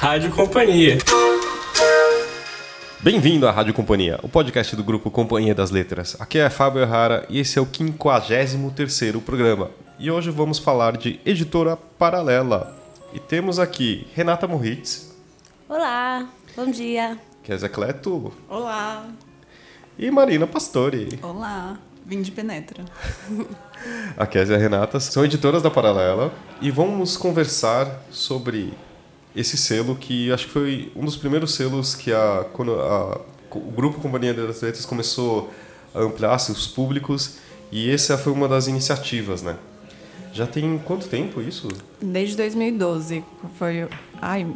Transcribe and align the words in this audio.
Rádio 0.00 0.30
Companhia. 0.30 0.96
Bem-vindo 3.00 3.46
à 3.46 3.50
Rádio 3.50 3.74
Companhia, 3.74 4.18
o 4.22 4.30
podcast 4.30 4.74
do 4.74 4.82
grupo 4.82 5.10
Companhia 5.10 5.54
das 5.54 5.70
Letras. 5.70 6.16
Aqui 6.18 6.38
é 6.38 6.48
Fábio 6.48 6.80
Errara 6.80 7.26
e 7.28 7.38
esse 7.38 7.58
é 7.58 7.62
o 7.62 7.66
53º 7.66 9.20
programa. 9.20 9.70
E 9.98 10.10
hoje 10.10 10.30
vamos 10.30 10.58
falar 10.58 10.96
de 10.96 11.20
Editora 11.22 11.76
Paralela. 11.76 12.74
E 13.12 13.20
temos 13.20 13.58
aqui 13.58 14.06
Renata 14.14 14.48
Moritz, 14.48 15.14
Olá, 15.68 16.26
bom 16.56 16.70
dia. 16.70 17.18
Kézia 17.42 17.68
Cleto 17.68 18.32
Olá. 18.48 19.04
e 19.98 20.10
Marina 20.10 20.46
Pastore. 20.46 21.18
Olá. 21.22 21.76
Vim 22.06 22.22
de 22.22 22.32
Penetra. 22.32 22.86
A 24.16 24.26
Kézia 24.26 24.54
e 24.54 24.56
a 24.56 24.58
Renata 24.58 24.98
são 24.98 25.26
editoras 25.26 25.62
da 25.62 25.70
Paralela 25.70 26.32
e 26.58 26.70
vamos 26.70 27.18
conversar 27.18 28.00
sobre 28.10 28.72
esse 29.34 29.56
selo 29.56 29.94
que 29.96 30.30
acho 30.32 30.46
que 30.46 30.52
foi 30.52 30.92
um 30.96 31.04
dos 31.04 31.16
primeiros 31.16 31.54
selos 31.54 31.94
que 31.94 32.12
a, 32.12 32.44
quando 32.52 32.74
a- 32.80 33.20
o 33.52 33.70
grupo 33.72 34.00
Companhia 34.00 34.32
das 34.34 34.60
Letras 34.62 34.84
começou 34.84 35.50
a 35.94 36.00
ampliar 36.00 36.38
seus 36.38 36.66
públicos 36.66 37.36
e 37.72 37.90
essa 37.90 38.16
foi 38.18 38.32
uma 38.32 38.48
das 38.48 38.66
iniciativas, 38.68 39.42
né? 39.42 39.56
Já 40.32 40.46
tem 40.46 40.78
quanto 40.78 41.08
tempo 41.08 41.40
isso? 41.40 41.66
Desde 42.00 42.36
2012. 42.36 43.24
Foi. 43.58 43.88
Ai, 44.22 44.46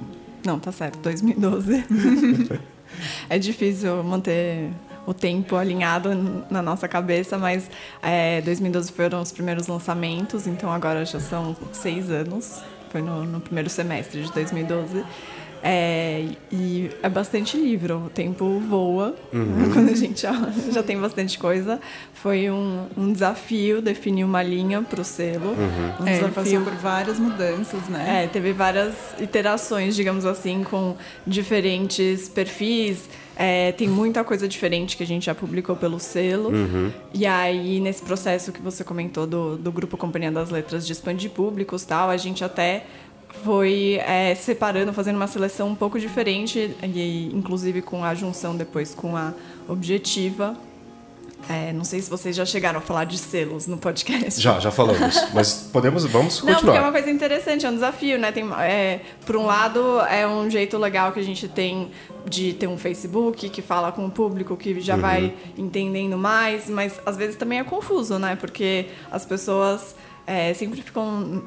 não, 0.46 0.58
tá 0.60 0.70
certo, 0.70 0.98
2012. 1.00 1.84
é 3.28 3.38
difícil 3.38 4.02
manter 4.04 4.70
o 5.06 5.12
tempo 5.12 5.56
alinhado 5.56 6.10
na 6.50 6.62
nossa 6.62 6.86
cabeça, 6.88 7.36
mas 7.36 7.68
é, 8.02 8.40
2012 8.42 8.92
foram 8.92 9.20
os 9.20 9.32
primeiros 9.32 9.66
lançamentos, 9.66 10.46
então 10.46 10.70
agora 10.72 11.04
já 11.04 11.18
são 11.20 11.56
seis 11.72 12.08
anos. 12.10 12.62
Foi 12.94 13.02
no, 13.02 13.24
no 13.24 13.40
primeiro 13.40 13.68
semestre 13.68 14.22
de 14.22 14.30
2012. 14.30 15.04
É, 15.60 16.26
e 16.52 16.90
é 17.02 17.08
bastante 17.08 17.56
livro, 17.56 18.04
o 18.06 18.08
tempo 18.08 18.60
voa 18.60 19.16
quando 19.74 19.90
a 19.90 19.96
gente 19.96 20.22
já, 20.22 20.32
já 20.70 20.80
tem 20.80 20.96
bastante 20.96 21.36
coisa. 21.36 21.80
Foi 22.12 22.48
um, 22.52 22.86
um 22.96 23.12
desafio 23.12 23.82
definir 23.82 24.22
uma 24.22 24.44
linha 24.44 24.80
para 24.80 25.00
o 25.00 25.04
selo. 25.04 25.56
Um 26.00 26.06
É, 26.06 26.18
ele 26.18 26.28
desafio 26.28 26.60
passou 26.60 26.60
por 26.60 26.74
várias 26.74 27.18
mudanças, 27.18 27.88
né? 27.88 28.22
é, 28.22 28.28
teve 28.28 28.52
várias 28.52 28.94
iterações, 29.18 29.96
digamos 29.96 30.24
assim, 30.24 30.62
com 30.62 30.96
diferentes 31.26 32.28
perfis. 32.28 33.08
É, 33.36 33.72
tem 33.72 33.88
muita 33.88 34.22
coisa 34.22 34.46
diferente 34.46 34.96
que 34.96 35.02
a 35.02 35.06
gente 35.06 35.26
já 35.26 35.34
publicou 35.34 35.74
pelo 35.74 35.98
selo. 35.98 36.50
E 37.12 37.26
aí, 37.26 37.80
nesse 37.80 38.02
processo 38.02 38.52
que 38.52 38.62
você 38.62 38.84
comentou 38.84 39.26
do, 39.26 39.56
do 39.56 39.72
Grupo 39.72 39.96
Companhia 39.96 40.30
das 40.30 40.50
Letras 40.50 40.86
de 40.86 40.92
expandir 40.92 41.30
públicos 41.30 41.84
tal, 41.84 42.10
a 42.10 42.16
gente 42.16 42.44
até 42.44 42.84
foi 43.42 44.00
é, 44.06 44.34
separando, 44.34 44.92
fazendo 44.92 45.16
uma 45.16 45.26
seleção 45.26 45.68
um 45.68 45.74
pouco 45.74 45.98
diferente, 45.98 46.76
e 46.82 47.30
inclusive 47.34 47.82
com 47.82 48.04
a 48.04 48.14
junção 48.14 48.56
depois 48.56 48.94
com 48.94 49.16
a 49.16 49.34
objetiva. 49.68 50.56
É, 51.48 51.72
não 51.72 51.84
sei 51.84 52.00
se 52.00 52.08
vocês 52.08 52.34
já 52.34 52.44
chegaram 52.44 52.78
a 52.78 52.80
falar 52.80 53.04
de 53.04 53.18
selos 53.18 53.66
no 53.66 53.76
podcast. 53.76 54.40
Já, 54.40 54.58
já 54.58 54.70
falamos, 54.70 55.16
mas 55.34 55.68
podemos, 55.72 56.04
vamos 56.06 56.36
Não, 56.36 56.46
porque 56.46 56.50
é 56.50 56.54
continuar. 56.54 56.82
uma 56.82 56.92
coisa 56.92 57.10
interessante, 57.10 57.66
é 57.66 57.70
um 57.70 57.74
desafio, 57.74 58.18
né? 58.18 58.32
Tem, 58.32 58.44
é, 58.60 59.00
por 59.26 59.36
um 59.36 59.44
lado, 59.44 60.00
é 60.02 60.26
um 60.26 60.48
jeito 60.48 60.78
legal 60.78 61.12
que 61.12 61.20
a 61.20 61.24
gente 61.24 61.46
tem 61.48 61.90
de 62.26 62.54
ter 62.54 62.66
um 62.66 62.78
Facebook 62.78 63.48
que 63.50 63.60
fala 63.60 63.92
com 63.92 64.06
o 64.06 64.10
público, 64.10 64.56
que 64.56 64.80
já 64.80 64.96
vai 64.96 65.34
entendendo 65.58 66.16
mais, 66.16 66.68
mas 66.68 66.98
às 67.04 67.16
vezes 67.16 67.36
também 67.36 67.58
é 67.58 67.64
confuso, 67.64 68.18
né? 68.18 68.36
Porque 68.36 68.86
as 69.10 69.26
pessoas 69.26 69.94
é, 70.26 70.52
sempre 70.54 70.80
ficam. 70.82 71.42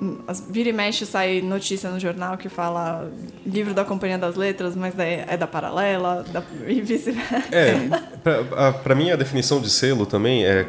Vira 0.50 0.70
e 0.70 0.74
mexe 0.74 1.06
sai 1.06 1.42
notícia 1.42 1.90
no 1.90 2.00
jornal 2.00 2.38
que 2.38 2.48
fala 2.50 3.12
livro 3.46 3.74
da 3.74 3.84
Companhia 3.84 4.18
das 4.18 4.36
Letras, 4.36 4.76
mas 4.76 4.94
daí 4.94 5.24
é 5.28 5.36
da 5.38 5.48
Paralela, 5.48 6.24
da, 6.32 6.44
e 6.68 6.82
vice-versa. 6.82 7.44
É, 7.52 7.76
pra, 8.24 8.68
a- 8.70 8.74
pra 8.74 8.94
mim 8.96 9.12
a 9.12 9.16
definição 9.16 9.60
de 9.62 9.70
selo 9.70 10.06
também 10.06 10.46
é 10.46 10.68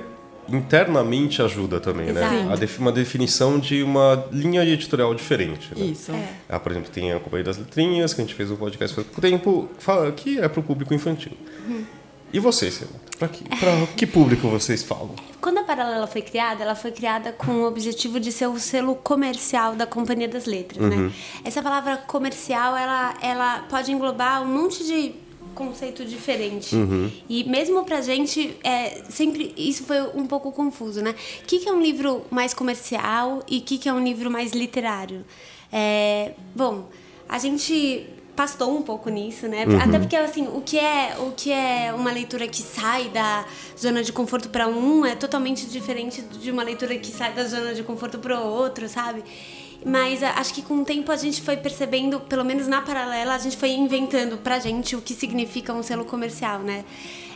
internamente 0.51 1.43
ajuda 1.43 1.79
também, 1.79 2.07
né? 2.13 2.23
Exato. 2.25 2.53
A 2.53 2.57
defi- 2.57 2.81
uma 2.81 2.91
definição 2.93 3.59
de 3.59 3.83
uma 3.83 4.25
linha 4.33 4.65
editorial 4.65 5.15
diferente. 5.15 5.71
Né? 5.77 5.87
Isso. 5.87 6.11
Ah, 6.49 6.59
por 6.59 6.73
exemplo, 6.73 6.91
tem 6.91 7.13
a 7.13 7.21
Companhia 7.21 7.45
das 7.45 7.59
Letrinhas, 7.59 8.15
que 8.15 8.23
a 8.23 8.25
gente 8.25 8.35
fez 8.35 8.51
um 8.51 8.57
podcast 8.57 8.95
faz 8.95 9.07
pouco 9.07 9.21
tempo, 9.21 9.69
fala 9.79 10.11
que 10.11 10.39
é 10.41 10.49
para 10.49 10.61
o 10.61 10.63
público 10.63 10.95
infantil. 10.95 11.33
E 12.33 12.39
vocês, 12.39 12.83
para 13.19 13.29
que, 13.29 13.45
pra 13.45 13.87
que 13.97 14.07
público 14.07 14.49
vocês 14.49 14.83
falam? 14.83 15.15
Quando 15.41 15.59
a 15.59 15.63
Paralela 15.63 16.07
foi 16.07 16.21
criada, 16.21 16.63
ela 16.63 16.75
foi 16.75 16.91
criada 16.91 17.33
com 17.33 17.63
o 17.63 17.67
objetivo 17.67 18.21
de 18.21 18.31
ser 18.31 18.49
o 18.49 18.59
selo 18.59 18.95
comercial 18.95 19.75
da 19.75 19.87
Companhia 19.87 20.29
das 20.29 20.45
Letras, 20.45 20.83
né? 20.89 21.13
Essa 21.45 21.63
palavra 21.63 21.97
comercial, 21.97 22.77
ela, 22.77 23.15
ela 23.23 23.61
pode 23.71 23.91
englobar 23.91 24.43
um 24.43 24.47
monte 24.47 24.85
de 24.85 25.15
conceito 25.55 26.05
diferente. 26.05 26.77
E 27.29 27.45
mesmo 27.45 27.85
pra 27.85 28.01
gente, 28.01 28.57
é, 28.63 29.03
sempre 29.09 29.55
isso 29.57 29.85
foi 29.85 30.01
um 30.15 30.27
pouco 30.27 30.53
confuso, 30.53 31.03
né? 31.03 31.15
O 31.43 31.47
que, 31.47 31.59
que 31.59 31.69
é 31.69 31.73
um 31.73 31.81
livro 31.81 32.25
mais 32.31 32.53
comercial 32.55 33.43
e 33.49 33.59
o 33.59 33.63
que, 33.63 33.79
que 33.79 33.89
é 33.89 33.93
um 33.93 34.03
livro 34.03 34.31
mais 34.31 34.53
literário? 34.53 35.25
É, 35.73 36.33
bom, 36.55 36.89
a 37.29 37.39
gente 37.39 38.07
pastou 38.39 38.73
um 38.79 38.83
pouco 38.83 39.11
nisso, 39.11 39.49
né? 39.49 39.65
Até 39.83 39.99
porque 39.99 40.15
assim, 40.15 40.47
o 40.47 40.61
que 40.61 40.79
é 40.79 41.17
o 41.19 41.33
que 41.33 41.51
é 41.51 41.93
uma 41.93 42.13
leitura 42.13 42.47
que 42.47 42.63
sai 42.63 43.09
da 43.09 43.45
zona 43.77 44.01
de 44.01 44.13
conforto 44.13 44.49
para 44.49 44.69
um 44.69 45.05
é 45.05 45.17
totalmente 45.17 45.67
diferente 45.67 46.23
de 46.23 46.49
uma 46.49 46.63
leitura 46.63 46.97
que 46.97 47.09
sai 47.09 47.33
da 47.33 47.43
zona 47.43 47.75
de 47.75 47.83
conforto 47.83 48.21
para 48.21 48.41
o 48.41 48.47
outro, 48.47 48.89
sabe? 48.89 49.25
Mas 49.85 50.23
acho 50.23 50.55
que 50.55 50.63
com 50.63 50.83
o 50.83 50.85
tempo 50.85 51.11
a 51.11 51.17
gente 51.17 51.43
foi 51.43 51.57
percebendo, 51.57 52.21
pelo 52.21 52.45
menos 52.45 52.69
na 52.69 52.81
paralela, 52.81 53.35
a 53.35 53.39
gente 53.39 53.57
foi 53.57 53.71
inventando 53.71 54.39
pra 54.39 54.61
gente 54.61 54.95
o 54.95 55.03
que 55.03 55.15
significa 55.15 55.73
um 55.73 55.83
selo 55.83 56.05
comercial, 56.05 56.61
né? 56.61 56.85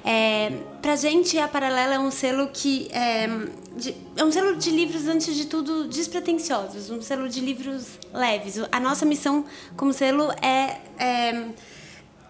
É, 0.04 0.50
pra 0.80 0.96
gente, 0.96 1.38
a 1.38 1.46
Paralela 1.46 1.94
é 1.94 1.98
um 1.98 2.10
selo 2.10 2.48
que. 2.52 2.88
É, 2.92 3.26
de- 3.76 3.94
é 4.16 4.24
um 4.24 4.32
selo 4.32 4.56
de 4.56 4.70
livros, 4.70 5.06
antes 5.06 5.34
de 5.36 5.46
tudo, 5.46 5.86
despretensiosos, 5.86 6.90
um 6.90 7.00
selo 7.00 7.28
de 7.28 7.40
livros 7.40 7.98
leves. 8.12 8.56
A 8.70 8.80
nossa 8.80 9.04
missão 9.06 9.44
como 9.76 9.92
selo 9.92 10.30
é. 10.42 10.78
é 10.98 11.44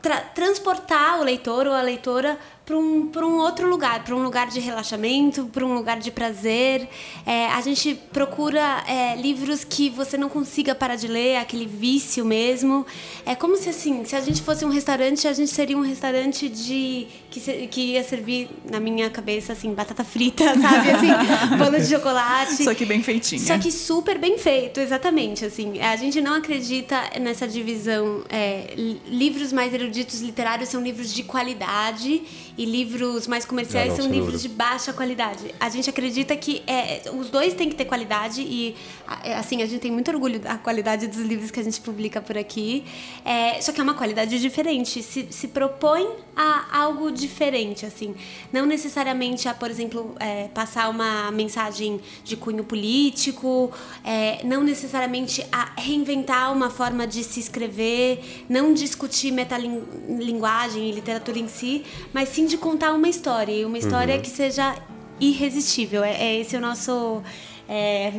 tra- 0.02 0.20
transportar 0.20 1.20
o 1.20 1.24
leitor 1.24 1.66
ou 1.66 1.72
a 1.72 1.80
leitora 1.80 2.38
para 2.64 2.78
um, 2.78 3.06
pra 3.08 3.26
um 3.26 3.38
outro 3.38 3.68
lugar, 3.68 4.04
para 4.04 4.14
um 4.14 4.22
lugar 4.22 4.46
de 4.48 4.60
relaxamento, 4.60 5.46
para 5.46 5.66
um 5.66 5.74
lugar 5.74 5.98
de 5.98 6.12
prazer. 6.12 6.88
É, 7.26 7.46
a 7.48 7.60
gente 7.60 7.94
procura 8.12 8.84
é, 8.86 9.16
livros 9.16 9.64
que 9.64 9.90
você 9.90 10.16
não 10.16 10.28
consiga 10.28 10.72
parar 10.74 10.94
de 10.94 11.08
ler, 11.08 11.36
aquele 11.38 11.66
vício 11.66 12.24
mesmo. 12.24 12.86
É 13.26 13.34
como 13.34 13.56
se 13.56 13.68
assim, 13.68 14.04
se 14.04 14.14
a 14.14 14.20
gente 14.20 14.40
fosse 14.42 14.64
um 14.64 14.68
restaurante, 14.70 15.26
a 15.26 15.32
gente 15.32 15.50
seria 15.50 15.76
um 15.76 15.80
restaurante 15.82 16.48
de 16.48 17.08
que, 17.30 17.40
se- 17.40 17.66
que 17.68 17.80
ia 17.94 18.04
servir 18.04 18.48
na 18.70 18.78
minha 18.78 19.10
cabeça 19.10 19.54
assim 19.54 19.74
batata 19.74 20.04
frita, 20.04 20.44
sabe, 20.60 20.90
assim, 20.92 21.56
bolo 21.58 21.78
de 21.80 21.86
chocolate. 21.86 22.62
Só 22.62 22.74
que 22.74 22.84
bem 22.84 23.02
feitinha. 23.02 23.40
Só 23.40 23.58
que 23.58 23.72
super 23.72 24.18
bem 24.18 24.38
feito, 24.38 24.78
exatamente. 24.78 25.44
Assim, 25.44 25.80
a 25.80 25.96
gente 25.96 26.20
não 26.20 26.34
acredita 26.34 26.96
nessa 27.20 27.48
divisão. 27.48 28.22
é, 28.30 28.72
li- 28.76 29.02
livros 29.08 29.52
mais 29.52 29.74
eruditos 29.74 30.20
literários 30.20 30.68
são 30.68 30.80
livros 30.80 31.12
de 31.12 31.24
qualidade 31.24 32.22
e 32.56 32.64
livros 32.64 33.26
mais 33.26 33.44
comerciais 33.44 33.90
não, 33.90 33.96
são 33.96 34.06
livros 34.06 34.32
dúvida. 34.32 34.48
de 34.48 34.54
baixa 34.54 34.92
qualidade. 34.92 35.54
A 35.58 35.68
gente 35.68 35.88
acredita 35.88 36.36
que 36.36 36.62
é, 36.66 37.02
os 37.14 37.30
dois 37.30 37.54
têm 37.54 37.68
que 37.68 37.74
ter 37.74 37.84
qualidade 37.86 38.42
e 38.42 38.74
a- 39.06 39.20
é, 39.24 39.34
assim 39.34 39.62
a 39.62 39.66
gente 39.66 39.80
tem 39.80 39.90
muito 39.90 40.10
orgulho 40.10 40.38
da 40.40 40.56
qualidade 40.58 41.06
dos 41.06 41.20
livros 41.20 41.50
que 41.50 41.60
a 41.60 41.62
gente 41.64 41.80
publica 41.80 42.20
por 42.20 42.36
aqui. 42.36 42.84
É, 43.24 43.60
só 43.60 43.72
que 43.72 43.80
é 43.80 43.82
uma 43.82 43.94
qualidade 43.94 44.38
diferente. 44.40 45.02
Se, 45.02 45.26
se 45.30 45.48
propõe 45.48 46.06
a 46.36 46.78
algo 46.78 47.10
diferente, 47.10 47.84
assim. 47.86 48.14
Não 48.52 48.64
necessariamente 48.66 49.48
a, 49.48 49.54
por 49.54 49.70
exemplo, 49.70 50.14
é, 50.18 50.48
passar 50.48 50.88
uma 50.88 51.30
mensagem 51.30 52.00
de 52.24 52.36
cunho 52.36 52.64
político, 52.64 53.70
é, 54.04 54.40
não 54.44 54.62
necessariamente 54.62 55.44
a 55.52 55.72
reinventar 55.80 56.52
uma 56.52 56.70
forma 56.70 57.06
de 57.06 57.22
se 57.22 57.40
escrever, 57.40 58.44
não 58.48 58.72
discutir 58.72 59.30
metalinguagem 59.30 60.88
e 60.88 60.92
literatura 60.92 61.38
em 61.38 61.48
si, 61.48 61.84
mas 62.12 62.28
sim 62.30 62.41
de 62.46 62.56
contar 62.56 62.92
uma 62.92 63.08
história, 63.08 63.52
e 63.52 63.64
uma 63.64 63.78
história 63.78 64.18
que 64.20 64.30
seja 64.30 64.74
irresistível. 65.20 66.02
É, 66.02 66.12
é 66.12 66.40
esse 66.40 66.56
o 66.56 66.60
nosso. 66.60 67.22
É, 67.68 68.12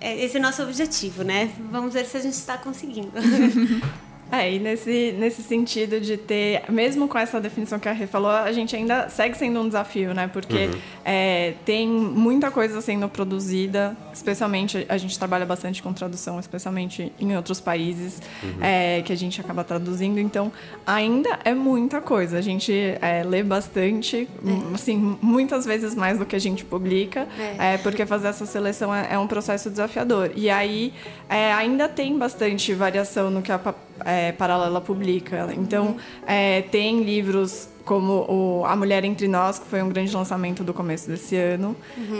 é 0.00 0.24
esse 0.24 0.36
é 0.36 0.40
o 0.40 0.42
nosso 0.42 0.62
objetivo, 0.62 1.22
né? 1.22 1.50
Vamos 1.70 1.94
ver 1.94 2.06
se 2.06 2.16
a 2.16 2.20
gente 2.20 2.34
está 2.34 2.56
conseguindo. 2.56 3.12
É, 4.30 4.52
e 4.52 4.58
nesse, 4.58 5.14
nesse 5.18 5.42
sentido 5.42 6.00
de 6.00 6.16
ter, 6.16 6.62
mesmo 6.68 7.06
com 7.06 7.16
essa 7.16 7.40
definição 7.40 7.78
que 7.78 7.88
a 7.88 7.92
Rê 7.92 8.06
falou, 8.06 8.30
a 8.30 8.50
gente 8.50 8.74
ainda 8.74 9.08
segue 9.08 9.36
sendo 9.36 9.60
um 9.60 9.66
desafio, 9.66 10.12
né? 10.12 10.28
Porque 10.32 10.68
é, 11.04 11.54
tem 11.64 11.88
muita 11.88 12.50
coisa 12.50 12.80
sendo 12.80 13.08
produzida, 13.08 13.96
especialmente 14.12 14.84
a 14.88 14.96
gente 14.96 15.16
trabalha 15.16 15.46
bastante 15.46 15.80
com 15.82 15.92
tradução, 15.92 16.40
especialmente 16.40 17.12
em 17.20 17.36
outros 17.36 17.60
países 17.60 18.20
é, 18.60 19.00
que 19.02 19.12
a 19.12 19.16
gente 19.16 19.40
acaba 19.40 19.62
traduzindo, 19.62 20.18
então 20.18 20.50
ainda 20.84 21.38
é 21.44 21.54
muita 21.54 22.00
coisa. 22.00 22.38
A 22.38 22.42
gente 22.42 22.72
é, 23.00 23.22
lê 23.22 23.44
bastante, 23.44 24.28
assim, 24.74 25.16
muitas 25.22 25.64
vezes 25.64 25.94
mais 25.94 26.18
do 26.18 26.26
que 26.26 26.34
a 26.34 26.40
gente 26.40 26.64
publica, 26.64 27.28
É. 27.38 27.74
é, 27.74 27.78
porque 27.78 28.04
fazer 28.04 28.28
essa 28.28 28.44
seleção 28.44 28.92
é, 28.92 29.08
é 29.12 29.18
um 29.18 29.26
processo 29.28 29.70
desafiador. 29.70 30.32
E 30.34 30.50
aí 30.50 30.92
é, 31.28 31.52
ainda 31.52 31.88
tem 31.88 32.18
bastante 32.18 32.74
variação 32.74 33.30
no 33.30 33.40
que 33.40 33.52
a 33.52 33.58
é, 34.04 34.32
Paralela 34.32 34.80
publica. 34.80 35.48
Então, 35.56 35.96
é, 36.26 36.62
tem 36.62 37.02
livros 37.02 37.68
como 37.86 38.26
o 38.28 38.66
A 38.66 38.74
Mulher 38.74 39.04
Entre 39.04 39.28
Nós, 39.28 39.60
que 39.60 39.66
foi 39.66 39.80
um 39.80 39.88
grande 39.88 40.14
lançamento 40.14 40.64
do 40.64 40.74
começo 40.74 41.08
desse 41.08 41.36
ano, 41.36 41.76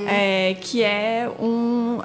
é, 0.06 0.54
que 0.60 0.82
é 0.82 1.28
um, 1.40 1.98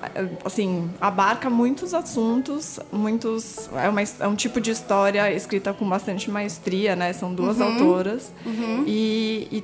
assim, 0.44 0.90
abarca 1.00 1.48
muitos 1.48 1.94
assuntos, 1.94 2.80
muitos, 2.92 3.70
é, 3.76 3.88
uma, 3.88 4.02
é 4.02 4.28
um 4.28 4.36
tipo 4.36 4.60
de 4.60 4.72
história 4.72 5.32
escrita 5.32 5.74
com 5.74 5.88
bastante 5.88 6.30
maestria, 6.32 6.96
né? 6.96 7.14
São 7.14 7.34
duas 7.34 7.62
autoras 7.62 8.34
e, 8.88 9.48
e 9.52 9.64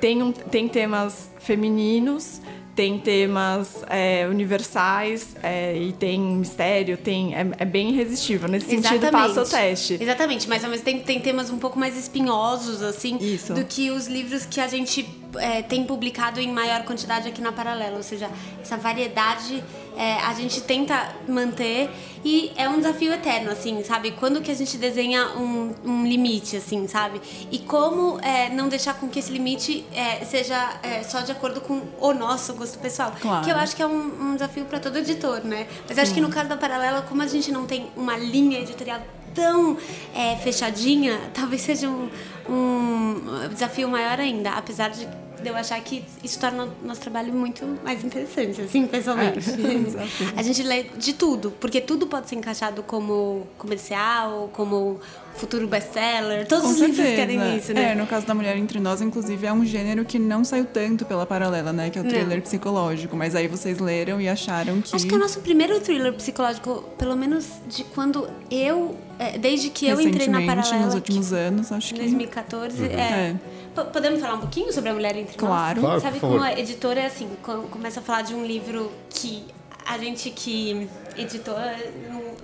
tem, 0.00 0.22
um, 0.22 0.32
tem 0.32 0.68
temas 0.68 1.30
femininos, 1.38 2.40
tem 2.76 2.98
temas 2.98 3.82
é, 3.88 4.28
universais 4.28 5.34
é, 5.42 5.74
e 5.74 5.94
tem 5.94 6.20
mistério, 6.20 6.98
tem 6.98 7.34
é, 7.34 7.46
é 7.56 7.64
bem 7.64 7.88
irresistível. 7.88 8.48
Nesse 8.50 8.68
sentido, 8.68 9.10
passa 9.10 9.42
o 9.42 9.48
teste. 9.48 9.96
Exatamente, 9.98 10.46
mas 10.46 10.62
ao 10.62 10.70
mesmo 10.70 10.84
tempo 10.84 11.02
tem 11.02 11.18
temas 11.18 11.48
um 11.48 11.58
pouco 11.58 11.78
mais 11.78 11.96
espinhosos, 11.96 12.82
assim, 12.82 13.16
Isso. 13.18 13.54
do 13.54 13.64
que 13.64 13.90
os 13.90 14.06
livros 14.06 14.44
que 14.44 14.60
a 14.60 14.68
gente 14.68 15.08
é, 15.36 15.62
tem 15.62 15.84
publicado 15.84 16.38
em 16.38 16.52
maior 16.52 16.84
quantidade 16.84 17.26
aqui 17.26 17.40
na 17.40 17.50
Paralela. 17.50 17.96
Ou 17.96 18.02
seja, 18.02 18.30
essa 18.60 18.76
variedade 18.76 19.64
é, 19.96 20.14
a 20.20 20.32
gente 20.34 20.60
tenta 20.60 21.14
manter 21.26 21.90
e 22.24 22.52
é 22.56 22.68
um 22.68 22.76
desafio 22.78 23.12
eterno, 23.12 23.50
assim, 23.50 23.82
sabe? 23.82 24.10
Quando 24.10 24.40
que 24.40 24.50
a 24.50 24.54
gente 24.54 24.76
desenha 24.76 25.28
um, 25.36 25.74
um 25.84 26.06
limite, 26.06 26.56
assim, 26.56 26.86
sabe? 26.86 27.20
E 27.50 27.58
como 27.60 28.20
é, 28.20 28.50
não 28.50 28.68
deixar 28.68 28.94
com 28.94 29.08
que 29.08 29.18
esse 29.18 29.32
limite 29.32 29.84
é, 29.92 30.24
seja 30.24 30.78
é, 30.82 31.02
só 31.02 31.20
de 31.20 31.32
acordo 31.32 31.60
com 31.60 31.82
o 32.00 32.12
nosso 32.12 32.54
gosto 32.54 32.78
pessoal. 32.78 33.12
Claro. 33.20 33.44
Que 33.44 33.50
eu 33.50 33.56
acho 33.56 33.74
que 33.74 33.82
é 33.82 33.86
um, 33.86 34.30
um 34.30 34.32
desafio 34.34 34.64
para 34.64 34.78
todo 34.78 34.98
editor, 34.98 35.44
né? 35.44 35.66
Mas 35.88 35.98
acho 35.98 36.12
que 36.12 36.20
no 36.20 36.28
caso 36.28 36.48
da 36.48 36.56
Paralela, 36.56 37.02
como 37.02 37.22
a 37.22 37.26
gente 37.26 37.50
não 37.50 37.64
tem 37.64 37.88
uma 37.96 38.16
linha 38.16 38.58
editorial 38.58 39.00
tão 39.34 39.76
é, 40.14 40.36
fechadinha, 40.36 41.20
talvez 41.32 41.62
seja 41.62 41.88
um, 41.88 42.08
um 42.48 43.48
desafio 43.50 43.88
maior 43.88 44.18
ainda, 44.18 44.50
apesar 44.50 44.88
de 44.88 45.06
de 45.46 45.52
eu 45.52 45.56
achar 45.56 45.80
que 45.80 46.04
isso 46.24 46.40
torna 46.40 46.64
o 46.64 46.86
nosso 46.86 47.00
trabalho 47.00 47.32
muito 47.32 47.64
mais 47.84 48.02
interessante, 48.02 48.62
assim, 48.62 48.86
pessoalmente. 48.86 49.48
a 50.36 50.42
gente 50.42 50.62
lê 50.64 50.84
de 50.98 51.12
tudo, 51.12 51.52
porque 51.60 51.80
tudo 51.80 52.06
pode 52.08 52.28
ser 52.28 52.34
encaixado 52.34 52.82
como 52.82 53.46
comercial, 53.56 54.50
como 54.52 54.98
futuro 55.36 55.68
best-seller, 55.68 56.48
todos 56.48 56.64
Com 56.64 56.70
os 56.72 56.80
livros 56.80 56.96
certeza. 56.96 57.16
querem 57.16 57.56
isso, 57.56 57.72
né? 57.72 57.92
É, 57.92 57.94
no 57.94 58.06
caso 58.06 58.26
da 58.26 58.34
Mulher 58.34 58.56
Entre 58.56 58.80
Nós, 58.80 59.00
inclusive, 59.00 59.46
é 59.46 59.52
um 59.52 59.64
gênero 59.64 60.04
que 60.04 60.18
não 60.18 60.42
saiu 60.44 60.64
tanto 60.64 61.04
pela 61.04 61.24
paralela, 61.24 61.72
né? 61.72 61.90
Que 61.90 61.98
é 61.98 62.00
o 62.00 62.04
Não. 62.04 62.10
thriller 62.10 62.42
psicológico. 62.42 63.14
Mas 63.14 63.34
aí 63.34 63.46
vocês 63.46 63.78
leram 63.78 64.20
e 64.20 64.28
acharam 64.28 64.80
que. 64.80 64.96
Acho 64.96 65.06
que 65.06 65.14
é 65.14 65.16
o 65.16 65.20
nosso 65.20 65.40
primeiro 65.40 65.78
thriller 65.80 66.12
psicológico, 66.14 66.84
pelo 66.98 67.14
menos 67.14 67.46
de 67.68 67.84
quando 67.84 68.28
eu, 68.50 68.96
é, 69.18 69.38
desde 69.38 69.70
que 69.70 69.86
eu 69.86 70.00
entrei 70.00 70.26
na 70.26 70.42
Paralela, 70.42 70.86
nos 70.86 70.94
últimos 70.94 71.32
anos, 71.32 71.70
acho 71.70 71.94
que. 71.94 72.00
2014, 72.00 72.84
é. 72.84 72.88
É. 72.88 73.36
Podemos 73.84 74.20
falar 74.20 74.34
um 74.34 74.40
pouquinho 74.40 74.72
sobre 74.72 74.90
a 74.90 74.94
mulher 74.94 75.16
entre 75.16 75.36
Claro. 75.36 75.80
nós? 75.80 76.00
Claro, 76.00 76.00
Sabe 76.00 76.20
como 76.20 76.42
a 76.42 76.58
editora 76.58 77.00
é 77.00 77.06
assim, 77.06 77.28
quando 77.42 77.68
começa 77.68 78.00
a 78.00 78.02
falar 78.02 78.22
de 78.22 78.34
um 78.34 78.44
livro 78.44 78.90
que 79.10 79.44
a 79.86 79.98
gente 79.98 80.30
que 80.30 80.88
editou 81.16 81.54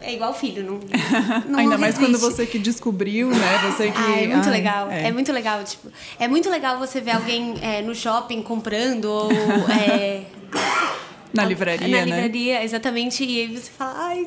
é 0.00 0.14
igual 0.14 0.32
filho, 0.32 0.62
não, 0.64 0.80
não 1.48 1.58
Ainda 1.58 1.76
mais 1.78 1.98
quando 1.98 2.18
você 2.18 2.46
que 2.46 2.58
descobriu, 2.58 3.28
né? 3.28 3.58
Você 3.70 3.90
que. 3.90 3.98
Ah, 4.02 4.20
é 4.20 4.26
muito 4.28 4.46
Ai, 4.48 4.52
legal. 4.52 4.90
É. 4.90 5.12
muito 5.12 5.32
legal, 5.32 5.64
tipo, 5.64 5.88
é 6.18 6.28
muito 6.28 6.48
legal 6.50 6.78
você 6.78 7.00
ver 7.00 7.12
alguém 7.12 7.54
é, 7.60 7.82
no 7.82 7.94
shopping 7.94 8.42
comprando 8.42 9.06
ou 9.06 9.30
é, 9.70 10.22
Na 11.32 11.44
livraria, 11.46 11.88
na 11.88 11.96
né? 11.98 12.04
livraria, 12.04 12.62
exatamente. 12.62 13.24
E 13.24 13.40
aí 13.40 13.56
você 13.56 13.70
fala, 13.70 13.94
ai, 13.96 14.26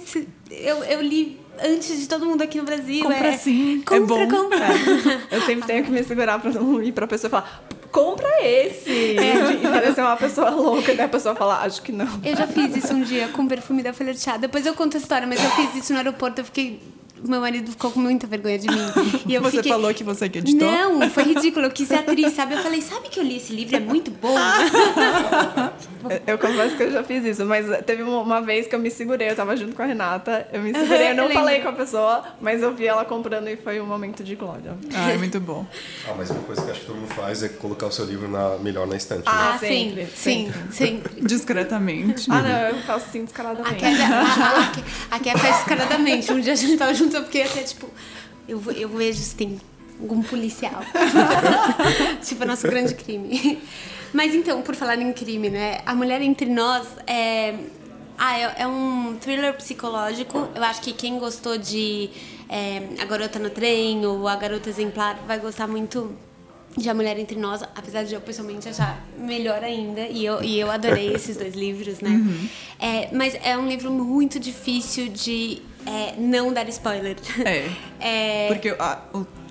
eu, 0.49 0.83
eu 0.83 1.01
li 1.01 1.39
antes 1.63 1.99
de 1.99 2.07
todo 2.07 2.25
mundo 2.25 2.41
aqui 2.41 2.57
no 2.57 2.63
Brasil. 2.63 3.03
Compra 3.03 3.27
é, 3.27 3.37
sim, 3.37 3.81
é 3.85 3.85
Compra, 3.85 4.25
bom. 4.25 4.27
compra. 4.29 4.67
Eu 5.31 5.41
sempre 5.41 5.65
tenho 5.67 5.83
que 5.83 5.91
me 5.91 6.03
segurar 6.03 6.39
pra 6.39 6.51
não 6.51 6.81
ir 6.81 6.91
pra 6.91 7.07
pessoa 7.07 7.27
e 7.29 7.31
falar, 7.31 7.63
compra 7.91 8.27
esse! 8.43 9.17
É. 9.17 9.53
E 9.53 9.57
parecer 9.61 10.01
uma 10.01 10.17
pessoa 10.17 10.49
louca, 10.49 10.91
e 10.91 10.95
daí 10.97 11.05
a 11.05 11.09
pessoa 11.09 11.35
fala, 11.35 11.61
acho 11.63 11.81
que 11.81 11.91
não. 11.91 12.07
Eu 12.23 12.35
já 12.35 12.47
fiz 12.47 12.75
isso 12.75 12.93
um 12.93 13.01
dia 13.01 13.27
com 13.29 13.47
perfume 13.47 13.81
da 13.83 13.93
folha 13.93 14.13
de 14.13 14.19
chá. 14.19 14.37
Depois 14.37 14.65
eu 14.65 14.73
conto 14.73 14.97
a 14.97 14.99
história, 14.99 15.25
mas 15.27 15.43
eu 15.43 15.49
fiz 15.51 15.75
isso 15.75 15.93
no 15.93 15.99
aeroporto. 15.99 16.41
Eu 16.41 16.45
fiquei. 16.45 16.81
Meu 17.23 17.39
marido 17.41 17.71
ficou 17.71 17.91
com 17.91 17.99
muita 17.99 18.27
vergonha 18.27 18.59
de 18.59 18.67
mim. 18.67 18.77
E 19.25 19.33
eu 19.33 19.41
Você 19.41 19.57
fiquei... 19.57 19.71
falou 19.71 19.93
que 19.93 20.03
você 20.03 20.29
que 20.29 20.39
editou? 20.39 20.69
Não, 20.69 21.09
foi 21.09 21.23
ridículo. 21.23 21.65
Eu 21.65 21.71
quis 21.71 21.87
ser 21.87 21.95
atriz, 21.95 22.33
sabe? 22.33 22.53
Eu 22.55 22.59
falei, 22.59 22.81
sabe 22.81 23.09
que 23.09 23.19
eu 23.19 23.23
li 23.23 23.37
esse 23.37 23.53
livro? 23.53 23.75
É 23.75 23.79
muito 23.79 24.11
bom. 24.11 24.35
Eu, 26.27 26.37
confesso 26.37 26.75
que 26.77 26.83
eu 26.83 26.91
já 26.91 27.03
fiz 27.03 27.25
isso, 27.25 27.45
mas 27.45 27.65
teve 27.83 28.03
uma, 28.03 28.41
vez 28.41 28.67
que 28.67 28.75
eu 28.75 28.79
me 28.79 28.91
segurei, 28.91 29.29
eu 29.31 29.35
tava 29.35 29.57
junto 29.57 29.75
com 29.75 29.81
a 29.81 29.85
Renata, 29.85 30.47
eu 30.53 30.61
me 30.61 30.71
segurei, 30.77 31.11
eu 31.11 31.15
não 31.15 31.23
Eu 31.25 31.31
falei 31.31 31.61
com 31.61 31.69
a 31.69 31.73
pessoa, 31.73 32.23
mas 32.39 32.61
eu 32.61 32.73
vi 32.75 32.85
ela 32.85 33.03
comprando 33.05 33.47
e 33.47 33.55
foi 33.57 33.81
um 33.81 33.85
momento 33.85 34.23
de 34.23 34.35
glória. 34.35 34.75
Ah, 34.93 35.11
é 35.11 35.17
muito 35.17 35.39
bom. 35.39 35.65
Ah, 36.07 36.13
mas 36.15 36.29
uma 36.29 36.41
coisa 36.41 36.61
que 36.61 36.71
acho 36.71 36.81
que 36.81 36.85
todo 36.85 36.95
mundo 36.97 37.13
faz 37.13 37.41
é 37.43 37.49
colocar 37.49 37.87
o 37.87 37.91
seu 37.91 38.05
livro 38.05 38.27
na, 38.29 38.57
melhor 38.59 38.85
na 38.87 38.95
estante. 38.95 39.23
Ah, 39.25 39.53
né? 39.53 39.67
sempre, 39.67 40.07
sim, 40.15 40.51
sempre. 40.71 41.21
Discretamente. 41.21 42.27
Ah, 42.29 42.41
não, 42.41 42.77
eu 42.77 42.83
faço 42.83 43.07
assim 43.07 43.23
descaradamente. 43.23 43.83
A, 43.83 43.87
a, 43.87 44.69
Ké- 44.69 44.83
a 45.11 45.19
Ké 45.19 45.37
faz 45.39 45.55
descaradamente. 45.55 46.31
Um 46.31 46.39
dia 46.39 46.53
a 46.53 46.55
gente 46.55 46.77
tava 46.77 46.93
junto, 46.93 47.04
eu 47.13 47.23
fiquei 47.23 47.43
até 47.43 47.63
tipo. 47.63 47.89
Eu, 48.47 48.61
eu 48.71 48.89
vejo 48.89 49.19
se 49.19 49.35
tem 49.35 49.59
algum 49.99 50.21
policial. 50.21 50.81
tipo, 52.23 52.45
nosso 52.45 52.67
grande 52.67 52.93
crime. 52.95 53.61
Mas 54.13 54.33
então, 54.33 54.61
por 54.61 54.75
falar 54.75 54.97
em 54.99 55.11
crime, 55.11 55.49
né? 55.49 55.81
A 55.85 55.93
Mulher 55.93 56.21
Entre 56.21 56.45
Nós 56.47 56.87
é. 57.07 57.55
Ah, 58.17 58.39
é, 58.39 58.55
é 58.59 58.67
um 58.67 59.17
thriller 59.19 59.53
psicológico. 59.55 60.47
Eu 60.55 60.63
acho 60.63 60.81
que 60.81 60.93
quem 60.93 61.19
gostou 61.19 61.57
de 61.57 62.09
é, 62.47 62.81
A 63.01 63.05
Garota 63.05 63.39
no 63.39 63.49
Trem 63.49 64.05
ou 64.05 64.27
A 64.27 64.35
Garota 64.35 64.69
Exemplar 64.69 65.19
vai 65.27 65.37
gostar 65.37 65.67
muito 65.67 66.15
de 66.77 66.89
A 66.89 66.93
Mulher 66.93 67.17
Entre 67.17 67.37
Nós, 67.37 67.61
apesar 67.63 68.03
de 68.03 68.13
eu 68.13 68.21
pessoalmente 68.21 68.67
achar 68.67 69.05
melhor 69.17 69.63
ainda, 69.63 70.01
e 70.01 70.25
eu, 70.25 70.43
e 70.43 70.59
eu 70.59 70.69
adorei 70.69 71.13
esses 71.15 71.37
dois 71.37 71.55
livros, 71.55 72.01
né? 72.01 72.21
É, 72.79 73.09
mas 73.15 73.37
é 73.43 73.57
um 73.57 73.67
livro 73.67 73.91
muito 73.91 74.39
difícil 74.39 75.07
de 75.07 75.61
é, 75.85 76.15
não 76.17 76.51
dar 76.51 76.67
spoiler. 76.69 77.17
É. 77.45 77.69
É, 78.07 78.49
Porque 78.49 78.69
a, 78.77 78.99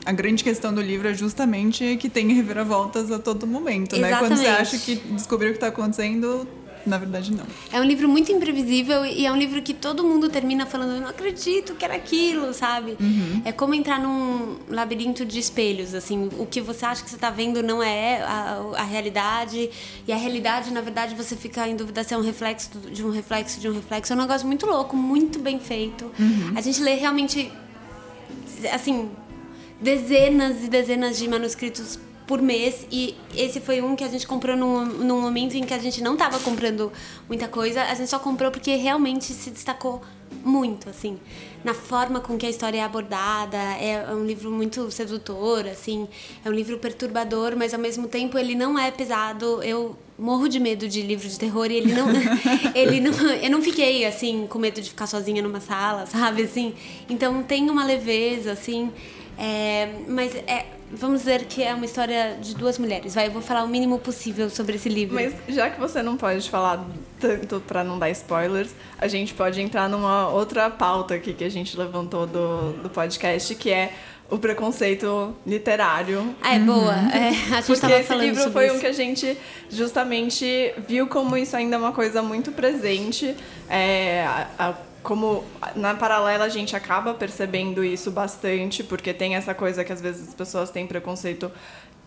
a 0.04 0.12
grande 0.12 0.44
questão 0.44 0.72
do 0.72 0.80
livro 0.80 1.08
é 1.08 1.14
justamente 1.14 1.96
que 1.96 2.08
tem 2.08 2.32
reviravoltas 2.32 3.10
a 3.10 3.18
todo 3.18 3.48
momento, 3.48 3.96
né? 3.96 4.10
Quando 4.16 4.36
você 4.36 4.44
Exatamente. 4.44 4.60
acha 4.60 4.78
que 4.78 4.94
descobriu 4.96 5.50
o 5.50 5.54
que 5.54 5.58
tá 5.58 5.68
acontecendo, 5.68 6.46
na 6.86 6.98
verdade 6.98 7.32
não. 7.32 7.44
É 7.72 7.80
um 7.80 7.84
livro 7.84 8.08
muito 8.08 8.30
imprevisível 8.30 9.04
e 9.04 9.26
é 9.26 9.32
um 9.32 9.36
livro 9.36 9.60
que 9.62 9.74
todo 9.74 10.04
mundo 10.04 10.28
termina 10.28 10.66
falando, 10.66 10.94
eu 10.94 11.00
não 11.00 11.08
acredito 11.08 11.74
que 11.74 11.84
era 11.84 11.94
aquilo, 11.94 12.52
sabe? 12.52 12.96
É 13.44 13.52
como 13.52 13.74
entrar 13.74 13.98
num 14.00 14.56
labirinto 14.68 15.24
de 15.24 15.38
espelhos, 15.38 15.94
assim, 15.94 16.28
o 16.38 16.46
que 16.46 16.60
você 16.60 16.84
acha 16.84 17.02
que 17.02 17.10
você 17.10 17.16
tá 17.16 17.30
vendo 17.30 17.62
não 17.62 17.82
é 17.82 18.22
a, 18.22 18.60
a 18.76 18.82
realidade, 18.84 19.70
e 20.06 20.12
a 20.12 20.16
realidade, 20.16 20.70
na 20.72 20.80
verdade, 20.80 21.14
você 21.14 21.36
fica 21.36 21.66
em 21.68 21.76
dúvida 21.76 22.02
se 22.04 22.14
é 22.14 22.18
um 22.18 22.22
reflexo 22.22 22.70
de 22.92 23.04
um 23.04 23.10
reflexo 23.10 23.60
de 23.60 23.68
um 23.68 23.74
reflexo. 23.74 24.12
É 24.12 24.16
um 24.16 24.20
negócio 24.20 24.46
muito 24.46 24.66
louco, 24.66 24.96
muito 24.96 25.38
bem 25.38 25.58
feito. 25.58 26.10
A 26.56 26.60
gente 26.60 26.80
lê 26.82 26.94
realmente, 26.94 27.50
assim, 28.72 29.10
dezenas 29.80 30.64
e 30.64 30.68
dezenas 30.68 31.18
de 31.18 31.28
manuscritos 31.28 31.98
por 32.26 32.40
mês. 32.40 32.86
E 32.90 33.14
esse 33.34 33.60
foi 33.60 33.80
um 33.82 33.94
que 33.96 34.04
a 34.04 34.08
gente 34.08 34.26
comprou 34.26 34.56
num, 34.56 34.84
num 34.84 35.20
momento 35.20 35.54
em 35.56 35.64
que 35.64 35.74
a 35.74 35.78
gente 35.78 36.02
não 36.02 36.14
estava 36.14 36.38
comprando 36.38 36.92
muita 37.28 37.48
coisa, 37.48 37.82
a 37.82 37.94
gente 37.94 38.08
só 38.08 38.18
comprou 38.18 38.50
porque 38.50 38.74
realmente 38.76 39.32
se 39.32 39.50
destacou 39.50 40.00
muito, 40.44 40.90
assim, 40.90 41.18
na 41.62 41.72
forma 41.72 42.20
com 42.20 42.36
que 42.36 42.44
a 42.44 42.50
história 42.50 42.78
é 42.78 42.82
abordada, 42.82 43.56
é 43.56 44.12
um 44.12 44.24
livro 44.24 44.50
muito 44.50 44.90
sedutor, 44.90 45.66
assim, 45.66 46.08
é 46.44 46.48
um 46.48 46.52
livro 46.52 46.78
perturbador, 46.78 47.54
mas 47.56 47.72
ao 47.72 47.80
mesmo 47.80 48.08
tempo 48.08 48.36
ele 48.38 48.54
não 48.54 48.78
é 48.78 48.90
pesado, 48.90 49.62
eu 49.62 49.96
morro 50.18 50.48
de 50.48 50.60
medo 50.60 50.88
de 50.88 51.02
livro 51.02 51.28
de 51.28 51.38
terror 51.38 51.70
e 51.70 51.76
ele 51.76 51.92
não, 51.92 52.08
ele 52.74 53.00
não, 53.00 53.12
eu 53.12 53.50
não 53.50 53.62
fiquei, 53.62 54.04
assim, 54.04 54.46
com 54.48 54.58
medo 54.58 54.80
de 54.80 54.90
ficar 54.90 55.06
sozinha 55.06 55.42
numa 55.42 55.60
sala, 55.60 56.06
sabe, 56.06 56.42
assim, 56.42 56.74
então 57.08 57.42
tem 57.42 57.70
uma 57.70 57.84
leveza, 57.84 58.52
assim, 58.52 58.92
é, 59.38 59.88
mas 60.06 60.34
é, 60.34 60.66
vamos 60.96 61.20
dizer 61.20 61.44
que 61.46 61.62
é 61.62 61.74
uma 61.74 61.84
história 61.84 62.36
de 62.40 62.54
duas 62.54 62.78
mulheres. 62.78 63.14
Vai, 63.14 63.26
eu 63.26 63.30
vou 63.32 63.42
falar 63.42 63.64
o 63.64 63.68
mínimo 63.68 63.98
possível 63.98 64.48
sobre 64.50 64.76
esse 64.76 64.88
livro. 64.88 65.14
Mas 65.14 65.34
já 65.48 65.68
que 65.70 65.78
você 65.80 66.02
não 66.02 66.16
pode 66.16 66.48
falar 66.50 66.84
tanto 67.20 67.60
pra 67.66 67.82
não 67.84 67.98
dar 67.98 68.10
spoilers, 68.10 68.70
a 68.98 69.06
gente 69.08 69.34
pode 69.34 69.60
entrar 69.60 69.88
numa 69.88 70.28
outra 70.28 70.70
pauta 70.70 71.14
aqui 71.14 71.32
que 71.34 71.44
a 71.44 71.50
gente 71.50 71.76
levantou 71.76 72.26
do, 72.26 72.72
do 72.82 72.88
podcast, 72.90 73.54
que 73.54 73.70
é 73.70 73.92
o 74.30 74.38
preconceito 74.38 75.34
literário. 75.46 76.34
Ah, 76.42 76.54
é 76.54 76.58
boa. 76.58 76.94
É, 77.12 77.28
a 77.28 77.60
gente 77.60 77.66
Porque 77.66 77.80
tava 77.80 77.94
esse 77.98 78.08
falando 78.08 78.24
livro 78.24 78.38
sobre 78.42 78.52
foi 78.52 78.66
isso. 78.66 78.76
um 78.76 78.80
que 78.80 78.86
a 78.86 78.92
gente 78.92 79.38
justamente 79.70 80.72
viu 80.88 81.06
como 81.06 81.36
isso 81.36 81.54
ainda 81.56 81.76
é 81.76 81.78
uma 81.78 81.92
coisa 81.92 82.22
muito 82.22 82.50
presente. 82.50 83.36
É, 83.68 84.24
a- 84.26 84.48
a- 84.70 84.74
como 85.04 85.44
na 85.76 85.94
paralela 85.94 86.46
a 86.46 86.48
gente 86.48 86.74
acaba 86.74 87.14
percebendo 87.14 87.84
isso 87.84 88.10
bastante, 88.10 88.82
porque 88.82 89.12
tem 89.12 89.36
essa 89.36 89.54
coisa 89.54 89.84
que 89.84 89.92
às 89.92 90.00
vezes 90.00 90.28
as 90.28 90.34
pessoas 90.34 90.70
têm 90.70 90.86
preconceito 90.86 91.52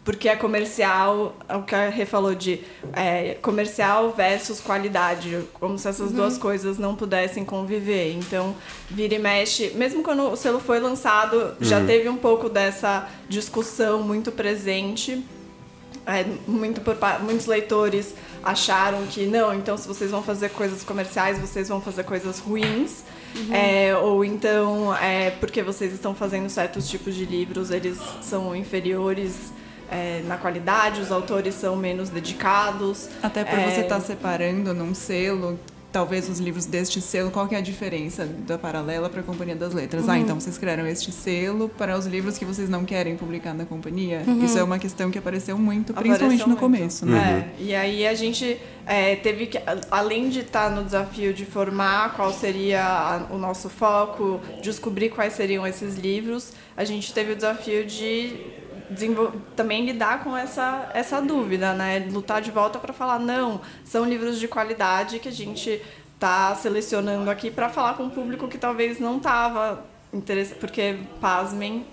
porque 0.04 0.30
é 0.30 0.38
comercial, 0.38 1.36
é 1.50 1.58
o 1.58 1.64
que 1.64 1.76
a 1.76 1.90
Rê 1.90 2.06
falou 2.06 2.34
de 2.34 2.62
é, 2.94 3.34
comercial 3.42 4.14
versus 4.14 4.62
qualidade, 4.62 5.44
como 5.56 5.78
se 5.78 5.86
essas 5.86 6.14
duas 6.14 6.38
coisas 6.38 6.78
não 6.78 6.96
pudessem 6.96 7.44
conviver. 7.44 8.14
Então, 8.14 8.56
vira 8.90 9.16
e 9.16 9.20
mexe, 9.20 9.72
mesmo 9.76 10.02
quando 10.02 10.32
o 10.32 10.36
selo 10.38 10.62
foi 10.62 10.80
lançado, 10.80 11.54
já 11.60 11.86
teve 11.86 12.08
um 12.08 12.16
pouco 12.16 12.48
dessa 12.48 13.10
discussão 13.28 14.02
muito 14.02 14.32
presente. 14.32 15.26
É, 16.06 16.26
muito 16.48 16.80
por, 16.80 16.96
muitos 17.22 17.46
leitores 17.46 18.16
acharam 18.44 19.06
que 19.08 19.26
não, 19.26 19.54
então 19.54 19.78
se 19.78 19.88
vocês 19.88 20.12
vão 20.12 20.24
fazer 20.24 20.50
coisas 20.50 20.84
comerciais, 20.84 21.40
vocês 21.40 21.68
vão 21.68 21.82
fazer 21.82 22.04
coisas 22.04 22.40
ruins. 22.40 23.04
É, 23.52 23.96
ou 23.96 24.24
então, 24.26 24.96
é, 24.96 25.32
porque 25.32 25.62
vocês 25.62 25.94
estão 25.94 26.16
fazendo 26.16 26.50
certos 26.50 26.90
tipos 26.90 27.14
de 27.14 27.26
livros, 27.26 27.70
eles 27.70 28.00
são 28.22 28.56
inferiores 28.56 29.52
é, 29.92 30.22
na 30.26 30.38
qualidade, 30.38 31.02
os 31.02 31.12
autores 31.12 31.54
são 31.56 31.76
menos 31.76 32.10
dedicados. 32.10 33.10
Até 33.22 33.44
por 33.44 33.60
É, 33.60 33.70
você 33.70 33.82
estar 33.82 34.00
separando 34.02 34.74
num 34.74 34.96
selo, 34.96 35.60
talvez 35.92 36.30
os 36.30 36.40
livros 36.40 36.66
deste 36.66 37.00
selo, 37.02 37.32
qual 37.32 37.48
que 37.48 37.56
é 37.56 37.58
a 37.58 37.62
diferença 37.62 38.26
da 38.26 38.58
paralela 38.58 39.10
para 39.10 39.22
a 39.22 39.24
Companhia 39.24 39.56
das 39.56 39.74
Letras? 39.74 40.06
Uhum. 40.06 40.12
Ah, 40.12 40.20
então 40.20 40.40
vocês 40.40 40.58
criaram 40.58 40.86
este 40.86 41.12
selo 41.12 41.70
para 41.70 41.98
os 41.98 42.06
livros 42.06 42.38
que 42.38 42.46
vocês 42.46 42.70
não 42.70 42.84
querem 42.86 43.16
publicar 43.16 43.54
na 43.54 43.66
companhia? 43.66 44.24
Uhum. 44.28 44.44
Isso 44.44 44.58
é 44.60 44.64
uma 44.64 44.78
questão 44.78 45.10
que 45.10 45.18
apareceu 45.18 45.58
muito, 45.58 45.94
principalmente 45.94 46.42
Apareceu 46.42 46.48
no 46.48 46.52
muito. 46.54 46.60
começo, 46.60 47.06
né? 47.06 47.50
É, 47.60 47.64
e 47.64 47.74
aí 47.76 48.06
a 48.08 48.14
gente 48.14 48.60
é, 48.86 49.16
teve 49.16 49.48
que, 49.48 49.60
além 49.90 50.30
de 50.30 50.42
estar 50.42 50.70
no 50.70 50.84
desafio 50.84 51.34
de 51.34 51.46
formar 51.46 52.16
qual 52.16 52.32
seria 52.34 52.84
a- 52.84 53.28
o 53.34 53.38
nosso 53.38 53.70
foco, 53.70 54.40
descobrir 54.62 55.10
quais 55.10 55.34
seriam 55.34 55.66
esses 55.66 55.96
livros, 55.96 56.52
a 56.76 56.84
gente 56.84 57.14
teve 57.14 57.32
o 57.32 57.36
desafio 57.36 57.86
de 57.86 58.36
também 59.56 59.86
lidar 59.86 60.24
com 60.24 60.36
essa, 60.36 60.90
essa 60.94 61.22
dúvida, 61.22 61.74
né? 61.74 62.08
Lutar 62.12 62.42
de 62.42 62.52
volta 62.52 62.80
para 62.80 62.94
falar, 62.94 63.20
não, 63.20 63.62
são 63.84 64.06
livros 64.06 64.40
de 64.40 64.48
qualidade 64.48 65.20
que 65.20 65.28
a 65.28 65.32
gente 65.32 65.82
tá 66.20 66.56
selecionando 66.56 67.30
aqui 67.30 67.52
para 67.52 67.70
falar 67.70 67.94
com 67.96 68.04
um 68.04 68.10
público 68.10 68.48
que 68.48 68.58
talvez 68.58 69.00
não 69.00 69.20
tava 69.20 69.86
interessado, 70.12 70.60
porque, 70.60 70.98
pasmem, 71.22 71.86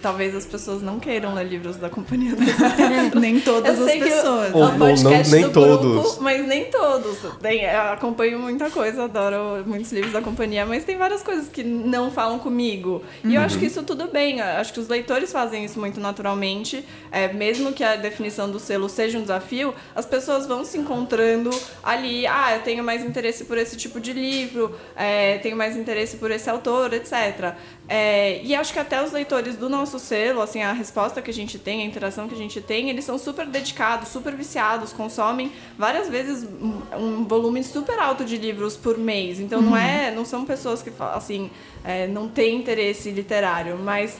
talvez 0.00 0.34
as 0.34 0.46
pessoas 0.46 0.82
não 0.82 0.98
queiram 0.98 1.34
ler 1.34 1.44
livros 1.46 1.76
da 1.76 1.88
Companhia. 1.90 2.32
Nem 3.18 3.40
todas 3.40 3.78
Eu 3.78 3.84
as 3.86 3.92
pessoas. 3.92 4.50
é 4.52 4.56
Ou- 4.56 4.62
ou 4.62 4.68
não- 4.70 4.78
podcast 4.78 5.32
nem 5.34 5.42
do 5.42 5.50
grupo, 5.50 5.78
todos. 5.78 6.18
mas 6.18 6.46
nem 6.46 6.64
todos. 6.70 7.18
Tem, 7.40 7.64
eu 7.64 7.80
acompanho 7.92 8.38
muita 8.38 8.70
coisa, 8.70 9.04
adoro 9.04 9.62
muitos 9.66 9.92
livros 9.92 10.12
da 10.12 10.20
companhia, 10.20 10.64
mas 10.66 10.84
tem 10.84 10.96
várias 10.96 11.22
coisas 11.22 11.48
que 11.48 11.62
não 11.62 12.10
falam 12.10 12.38
comigo. 12.38 13.02
E 13.24 13.34
eu 13.34 13.40
acho 13.42 13.58
que 13.58 13.66
isso 13.66 13.82
tudo 13.82 14.08
bem. 14.08 14.38
eu 14.38 14.44
Acho 14.44 14.72
que 14.72 14.80
os 14.80 14.88
leitores 14.88 15.32
fazem 15.32 15.64
isso 15.64 15.78
muito 15.80 16.00
naturalmente. 16.00 16.84
É, 17.12 17.30
mesmo 17.30 17.74
que 17.74 17.84
a 17.84 17.94
definição 17.94 18.50
do 18.50 18.58
selo 18.58 18.88
seja 18.88 19.18
um 19.18 19.20
desafio, 19.20 19.74
as 19.94 20.06
pessoas 20.06 20.46
vão 20.46 20.64
se 20.64 20.78
encontrando 20.78 21.50
ali. 21.82 22.26
Ah, 22.26 22.56
eu 22.56 22.62
tenho 22.62 22.82
mais 22.82 23.04
interesse 23.04 23.44
por 23.44 23.58
esse 23.58 23.76
tipo 23.76 24.00
de 24.00 24.14
livro, 24.14 24.74
é, 24.96 25.36
tenho 25.38 25.54
mais 25.54 25.76
interesse 25.76 26.16
por 26.16 26.30
esse 26.30 26.48
autor, 26.48 26.94
etc. 26.94 27.54
É, 27.86 28.40
e 28.42 28.54
acho 28.54 28.72
que 28.72 28.78
até 28.78 29.02
os 29.04 29.12
leitores 29.12 29.56
do 29.56 29.68
nosso 29.68 29.98
selo, 29.98 30.40
assim, 30.40 30.62
a 30.62 30.72
resposta 30.72 31.20
que 31.20 31.30
a 31.30 31.34
gente 31.34 31.58
tem, 31.58 31.82
a 31.82 31.84
interação 31.84 32.26
que 32.26 32.34
a 32.34 32.38
gente 32.38 32.62
tem, 32.62 32.88
eles 32.88 33.04
são 33.04 33.18
super 33.18 33.46
dedicados, 33.46 34.08
super 34.08 34.34
viciados, 34.34 34.94
consomem 34.94 35.52
várias 35.76 36.08
vezes 36.08 36.44
um, 36.44 36.80
um 36.96 37.24
volume 37.24 37.62
super 37.62 37.98
alto 37.98 38.24
de 38.24 38.38
livros 38.38 38.74
por 38.74 38.96
mês. 38.96 39.38
Então 39.38 39.60
não 39.60 39.76
é, 39.76 40.10
não 40.10 40.24
são 40.24 40.46
pessoas 40.46 40.80
que 40.80 40.90
assim, 41.14 41.50
é, 41.84 42.06
não 42.06 42.26
têm 42.26 42.56
interesse 42.56 43.10
literário, 43.10 43.76
mas 43.76 44.18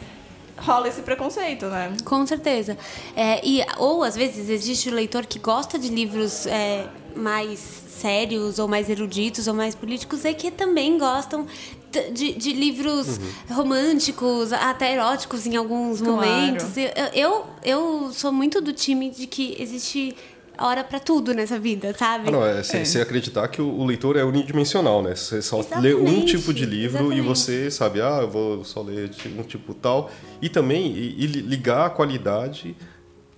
rola 0.58 0.88
esse 0.88 1.02
preconceito, 1.02 1.66
né? 1.66 1.92
Com 2.04 2.26
certeza. 2.26 2.76
É, 3.16 3.40
e, 3.46 3.64
ou, 3.78 4.02
às 4.02 4.14
vezes, 4.14 4.48
existe 4.48 4.88
o 4.88 4.94
leitor 4.94 5.26
que 5.26 5.38
gosta 5.38 5.78
de 5.78 5.88
livros 5.88 6.46
é, 6.46 6.86
mais 7.16 7.58
sérios, 7.88 8.58
ou 8.58 8.66
mais 8.68 8.88
eruditos, 8.88 9.46
ou 9.46 9.54
mais 9.54 9.74
políticos, 9.74 10.24
e 10.24 10.34
que 10.34 10.50
também 10.50 10.98
gostam 10.98 11.46
de, 12.12 12.32
de 12.32 12.52
livros 12.52 13.20
românticos, 13.50 14.52
até 14.52 14.94
eróticos 14.94 15.46
em 15.46 15.56
alguns 15.56 16.00
Claro. 16.00 16.14
momentos. 16.16 16.76
Eu, 16.76 16.90
eu, 17.14 17.44
eu 17.62 18.12
sou 18.12 18.32
muito 18.32 18.60
do 18.60 18.72
time 18.72 19.10
de 19.10 19.26
que 19.26 19.56
existe 19.60 20.16
hora 20.58 20.84
pra 20.84 21.00
tudo 21.00 21.32
nessa 21.34 21.58
vida, 21.58 21.92
sabe? 21.94 22.28
Ah, 22.28 22.30
não, 22.30 22.44
é 22.44 22.62
você 22.62 22.84
você 22.84 23.00
acreditar 23.00 23.48
que 23.48 23.60
o, 23.62 23.66
o 23.68 23.84
leitor 23.84 24.16
é 24.16 24.24
unidimensional, 24.24 25.02
né? 25.02 25.14
Você 25.14 25.40
só 25.42 25.56
lê 25.80 25.94
um 25.94 26.02
Exatamente, 26.04 26.36
tipo 26.38 26.52
de 26.54 26.64
livro 26.66 27.04
e 27.12 27.18
exatamente. 27.18 27.26
você 27.26 27.70
sabe, 27.70 28.00
ah, 28.00 28.18
eu 28.22 28.30
vou 28.30 28.64
só 28.64 28.82
ler 28.82 29.10
um 29.38 29.42
tipo 29.42 29.74
tal. 29.74 30.10
E 30.40 30.48
também 30.48 30.92
e, 30.92 31.24
e 31.24 31.26
li- 31.26 31.40
ligar 31.40 31.86
a 31.86 31.90
qualidade. 31.90 32.76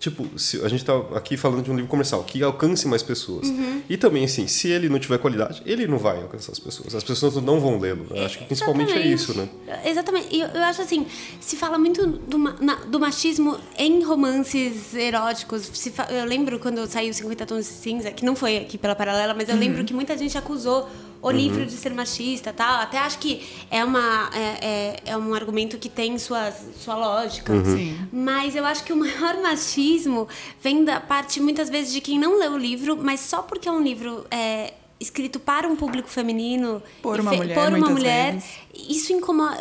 Tipo, 0.05 0.39
se, 0.39 0.61
a 0.63 0.69
gente 0.69 0.85
tá 0.85 0.93
aqui 1.15 1.35
falando 1.35 1.63
de 1.63 1.71
um 1.71 1.75
livro 1.75 1.89
comercial 1.91 2.23
que 2.25 2.43
alcance 2.43 2.87
mais 2.87 3.03
pessoas. 3.03 3.49
Uhum. 3.49 3.81
E 3.89 3.97
também, 3.97 4.23
assim, 4.27 4.47
se 4.47 4.69
ele 4.69 4.87
não 4.91 4.99
tiver 4.99 5.17
qualidade, 5.17 5.63
ele 5.65 5.87
não 5.87 5.97
vai 5.97 6.21
alcançar 6.21 6.53
as 6.53 6.59
pessoas. 6.59 6.95
As 6.95 7.03
pessoas 7.03 7.37
não 7.37 7.59
vão 7.59 7.79
lê-lo. 7.79 8.07
Acho 8.23 8.37
que 8.41 8.45
principalmente 8.45 8.93
é 8.93 9.07
isso, 9.07 9.33
né? 9.35 9.49
Exatamente. 9.83 10.29
E 10.31 10.41
eu, 10.43 10.49
eu 10.49 10.63
acho 10.65 10.83
assim, 10.83 11.07
se 11.41 11.57
fala 11.57 11.79
muito 11.79 12.07
do, 12.07 12.37
na- 12.37 12.85
do 12.87 13.01
machismo 13.01 13.57
em 13.79 14.03
romances 14.05 14.95
eróticos. 14.95 15.71
Se 15.73 15.91
fa- 15.91 16.09
eu 16.11 16.27
lembro 16.27 16.59
quando 16.59 16.87
saiu 16.87 17.15
50 17.15 17.47
Tons 17.47 17.61
de 17.65 17.73
Cinza, 17.73 18.11
que 18.11 18.27
não 18.27 18.37
foi 18.37 18.59
aqui 18.59 18.77
pela 18.77 18.95
Paralela, 18.95 19.33
mas 19.33 19.49
eu 19.49 19.57
lembro 19.57 19.85
que 19.85 19.95
muita 19.95 20.19
gente 20.19 20.37
acusou 20.37 20.87
o 21.25 21.31
livro 21.31 21.64
de 21.64 21.73
ser 21.73 21.95
machista 21.95 22.52
tal. 22.52 22.83
Até 22.83 22.99
acho 22.99 23.19
que 23.19 23.49
é, 23.71 23.83
uma, 23.83 24.31
é, 24.35 24.40
é, 24.61 24.97
é 25.07 25.16
um 25.16 25.33
argumento 25.33 25.78
que 25.78 25.88
tem 25.88 26.19
sua, 26.19 26.52
sua 26.78 26.97
lógica. 26.97 27.52
Sim. 27.64 27.99
Mas 28.12 28.54
eu 28.54 28.64
acho 28.66 28.85
que 28.85 28.93
o 28.93 28.97
maior 28.97 29.40
machismo 29.40 30.28
vem 30.61 30.85
da 30.85 31.00
parte, 31.00 31.40
muitas 31.40 31.71
vezes, 31.71 31.93
de 31.93 32.00
quem 32.02 32.19
não 32.19 32.38
leu 32.38 32.52
o 32.52 32.59
livro, 32.59 32.99
mas 33.00 33.21
só 33.21 33.43
porque 33.43 33.69
é 33.69 33.73
um 33.73 33.83
livro 33.83 34.26
é, 34.31 34.75
escrito 35.05 35.39
para 35.39 35.69
um 35.69 35.77
público 35.77 36.09
feminino. 36.09 36.83
Por 37.03 37.21
uma 37.21 37.31
fe- 37.31 37.37
mulher, 37.37 37.55
Por 37.55 37.73
uma 37.73 37.91
mulher. 37.91 38.33
vezes. 38.35 38.49
Isso 38.89 39.13
incomoda. 39.13 39.57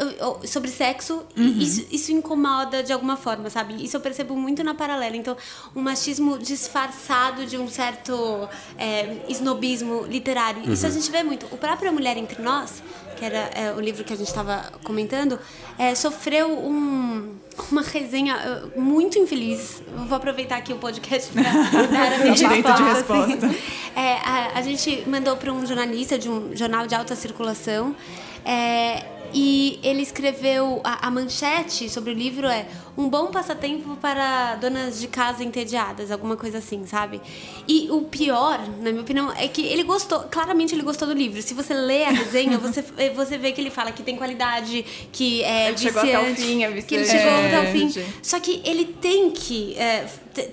Sobre 0.48 0.72
sexo, 0.72 1.22
Uhum. 1.38 1.60
isso, 1.60 1.86
isso 1.92 2.12
incomoda 2.12 2.82
de 2.82 2.92
alguma 2.92 3.16
forma, 3.16 3.50
sabe? 3.50 3.84
Isso 3.84 3.96
eu 3.96 4.02
percebo 4.02 4.36
muito 4.36 4.64
na 4.64 4.74
paralela. 4.74 5.16
Então, 5.16 5.38
um 5.76 5.82
machismo 5.82 6.38
disfarçado 6.40 7.46
de 7.46 7.58
um 7.58 7.68
certo 7.68 8.48
é, 8.78 9.18
snobismo 9.30 10.04
literário. 10.08 10.72
Isso 10.72 10.86
a 10.86 10.90
Uhum. 10.90 10.96
gente 10.96 11.12
vê 11.12 11.22
muito. 11.24 11.46
O 11.52 11.58
próprio 11.58 11.94
Mulher 11.94 12.18
Entre 12.18 12.42
Nós, 12.42 12.82
que 13.13 13.24
era 13.24 13.50
é, 13.53 13.72
o 13.72 13.79
livro 13.79 14.03
que 14.03 14.13
a 14.13 14.15
gente 14.15 14.27
estava 14.27 14.72
comentando, 14.84 15.39
é, 15.77 15.96
sofreu 15.96 16.50
um, 16.51 17.36
uma 17.72 17.82
resenha 17.82 18.36
é, 18.36 18.79
muito 18.79 19.17
infeliz. 19.20 19.82
Eu 19.91 20.05
vou 20.05 20.17
aproveitar 20.17 20.58
aqui 20.58 20.74
o 20.74 20.77
podcast 20.77 21.32
para 21.32 21.43
dar 21.88 22.13
a 22.13 22.17
minha 22.20 22.34
Direito 22.34 22.74
de 22.74 22.84
resposta, 22.84 23.13
assim. 23.24 23.32
resposta. 23.39 23.74
É, 23.96 24.15
a, 24.27 24.51
a 24.55 24.62
gente 24.63 25.08
mandou 25.08 25.38
para 25.38 25.53
um 25.53 25.63
jornalista 25.67 26.17
de 26.17 26.27
um 26.27 26.55
jornal 26.55 26.88
de 26.88 26.96
alta 26.96 27.15
circulação. 27.15 27.96
é, 28.43 29.05
e 29.34 29.80
ele 29.84 30.02
escreveu 30.02 30.80
a, 30.84 31.08
a 31.08 31.12
manchete 31.12 31.90
sobre 31.90 32.12
o 32.12 32.13
livro 32.13 32.48
é 32.48 32.68
um 32.96 33.10
bom 33.10 33.28
passatempo 33.28 33.96
para 33.96 34.56
donas 34.56 35.00
de 35.00 35.08
casa 35.08 35.44
entediadas, 35.44 36.12
alguma 36.12 36.38
coisa 36.38 36.60
assim, 36.60 36.86
sabe? 36.86 37.20
E 37.68 37.88
o 37.90 38.02
pior, 38.04 38.60
na 38.80 38.92
minha 38.92 39.02
opinião, 39.02 39.32
é 39.32 39.48
que 39.48 39.66
ele 39.66 39.84
gostou, 39.84 40.20
claramente 40.30 40.75
ele 40.75 40.84
gostou 40.84 41.08
do 41.08 41.13
livro. 41.13 41.42
Se 41.42 41.54
você 41.56 41.74
lê 41.74 42.04
a 42.04 42.12
resenha, 42.12 42.58
você, 42.58 42.84
você 43.16 43.38
vê 43.38 43.52
que 43.52 43.60
ele 43.60 43.72
fala 43.72 43.92
que 43.92 44.04
tem 44.04 44.16
qualidade, 44.16 44.86
que 45.12 45.44
é 45.44 45.70
Ele 45.70 45.78
chegou 45.78 46.02
até 46.02 46.20
o 46.20 46.25
viciante, 46.25 46.42
fim, 46.42 46.63
é 46.63 46.68
que 46.82 46.96
ele 46.96 47.04
viciante. 47.04 47.24
chegou 47.24 47.32
É, 47.32 47.48
até 47.48 47.70
o 47.70 47.72
fim. 47.72 47.90
gente. 47.90 48.13
Só 48.22 48.40
que 48.40 48.62
ele 48.63 48.86
tem 48.86 49.32
que 49.32 49.74
é, 49.75 50.06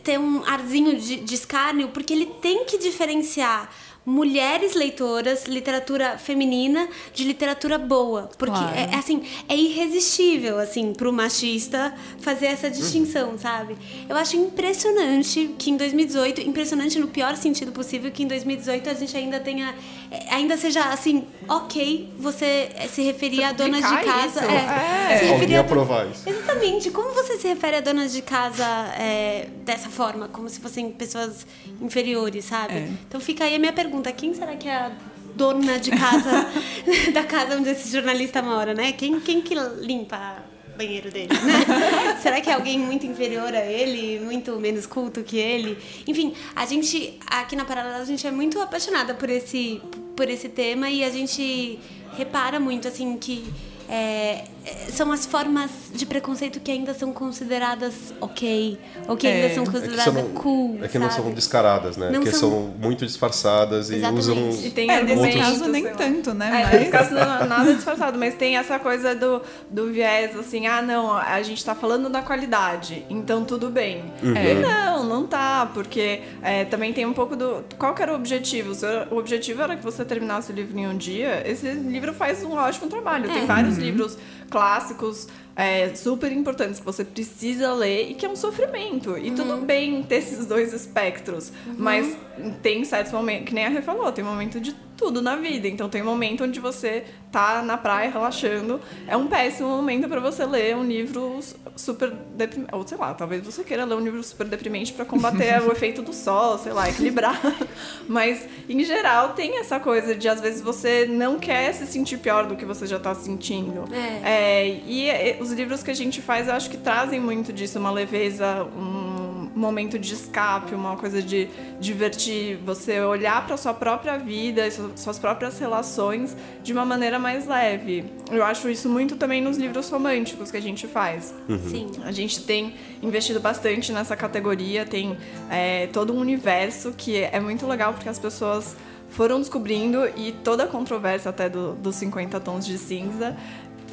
ter 0.03 0.19
um 0.19 0.43
arzinho 0.47 0.99
de, 0.99 1.17
de 1.17 1.35
escárnio, 1.35 1.89
porque 1.89 2.13
ele 2.13 2.27
tem 2.27 2.65
que 2.65 2.79
diferenciar 2.79 3.71
mulheres 4.11 4.75
leitoras, 4.75 5.47
literatura 5.47 6.19
feminina, 6.19 6.88
de 7.14 7.23
literatura 7.25 7.79
boa. 7.79 8.29
Porque, 8.37 8.50
Claro. 8.59 8.76
é, 8.76 8.90
é 8.93 8.97
assim, 8.97 9.23
é 9.49 9.55
irresistível, 9.57 10.59
assim, 10.59 10.93
pro 10.93 11.12
machista 11.12 11.95
fazer 12.19 12.47
essa 12.47 12.69
distinção, 12.69 13.38
sabe? 13.38 13.76
Eu 14.09 14.17
acho 14.17 14.37
impressionante 14.37 15.55
que 15.59 15.71
em 15.71 15.76
2018, 15.76 16.40
impressionante 16.40 16.99
no 16.99 17.07
pior 17.09 17.37
sentido 17.37 17.71
possível, 17.71 18.11
que 18.11 18.23
em 18.25 18.26
2018 18.26 18.90
a 18.90 18.95
gente 18.95 19.17
ainda 19.17 19.38
tenha, 19.38 19.75
é, 20.11 20.35
ainda 20.35 20.57
seja, 20.57 20.83
assim, 20.87 21.25
ok 21.49 22.12
você 22.19 22.71
é, 22.75 22.88
se 22.88 23.02
referir 23.02 23.45
a 23.45 23.52
donas 23.52 23.81
de 23.83 24.05
casa. 24.05 24.40
isso. 24.40 24.50
É, 24.50 25.19
se 25.19 25.25
Alguém 25.25 25.33
referir 25.35 25.57
a 25.57 25.61
aprovar 25.61 26.09
isso. 26.11 26.29
Exatamente. 26.29 26.90
Como 26.90 27.12
você 27.14 27.37
se 27.37 27.47
refere 27.49 27.76
a 27.76 27.81
donas 27.81 28.12
de 28.12 28.23
casa 28.23 28.64
é, 28.99 29.49
dessa 29.64 29.88
forma? 29.88 30.29
Como 30.29 30.49
se 30.49 30.59
fossem 30.61 30.90
pessoas 30.90 31.47
inferiores, 31.81 32.45
sabe? 32.47 32.75
É. 32.75 32.88
Então 33.09 33.21
fica 33.21 33.45
aí 33.45 33.55
a 33.55 33.59
minha 33.59 33.73
pergunta. 33.73 34.00
Quem 34.12 34.33
será 34.33 34.57
que 34.57 34.69
é 34.69 34.75
a 34.75 34.92
dona 35.35 35.78
de 35.78 35.90
casa, 35.90 36.47
da 37.12 37.25
casa 37.25 37.57
onde 37.57 37.71
esse 37.71 37.90
jornalista 37.90 38.42
mora, 38.42 38.75
né? 38.75 38.92
Quem, 38.92 39.21
quem 39.21 39.40
que 39.40 39.54
limpa 39.54 40.42
o 40.73 40.78
banheiro 40.78 41.11
dele, 41.11 41.28
né? 41.28 42.16
será 42.23 42.40
que 42.40 42.50
é 42.50 42.54
alguém 42.54 42.78
muito 42.78 43.07
inferior 43.07 43.54
a 43.54 43.64
ele, 43.64 44.21
muito 44.21 44.59
menos 44.59 44.87
culto 44.87 45.23
que 45.23 45.38
ele? 45.38 45.78
Enfim, 46.07 46.35
a 46.54 46.66
gente, 46.66 47.19
aqui 47.26 47.57
na 47.57 47.64
Paralela, 47.64 47.99
a 47.99 48.04
gente 48.04 48.26
é 48.26 48.30
muito 48.30 48.61
apaixonada 48.61 49.14
por 49.14 49.28
esse, 49.28 49.80
por 50.16 50.28
esse 50.28 50.49
tema 50.49 50.88
e 50.88 51.04
a 51.04 51.11
gente 51.11 51.78
repara 52.16 52.59
muito, 52.59 52.88
assim, 52.88 53.16
que 53.16 53.45
é, 53.88 54.45
são 54.90 55.11
as 55.12 55.25
formas 55.26 55.71
de 55.95 56.05
preconceito 56.05 56.61
que 56.61 56.71
ainda 56.71 56.93
são 56.95 57.12
consideradas 57.12 58.12
ok, 58.21 58.79
ou 59.09 59.17
que 59.17 59.26
É. 59.26 59.33
ainda 59.45 59.55
são 59.55 59.62
É 59.62 59.67
que, 59.67 59.73
consideradas 59.73 60.14
são, 60.14 60.29
cool, 60.31 60.79
é 60.83 60.88
que 60.88 60.99
não 60.99 61.11
sabe? 61.11 61.23
são 61.23 61.33
descaradas, 61.33 61.97
né? 61.97 62.11
Não 62.11 62.23
que 62.23 62.31
são- 62.31 62.50
são... 62.50 62.75
muito 62.79 63.07
disfarçadas 63.07 63.90
e 63.90 63.97
Exatamente. 63.97 64.21
usam. 64.21 64.50
E 64.67 64.71
tem 64.71 64.90
É, 64.90 65.02
nesse 65.02 65.12
argumentos, 65.12 65.40
caso 65.59 65.69
nem 65.71 65.85
tanto, 65.95 66.35
né? 66.35 66.49
É, 66.49 66.64
Mas- 66.64 66.81
nesse 66.81 66.90
caso 66.90 67.14
não 67.14 67.21
é 67.40 67.47
nada 67.47 67.75
disfarçado, 67.75 68.19
mas 68.19 68.35
tem 68.35 68.57
essa 68.57 68.79
coisa 68.79 69.14
do, 69.14 69.40
do 69.71 69.90
viés, 69.93 70.37
assim, 70.38 70.67
ah, 70.67 70.83
não, 70.83 71.12
a 71.17 71.40
gente 71.43 71.64
tá 71.64 71.75
falando 71.75 72.09
da 72.09 72.21
qualidade, 72.23 73.05
então 73.09 73.45
tudo 73.45 73.71
bem. 73.71 74.05
E 74.23 74.55
não, 74.61 75.05
não 75.05 75.26
tá, 75.26 75.71
porque 75.73 76.21
é, 76.43 76.64
também 76.64 76.93
tem 76.93 77.07
um 77.07 77.12
pouco 77.14 77.35
do... 77.37 77.64
Qual 77.79 77.95
que 77.95 78.02
era 78.02 78.12
o 78.12 78.17
objetivo? 78.17 78.73
O 78.73 78.75
seu- 78.75 78.90
O 79.11 79.17
objetivo 79.17 79.62
era 79.62 79.76
que 79.76 79.83
você 79.83 80.05
terminasse 80.05 80.52
o 80.52 80.55
livro 80.55 80.79
em 80.79 80.87
um 80.87 80.97
dia. 80.97 81.43
Esse 81.47 81.69
livro 81.71 82.12
faz 82.12 82.43
um 82.45 82.52
ótimo 82.52 82.88
trabalho. 82.88 83.29
Tem 83.29 83.43
É. 83.43 83.47
vários 83.47 83.76
livros 83.79 84.17
clássicos 84.50 85.28
é, 85.54 85.95
super 85.95 86.33
importantes 86.33 86.80
que 86.80 86.87
você 86.87 87.04
precisa 87.04 87.73
ler 87.73 88.11
e 88.11 88.14
que 88.14 88.26
é 88.26 88.28
um 88.28 88.37
sofrimento. 88.37 89.16
E 89.16 89.30
tudo 89.30 89.59
bem 89.59 90.02
ter 90.02 90.16
esses 90.16 90.47
dois 90.47 90.73
espectros, 90.73 91.52
mas 91.78 92.16
tem 92.62 92.85
certos 92.85 93.12
momentos, 93.12 93.47
que 93.47 93.54
nem 93.54 93.66
a 93.66 93.69
Rê 93.69 93.80
falou, 93.80 94.11
tem 94.11 94.25
momento 94.25 94.61
de 94.61 94.75
tudo 95.00 95.23
na 95.23 95.35
vida. 95.35 95.66
Então 95.66 95.88
tem 95.88 96.02
um 96.02 96.04
momento 96.04 96.45
onde 96.45 96.61
você 96.61 97.04
tá 97.33 97.62
na 97.62 97.78
praia 97.78 98.11
relaxando, 98.11 98.78
é 99.07 99.16
um 99.16 99.26
péssimo 99.28 99.69
momento 99.69 100.07
para 100.09 100.21
você 100.21 100.45
ler 100.45 100.76
um 100.76 100.85
livro 100.85 101.40
super 101.75 102.11
deprimente, 102.37 102.75
ou 102.75 102.87
sei 102.87 102.99
lá, 102.99 103.14
talvez 103.14 103.42
você 103.42 103.64
queira 103.64 103.85
ler 103.87 103.95
um 103.95 104.00
livro 104.00 104.23
super 104.23 104.47
deprimente 104.47 104.92
para 104.92 105.07
combater 105.07 105.62
o 105.66 105.73
efeito 105.73 106.02
do 106.02 106.12
sol, 106.12 106.59
sei 106.59 106.73
lá, 106.73 106.90
equilibrar. 106.90 107.40
Mas 108.07 108.47
em 108.69 108.85
geral 108.85 109.30
tem 109.30 109.59
essa 109.59 109.80
coisa 109.80 110.14
de 110.14 110.28
às 110.28 110.40
vezes 110.40 110.61
você 110.61 111.07
não 111.07 111.38
quer 111.38 111.73
se 111.73 111.87
sentir 111.87 112.19
pior 112.19 112.47
do 112.47 112.54
que 112.54 112.66
você 112.66 112.87
já 112.87 112.99
tá 112.99 113.14
sentindo. 113.14 113.85
É. 113.95 114.66
É, 114.66 114.69
e 114.87 115.37
os 115.40 115.50
livros 115.52 115.83
que 115.83 115.90
a 115.90 115.95
gente 115.95 116.21
faz, 116.21 116.47
eu 116.47 116.52
acho 116.52 116.69
que 116.69 116.76
trazem 116.76 117.19
muito 117.19 117.54
disso, 117.54 117.78
uma 117.78 117.90
leveza, 117.90 118.64
um 118.76 119.50
momento 119.54 119.99
de 119.99 120.14
escape, 120.14 120.75
uma 120.75 120.97
coisa 120.97 121.23
de 121.23 121.49
divertir, 121.78 122.57
você 122.64 123.00
olhar 123.00 123.47
para 123.47 123.57
sua 123.57 123.75
própria 123.75 124.16
vida, 124.16 124.66
e 124.66 124.71
suas 124.97 125.19
próprias 125.19 125.59
relações 125.59 126.37
de 126.63 126.73
uma 126.73 126.85
maneira 126.85 127.19
mais 127.19 127.47
leve. 127.47 128.05
Eu 128.31 128.45
acho 128.45 128.69
isso 128.69 128.89
muito 128.89 129.17
também 129.17 129.41
nos 129.41 129.57
livros 129.57 129.89
românticos 129.91 130.51
que 130.51 130.57
a 130.57 130.63
gente 130.63 130.87
faz. 130.87 131.35
Sim. 131.69 131.91
A 132.05 132.13
gente 132.13 132.43
tem 132.45 132.75
investido 133.03 133.41
bastante 133.41 133.93
nessa 133.93 134.17
categoria, 134.17 134.85
tem 134.85 135.17
é, 135.51 135.87
todo 135.89 136.13
um 136.13 136.19
universo 136.19 136.93
que 136.97 137.17
é 137.17 137.41
muito 137.41 137.67
legal 137.67 137.93
porque 137.93 138.09
as 138.09 138.19
pessoas 138.19 138.77
foram 139.09 139.41
descobrindo 139.41 140.07
e 140.17 140.33
toda 140.33 140.65
a 140.65 140.67
controvérsia 140.67 141.31
até 141.31 141.49
do- 141.49 141.73
dos 141.75 141.97
50 141.97 142.39
tons 142.41 142.65
de 142.65 142.79
cinza 142.79 143.37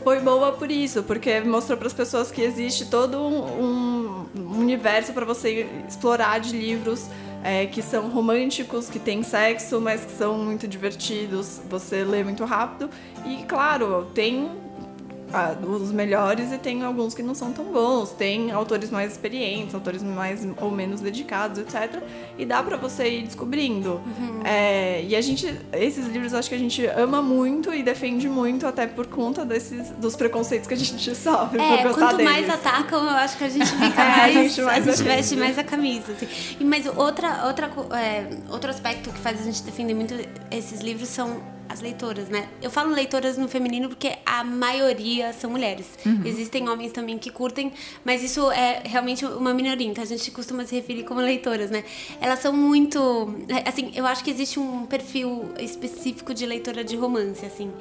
foi 0.04 0.20
boa 0.20 0.52
por 0.54 0.70
isso, 0.70 1.02
porque 1.04 1.42
mostrou 1.42 1.76
para 1.78 1.88
as 1.88 1.94
pessoas 1.94 2.32
que 2.32 2.42
existe 2.42 2.86
todo 2.86 3.18
um, 3.20 4.26
um 4.38 4.60
universo 4.60 5.12
para 5.12 5.26
você 5.26 5.68
explorar 5.88 6.40
de 6.40 6.56
livros 6.56 7.08
é, 7.44 7.66
que 7.66 7.82
são 7.82 8.10
românticos, 8.10 8.90
que 8.90 9.00
tem 9.00 9.24
sexo, 9.24 9.80
mas 9.80 10.06
que 10.06 10.12
são 10.12 10.38
muito 10.38 10.68
divertidos, 10.68 11.62
você 11.70 12.04
lê 12.04 12.24
muito 12.24 12.44
rápido. 12.46 12.90
E 13.26 13.44
claro, 13.44 14.08
tem 14.14 14.50
ah, 15.34 15.56
os 15.66 15.92
melhores 15.92 16.52
e 16.52 16.58
tem 16.58 16.84
alguns 16.84 17.14
que 17.14 17.22
não 17.22 17.36
são 17.36 17.52
tão 17.52 17.66
bons. 17.66 18.12
Tem 18.12 18.52
autores 18.52 18.90
mais 18.90 19.12
experientes, 19.12 19.76
autores 19.76 20.02
mais 20.04 20.48
ou 20.62 20.72
menos 20.72 21.02
dedicados, 21.02 21.60
etc. 21.60 22.02
E 22.38 22.46
dá 22.46 22.64
pra 22.64 22.78
você 22.78 23.10
ir 23.10 23.24
descobrindo. 23.24 24.02
É, 24.46 25.04
e 25.04 25.16
a 25.16 25.22
gente, 25.22 25.54
esses 25.74 26.08
livros 26.08 26.34
acho 26.34 26.48
que 26.50 26.56
a 26.56 26.60
gente 26.60 26.86
ama 26.88 27.22
muito 27.22 27.74
e 27.74 27.84
defende 27.84 28.30
muito, 28.30 28.66
até 28.66 28.88
por 28.88 29.08
conta 29.08 29.44
desses, 29.46 29.90
dos 29.92 30.16
preconceitos 30.16 30.68
que 30.68 30.74
a 30.74 30.78
gente 30.78 30.98
sofre 31.16 31.60
É, 31.60 31.84
quanto 31.94 32.24
mais 32.24 32.46
deles. 32.46 32.54
atacam, 32.54 33.04
eu 33.04 33.10
acho 33.10 33.38
que 33.38 33.44
a 33.44 33.50
gente 33.50 33.66
fica 33.76 34.02
É, 34.02 34.06
a 34.14 34.18
mais. 34.18 34.34
gente 34.34 34.62
mais 34.62 34.88
a 34.88 34.92
gente 34.92 35.04
veste 35.04 35.36
mais 35.36 35.58
a 35.58 35.64
camisa. 35.64 36.12
Assim. 36.14 36.28
E, 36.60 36.64
mas 36.64 36.86
outra, 36.86 37.46
outra, 37.48 37.70
é, 37.98 38.28
outro 38.50 38.70
aspecto 38.70 39.10
que 39.12 39.20
faz 39.20 39.40
a 39.42 39.44
gente 39.44 39.62
defender 39.64 39.94
muito 39.94 40.14
esses 40.52 40.80
livros 40.82 41.10
são 41.10 41.57
as 41.70 41.82
leitoras, 41.82 42.30
né? 42.30 42.48
Eu 42.62 42.70
falo 42.70 42.94
leitoras 42.94 43.38
no 43.38 43.48
feminino 43.48 43.90
porque 43.90 44.18
a 44.26 44.44
maioria 44.44 45.34
são 45.34 45.50
mulheres. 45.50 45.88
Existem 46.26 46.68
homens 46.70 46.92
também 46.92 47.18
que 47.18 47.30
curtem, 47.30 47.72
mas 48.04 48.24
isso 48.24 48.52
é 48.52 48.82
realmente 48.86 49.26
uma 49.26 49.54
minoria, 49.54 49.88
então 49.88 50.04
a 50.04 50.08
gente 50.08 50.30
costuma 50.32 50.66
se 50.66 50.76
referir 50.76 51.04
como 51.04 51.20
leitoras, 51.20 51.70
né? 51.70 51.84
Elas 52.22 52.40
são 52.40 52.54
muito. 52.54 53.34
Assim, 53.66 53.92
eu 53.96 54.06
acho 54.06 54.24
que 54.24 54.32
existe 54.32 54.60
um 54.60 54.86
perfil 54.86 55.46
específico 55.60 56.34
de 56.34 56.46
leitora 56.46 56.84
de 56.84 56.96
romance, 56.96 57.46
assim 57.46 57.72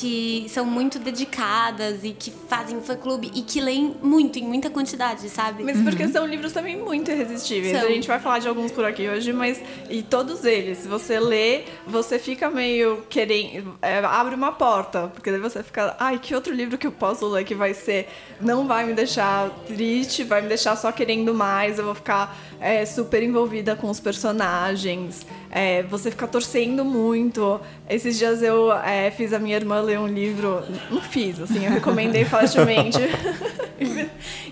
que 0.00 0.46
são 0.48 0.64
muito 0.64 0.98
dedicadas 0.98 2.02
e 2.02 2.10
que 2.10 2.32
fazem 2.48 2.80
fã-clube 2.80 3.30
e 3.32 3.42
que 3.42 3.60
leem 3.60 3.94
muito, 4.02 4.38
em 4.38 4.42
muita 4.42 4.68
quantidade, 4.68 5.28
sabe? 5.28 5.62
Mas 5.62 5.80
porque 5.82 6.08
são 6.08 6.26
livros 6.26 6.52
também 6.52 6.76
muito 6.76 7.12
irresistíveis. 7.12 7.78
São. 7.78 7.88
A 7.88 7.92
gente 7.92 8.08
vai 8.08 8.18
falar 8.18 8.40
de 8.40 8.48
alguns 8.48 8.72
por 8.72 8.84
aqui 8.84 9.08
hoje, 9.08 9.32
mas 9.32 9.62
e 9.88 10.02
todos 10.02 10.44
eles, 10.44 10.78
se 10.78 10.88
você 10.88 11.20
lê, 11.20 11.62
você 11.86 12.18
fica 12.18 12.50
meio 12.50 13.04
querendo, 13.08 13.78
é, 13.80 13.98
abre 13.98 14.34
uma 14.34 14.50
porta, 14.50 15.12
porque 15.14 15.30
daí 15.30 15.40
você 15.40 15.62
fica, 15.62 15.94
ai, 16.00 16.18
que 16.18 16.34
outro 16.34 16.52
livro 16.52 16.76
que 16.76 16.86
eu 16.86 16.92
posso 16.92 17.26
ler 17.28 17.44
que 17.44 17.54
vai 17.54 17.72
ser, 17.72 18.08
não 18.40 18.66
vai 18.66 18.84
me 18.84 18.94
deixar 18.94 19.48
triste, 19.66 20.24
vai 20.24 20.42
me 20.42 20.48
deixar 20.48 20.76
só 20.76 20.90
querendo 20.90 21.32
mais, 21.32 21.78
eu 21.78 21.84
vou 21.84 21.94
ficar 21.94 22.36
é, 22.60 22.84
super 22.86 23.22
envolvida 23.22 23.76
com 23.76 23.88
os 23.90 24.00
personagens, 24.00 25.26
é, 25.50 25.82
você 25.84 26.10
fica 26.10 26.26
torcendo 26.26 26.84
muito. 26.84 27.60
Esses 27.88 28.18
dias 28.18 28.42
eu 28.42 28.72
é, 28.72 29.10
fiz 29.10 29.32
a 29.32 29.38
minha 29.38 29.56
irmã 29.56 29.80
ler 29.80 29.98
um 29.98 30.06
livro, 30.06 30.62
não 30.90 31.00
fiz, 31.00 31.40
assim, 31.40 31.64
eu 31.64 31.72
recomendei 31.72 32.24
fortemente. 32.24 32.98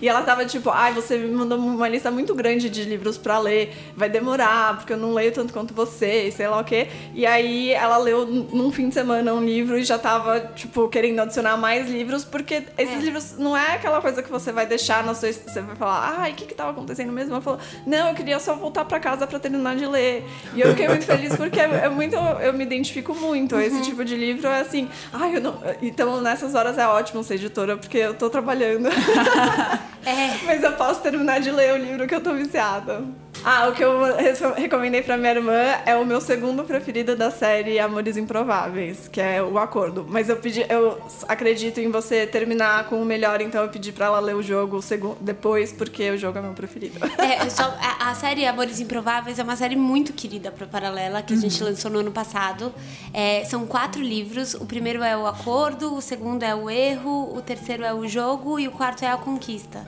E 0.01 0.07
ela 0.09 0.21
tava 0.21 0.45
tipo, 0.45 0.69
ai, 0.69 0.91
você 0.93 1.17
me 1.17 1.29
mandou 1.33 1.57
uma 1.57 1.87
lista 1.87 2.11
muito 2.11 2.35
grande 2.35 2.69
de 2.69 2.83
livros 2.83 3.17
pra 3.17 3.39
ler, 3.39 3.73
vai 3.95 4.09
demorar, 4.09 4.75
porque 4.77 4.91
eu 4.93 4.97
não 4.97 5.13
leio 5.13 5.31
tanto 5.31 5.53
quanto 5.53 5.73
você, 5.73 6.27
e 6.27 6.31
sei 6.31 6.47
lá 6.47 6.59
o 6.59 6.63
quê. 6.63 6.89
E 7.13 7.25
aí 7.25 7.71
ela 7.71 7.97
leu 7.97 8.25
num 8.25 8.69
fim 8.71 8.89
de 8.89 8.93
semana 8.93 9.33
um 9.33 9.43
livro 9.43 9.77
e 9.77 9.83
já 9.83 9.97
tava, 9.97 10.41
tipo, 10.55 10.89
querendo 10.89 11.21
adicionar 11.21 11.55
mais 11.55 11.89
livros, 11.89 12.25
porque 12.25 12.63
esses 12.77 12.97
É. 12.97 12.99
livros 12.99 13.37
não 13.37 13.55
é 13.55 13.75
aquela 13.75 14.01
coisa 14.01 14.21
que 14.21 14.29
você 14.29 14.51
vai 14.51 14.65
deixar 14.65 15.03
na 15.05 15.13
sua. 15.15 15.31
Você 15.31 15.61
vai 15.61 15.75
falar, 15.77 16.17
ai, 16.19 16.31
o 16.33 16.35
que 16.35 16.45
que 16.45 16.53
tava 16.53 16.71
acontecendo 16.71 17.11
mesmo? 17.13 17.31
Ela 17.33 17.41
falou, 17.41 17.59
não, 17.87 18.02
eu 18.07 18.13
queria 18.13 18.39
só 18.39 18.55
voltar 18.55 18.85
pra 18.85 18.99
casa 18.99 19.25
pra 19.27 19.39
terminar 19.39 19.75
de 19.75 19.85
ler. 19.85 20.25
E 20.53 20.61
eu 20.61 20.69
fiquei 20.69 20.87
muito 20.87 21.05
feliz 21.05 21.35
porque 21.35 21.59
é, 21.59 21.85
é 21.85 21.89
muito. 21.89 22.15
Eu 22.15 22.53
me 22.53 22.63
identifico 22.63 23.13
muito. 23.15 23.59
Esse 23.59 23.81
tipo 23.81 24.03
de 24.03 24.15
livro 24.15 24.47
é 24.47 24.61
assim, 24.61 24.89
ai, 25.11 25.37
eu 25.37 25.41
não. 25.41 25.57
Então 25.81 26.21
nessas 26.21 26.55
horas 26.55 26.77
é 26.77 26.87
ótimo 26.87 27.23
ser 27.23 27.35
editora, 27.35 27.77
porque 27.77 27.97
eu 27.97 28.13
tô 28.13 28.29
trabalhando. 28.29 28.89
É. 30.05 30.37
Mas 30.45 30.61
eu 30.61 30.73
posso 30.73 31.01
terminar 31.01 31.39
de 31.39 31.49
ler 31.49 31.73
o 31.73 31.77
livro 31.77 32.05
que 32.05 32.13
eu 32.13 32.19
tô 32.19 32.33
viciada. 32.33 33.03
Ah, 33.45 33.67
o 33.67 33.73
que 33.73 33.83
eu 33.83 34.01
re- 34.15 34.33
recomendei 34.61 35.01
pra 35.01 35.17
minha 35.17 35.31
irmã 35.31 35.53
é 35.85 35.95
o 35.97 36.05
meu 36.05 36.21
segundo 36.21 36.63
preferido 36.63 37.15
da 37.15 37.29
série 37.29 37.77
Amores 37.77 38.15
Improváveis, 38.15 39.09
que 39.11 39.19
é 39.19 39.43
o 39.43 39.57
Acordo. 39.57 40.05
Mas 40.07 40.29
eu 40.29 40.37
pedi, 40.37 40.65
eu 40.69 40.97
acredito 41.27 41.79
em 41.79 41.91
você 41.91 42.25
terminar 42.25 42.85
com 42.85 43.01
o 43.01 43.05
melhor, 43.05 43.41
então 43.41 43.61
eu 43.61 43.69
pedi 43.69 43.91
pra 43.91 44.05
ela 44.05 44.19
ler 44.19 44.35
o 44.35 44.41
jogo 44.41 44.79
depois, 45.19 45.73
porque 45.73 46.09
o 46.11 46.17
jogo 46.17 46.37
é 46.37 46.41
meu 46.41 46.53
preferido. 46.53 46.99
É, 47.17 47.49
só, 47.49 47.63
a, 47.81 48.11
a 48.11 48.15
série 48.15 48.45
Amores 48.45 48.79
Improváveis 48.79 49.37
é 49.37 49.43
uma 49.43 49.55
série 49.57 49.75
muito 49.75 50.13
querida 50.13 50.49
pra 50.51 50.65
Paralela, 50.65 51.21
que 51.21 51.33
a 51.33 51.37
gente 51.37 51.61
lançou 51.61 51.91
no 51.91 51.99
ano 51.99 52.11
passado. 52.11 52.73
É, 53.13 53.43
são 53.45 53.65
quatro 53.65 54.01
livros. 54.01 54.53
O 54.53 54.65
primeiro 54.65 55.03
é 55.03 55.17
o 55.17 55.27
Acordo, 55.27 55.93
o 55.93 56.01
segundo 56.01 56.43
é 56.43 56.55
o 56.55 56.69
Erro, 56.69 57.35
o 57.35 57.41
terceiro 57.41 57.83
é 57.83 57.93
o 57.93 58.07
Jogo 58.07 58.57
e 58.59 58.67
o 58.67 58.71
quarto 58.71 59.03
é 59.03 59.11
a 59.11 59.17
Conquista. 59.17 59.85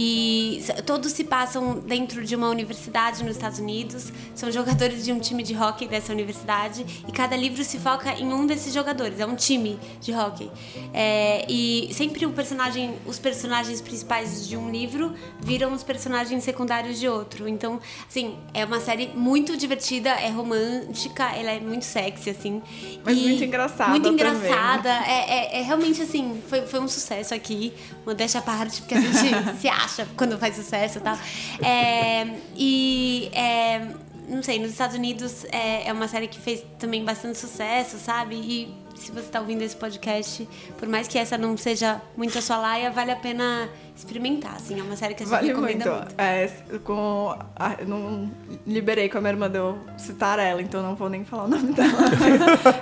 E 0.00 0.62
todos 0.86 1.10
se 1.10 1.24
passam 1.24 1.80
dentro 1.80 2.24
de 2.24 2.36
uma 2.36 2.48
universidade 2.48 3.24
nos 3.24 3.32
Estados 3.32 3.58
Unidos. 3.58 4.12
São 4.32 4.48
jogadores 4.52 5.04
de 5.04 5.10
um 5.12 5.18
time 5.18 5.42
de 5.42 5.56
hockey 5.56 5.88
dessa 5.88 6.12
universidade. 6.12 6.86
E 7.08 7.10
cada 7.10 7.36
livro 7.36 7.64
se 7.64 7.78
foca 7.80 8.12
em 8.12 8.32
um 8.32 8.46
desses 8.46 8.72
jogadores. 8.72 9.18
É 9.18 9.26
um 9.26 9.34
time 9.34 9.76
de 10.00 10.12
hockey. 10.14 10.48
É, 10.94 11.44
e 11.48 11.90
sempre 11.92 12.24
o 12.24 12.30
personagem, 12.30 12.94
os 13.06 13.18
personagens 13.18 13.80
principais 13.80 14.46
de 14.46 14.56
um 14.56 14.70
livro 14.70 15.12
viram 15.40 15.72
os 15.72 15.82
personagens 15.82 16.44
secundários 16.44 17.00
de 17.00 17.08
outro. 17.08 17.48
Então, 17.48 17.80
assim, 18.08 18.36
é 18.54 18.64
uma 18.64 18.78
série 18.78 19.08
muito 19.08 19.56
divertida, 19.56 20.10
é 20.10 20.28
romântica, 20.30 21.24
ela 21.34 21.50
é 21.50 21.58
muito 21.58 21.84
sexy, 21.84 22.30
assim. 22.30 22.62
Mas 23.04 23.18
E 23.18 23.22
muito 23.22 23.42
engraçada 23.42 23.90
Muito 23.90 24.04
também. 24.04 24.26
engraçada. 24.26 24.90
É, 24.90 25.56
é- 25.56 25.58
é 25.58 25.62
realmente 25.62 26.00
assim, 26.02 26.40
foi, 26.46 26.62
foi 26.68 26.78
um 26.78 26.86
sucesso 26.86 27.34
aqui. 27.34 27.72
Modéstia 28.06 28.38
à 28.38 28.42
parte, 28.44 28.80
porque 28.82 28.94
a 28.94 29.00
gente 29.00 29.18
se 29.60 29.66
acha 29.68 29.87
quando 30.16 30.38
faz 30.38 30.56
sucesso 30.56 30.98
e 30.98 31.00
tal. 31.00 31.18
É, 31.62 32.26
e. 32.56 33.30
é, 33.32 34.08
não 34.28 34.42
sei, 34.42 34.58
nos 34.58 34.72
Estados 34.72 34.94
Unidos 34.94 35.46
é, 35.46 35.88
é 35.88 35.92
uma 35.92 36.06
série 36.06 36.28
que 36.28 36.38
fez 36.38 36.62
também 36.78 37.02
bastante 37.02 37.38
sucesso, 37.38 37.96
sabe? 37.98 38.36
E 38.36 38.74
se 38.94 39.10
você 39.10 39.26
está 39.26 39.40
ouvindo 39.40 39.62
esse 39.62 39.74
podcast, 39.74 40.46
por 40.76 40.86
mais 40.86 41.08
que 41.08 41.18
essa 41.18 41.38
não 41.38 41.56
seja 41.56 42.00
muito 42.16 42.36
a 42.36 42.42
sua 42.42 42.58
laia, 42.58 42.90
vale 42.90 43.10
a 43.10 43.16
pena 43.16 43.68
experimentar, 43.98 44.54
assim. 44.56 44.78
É 44.78 44.82
uma 44.82 44.96
série 44.96 45.14
que 45.14 45.22
a 45.22 45.26
gente 45.26 45.34
Vale 45.34 45.48
recomenda 45.48 45.84
muito. 45.90 46.04
muito. 46.06 46.14
É, 46.20 46.50
com, 46.84 47.36
a- 47.56 47.76
não 47.86 48.30
liberei 48.66 49.08
com 49.08 49.18
a 49.18 49.20
minha 49.20 49.32
irmã 49.32 49.50
de 49.50 49.58
eu 49.58 49.76
citar 49.96 50.38
ela, 50.38 50.62
então 50.62 50.82
não 50.82 50.94
vou 50.94 51.08
nem 51.08 51.24
falar 51.24 51.44
o 51.44 51.48
nome 51.48 51.72
dela. 51.74 51.92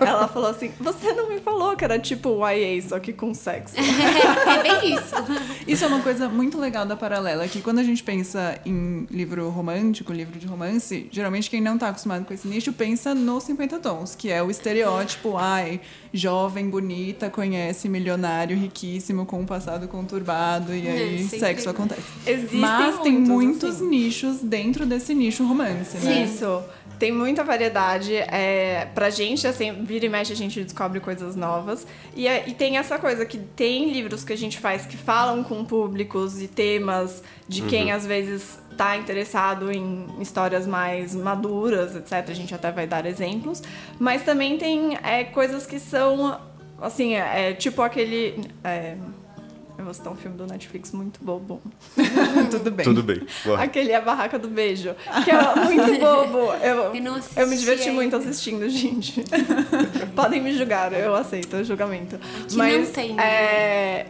Ela 0.01 0.29
falou 0.29 0.51
assim: 0.51 0.73
Você 0.81 1.13
não 1.13 1.29
me 1.29 1.41
falou 1.41 1.75
que 1.77 1.85
era 1.85 1.99
tipo 1.99 2.41
YA, 2.49 2.83
só 2.83 2.99
que 3.01 3.13
com 3.13 3.33
sexo. 3.35 3.75
é 3.79 4.63
bem 4.63 4.95
isso. 4.95 5.15
Isso 5.67 5.85
é 5.85 5.89
uma 5.89 6.01
coisa 6.01 6.29
muito 6.29 6.59
legal 6.59 6.85
da 6.87 6.97
Paralela, 6.97 7.49
que 7.49 7.61
quando 7.63 7.79
a 7.79 7.83
gente 7.83 8.03
pensa 8.03 8.59
em 8.65 9.07
livro 9.11 9.49
romântico, 9.49 10.13
livro 10.13 10.39
de 10.39 10.47
romance, 10.47 11.09
geralmente 11.11 11.49
quem 11.51 11.61
não 11.61 11.79
tá 11.79 11.89
acostumado 11.89 12.25
com 12.25 12.35
esse 12.35 12.47
nicho 12.47 12.73
pensa 12.73 13.15
nos 13.15 13.45
50 13.45 13.79
tons, 13.79 14.15
que 14.15 14.31
é 14.31 14.43
o 14.43 14.51
estereótipo, 14.51 15.37
ai, 15.37 15.81
jovem, 16.17 16.69
bonita, 16.71 17.29
conhece 17.31 17.89
milionário, 17.89 18.57
riquíssimo, 18.57 19.27
com 19.27 19.41
um 19.41 19.47
passado 19.47 19.87
conturbado, 19.89 20.75
e 20.75 20.89
aí 20.89 21.25
É, 21.25 21.39
sexo 21.39 21.69
acontece. 21.71 22.03
Existem 22.27 22.59
Mas 22.61 22.99
tem 23.01 23.13
muitos, 23.13 23.29
muitos 23.35 23.75
assim. 23.77 23.89
nichos 23.89 24.39
dentro 24.41 24.87
desse 24.87 25.15
nicho 25.15 25.45
romance, 25.47 25.97
né? 25.99 26.25
Isso. 26.25 26.63
Tem 26.99 27.13
muita 27.13 27.45
variedade. 27.45 28.15
É, 28.15 28.89
pra 28.95 29.11
gente, 29.11 29.47
assim, 29.47 29.85
vira 29.85 30.07
e 30.07 30.09
mexe, 30.09 30.33
a 30.33 30.37
gente 30.37 30.63
descobre 30.63 30.99
coisas 30.99 31.37
novas. 31.37 31.87
E, 32.15 32.27
é- 32.27 32.45
e 32.49 32.55
tem 32.55 32.79
essa 32.79 32.99
coisa 32.99 33.27
que 33.27 33.37
tem 33.37 33.93
livros 33.93 34.25
que 34.25 34.33
a 34.33 34.37
gente 34.37 34.59
faz 34.59 34.87
que 34.87 34.97
falam 34.97 35.45
com 35.45 35.63
públicos 35.65 36.41
e 36.41 36.49
temas 36.49 37.23
de 37.47 37.63
quem 37.63 37.93
às 37.93 38.07
vezes 38.07 38.59
tá 38.77 38.97
interessado 38.97 39.73
em 39.73 40.07
histórias 40.21 40.67
mais 40.67 41.15
maduras, 41.15 41.97
etc. 41.97 42.13
A 42.29 42.35
gente 42.35 42.55
até 42.55 42.71
vai 42.71 42.87
dar 42.87 43.07
exemplos. 43.07 43.63
Mas 43.99 44.23
também 44.23 44.59
tem 44.59 44.97
é, 45.03 45.25
coisas 45.25 45.67
que 45.67 45.79
são, 45.81 46.39
assim, 46.81 47.15
é, 47.15 47.51
é 47.51 47.53
tipo 47.55 47.83
aquele. 47.83 48.41
é, 48.63 48.97
eu 49.79 49.85
vou 49.85 49.93
citar 49.93 50.11
um 50.11 50.17
filme 50.17 50.37
do 50.39 50.47
Netflix 50.47 50.91
muito 50.93 51.23
bobo. 51.23 51.61
Tudo 52.51 52.71
bem. 52.71 52.85
Tudo 52.85 53.03
bem. 53.03 53.27
Vai. 53.45 53.67
Aquele 53.67 53.95
A 53.95 54.01
Barraca 54.01 54.39
do 54.39 54.49
Beijo. 54.49 54.95
Que 55.23 55.31
é 55.31 55.65
muito 55.65 56.01
bobo. 56.01 56.53
Eu, 56.63 56.95
Eu 56.95 57.21
eu 57.37 57.47
me 57.47 57.57
diverti 57.59 57.83
ainda. 57.83 57.95
muito 57.95 58.17
assistindo, 58.17 58.67
gente. 58.71 59.23
Podem 60.17 60.43
me 60.43 60.57
julgar, 60.57 60.93
eu 60.95 61.15
aceito 61.15 61.57
o 61.57 61.65
julgamento. 61.65 62.19
Que 62.49 62.57
Mas, 62.57 62.87
não 62.87 62.95
tem, 62.95 63.15
né? 63.15 63.23
é... 63.23 63.27
é, 63.27 64.07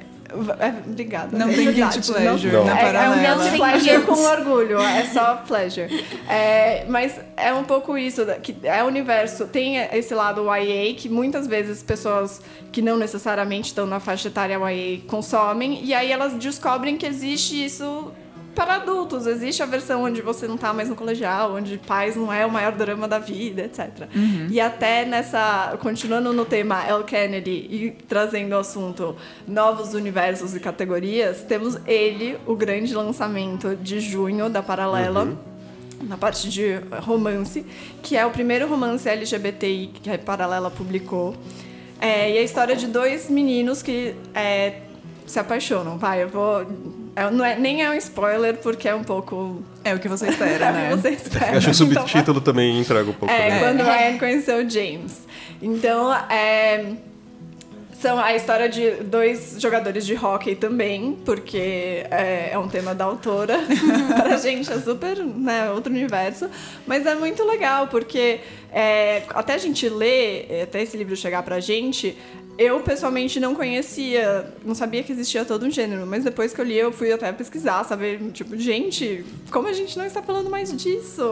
Obrigada. 0.86 1.36
Não 1.38 1.48
é 1.48 1.52
tem 1.54 1.64
verdade, 1.66 2.00
guilty 2.00 2.12
pleasure 2.12 2.52
Não. 2.52 2.64
na 2.64 2.78
É, 2.78 2.82
é 2.82 2.88
um 2.88 2.92
Paralela. 2.92 3.36
guilty 3.44 3.56
pleasure 3.56 4.02
com 4.02 4.12
orgulho, 4.12 4.80
é 4.80 5.04
só 5.06 5.36
pleasure. 5.46 6.04
É, 6.28 6.84
mas 6.88 7.18
é 7.36 7.52
um 7.52 7.64
pouco 7.64 7.96
isso, 7.96 8.24
que 8.42 8.56
é 8.62 8.82
o 8.82 8.86
universo, 8.86 9.46
tem 9.46 9.76
esse 9.78 10.14
lado 10.14 10.42
YA, 10.54 10.94
que 10.94 11.08
muitas 11.08 11.46
vezes 11.46 11.82
pessoas 11.82 12.40
que 12.72 12.82
não 12.82 12.96
necessariamente 12.96 13.68
estão 13.68 13.86
na 13.86 14.00
faixa 14.00 14.28
etária 14.28 14.54
YA 14.56 15.00
consomem, 15.06 15.84
e 15.84 15.94
aí 15.94 16.10
elas 16.12 16.34
descobrem 16.34 16.96
que 16.96 17.06
existe 17.06 17.64
isso 17.64 18.12
para 18.56 18.76
adultos. 18.76 19.26
Existe 19.26 19.62
a 19.62 19.66
versão 19.66 20.02
onde 20.02 20.22
você 20.22 20.48
não 20.48 20.56
tá 20.56 20.72
mais 20.72 20.88
no 20.88 20.96
colegial, 20.96 21.54
onde 21.54 21.76
pais 21.76 22.16
não 22.16 22.32
é 22.32 22.44
o 22.44 22.50
maior 22.50 22.72
drama 22.72 23.06
da 23.06 23.18
vida, 23.18 23.62
etc. 23.62 24.08
E 24.50 24.58
até 24.58 25.04
nessa. 25.04 25.76
Continuando 25.80 26.32
no 26.32 26.46
tema 26.46 26.82
El 26.88 27.04
Kennedy 27.04 27.50
e 27.70 27.96
trazendo 28.08 28.54
o 28.54 28.58
assunto 28.58 29.14
novos 29.46 29.92
universos 29.92 30.56
e 30.56 30.60
categorias, 30.60 31.42
temos 31.42 31.78
ele, 31.86 32.38
o 32.46 32.56
grande 32.56 32.94
lançamento 32.94 33.76
de 33.76 34.00
junho 34.00 34.48
da 34.48 34.62
Paralela. 34.62 35.36
Na 36.02 36.18
parte 36.18 36.50
de 36.50 36.74
romance, 37.02 37.64
que 38.02 38.18
é 38.18 38.26
o 38.26 38.30
primeiro 38.30 38.68
romance 38.68 39.08
LGBTI 39.08 39.92
que 40.02 40.10
a 40.10 40.18
Paralela 40.18 40.70
publicou. 40.70 41.34
É, 41.98 42.30
e 42.32 42.38
a 42.38 42.42
história 42.42 42.76
de 42.76 42.86
dois 42.86 43.30
meninos 43.30 43.82
que 43.82 44.14
é, 44.34 44.82
se 45.26 45.38
apaixonam. 45.38 45.98
Vai, 45.98 46.22
eu 46.22 46.28
vou. 46.28 46.66
é, 47.14 47.30
não 47.30 47.44
é, 47.44 47.56
nem 47.56 47.82
é 47.82 47.90
um 47.90 47.94
spoiler, 47.94 48.56
porque 48.58 48.88
é 48.88 48.94
um 48.94 49.04
pouco. 49.04 49.62
É 49.84 49.94
o 49.94 49.98
que 49.98 50.08
você 50.08 50.28
espera, 50.28 50.66
é 50.66 50.70
o 50.70 50.72
né? 50.72 50.88
que 50.90 50.96
você 51.02 51.10
espera. 51.10 51.58
Acho 51.58 51.70
que 51.70 51.82
o 51.82 51.86
Então, 51.86 52.02
subtítulo 52.02 52.40
também 52.40 52.78
entrega 52.78 53.10
um 53.10 53.14
pouco. 53.14 53.32
é, 53.32 53.50
né? 53.50 53.58
quando 53.60 53.82
Ryan 53.82 54.18
conheceu 54.18 54.64
o 54.64 54.70
James. 54.70 55.26
Então, 55.60 56.14
é, 56.30 56.84
são 58.06 58.20
a 58.20 58.36
história 58.36 58.68
de 58.68 59.02
dois 59.02 59.56
jogadores 59.58 60.06
de 60.06 60.14
hockey 60.14 60.54
também, 60.54 61.18
porque 61.24 62.06
é, 62.08 62.50
é 62.52 62.56
um 62.56 62.68
tema 62.68 62.94
da 62.94 63.04
autora. 63.04 63.58
pra 64.16 64.36
gente 64.36 64.72
é 64.72 64.78
super 64.78 65.18
né, 65.24 65.72
outro 65.72 65.92
universo. 65.92 66.48
Mas 66.86 67.04
é 67.04 67.16
muito 67.16 67.42
legal, 67.42 67.88
porque 67.88 68.38
é, 68.72 69.24
até 69.30 69.54
a 69.54 69.58
gente 69.58 69.88
ler, 69.88 70.62
até 70.62 70.82
esse 70.82 70.96
livro 70.96 71.16
chegar 71.16 71.42
pra 71.42 71.58
gente, 71.58 72.16
eu 72.56 72.78
pessoalmente 72.78 73.40
não 73.40 73.56
conhecia, 73.56 74.54
não 74.64 74.76
sabia 74.76 75.02
que 75.02 75.10
existia 75.10 75.44
todo 75.44 75.66
um 75.66 75.70
gênero, 75.70 76.06
mas 76.06 76.22
depois 76.22 76.52
que 76.52 76.60
eu 76.60 76.64
li, 76.64 76.78
eu 76.78 76.92
fui 76.92 77.10
até 77.10 77.32
pesquisar, 77.32 77.82
saber, 77.82 78.20
tipo, 78.30 78.56
gente, 78.56 79.24
como 79.50 79.66
a 79.66 79.72
gente 79.72 79.98
não 79.98 80.06
está 80.06 80.22
falando 80.22 80.48
mais 80.48 80.72
disso? 80.76 81.24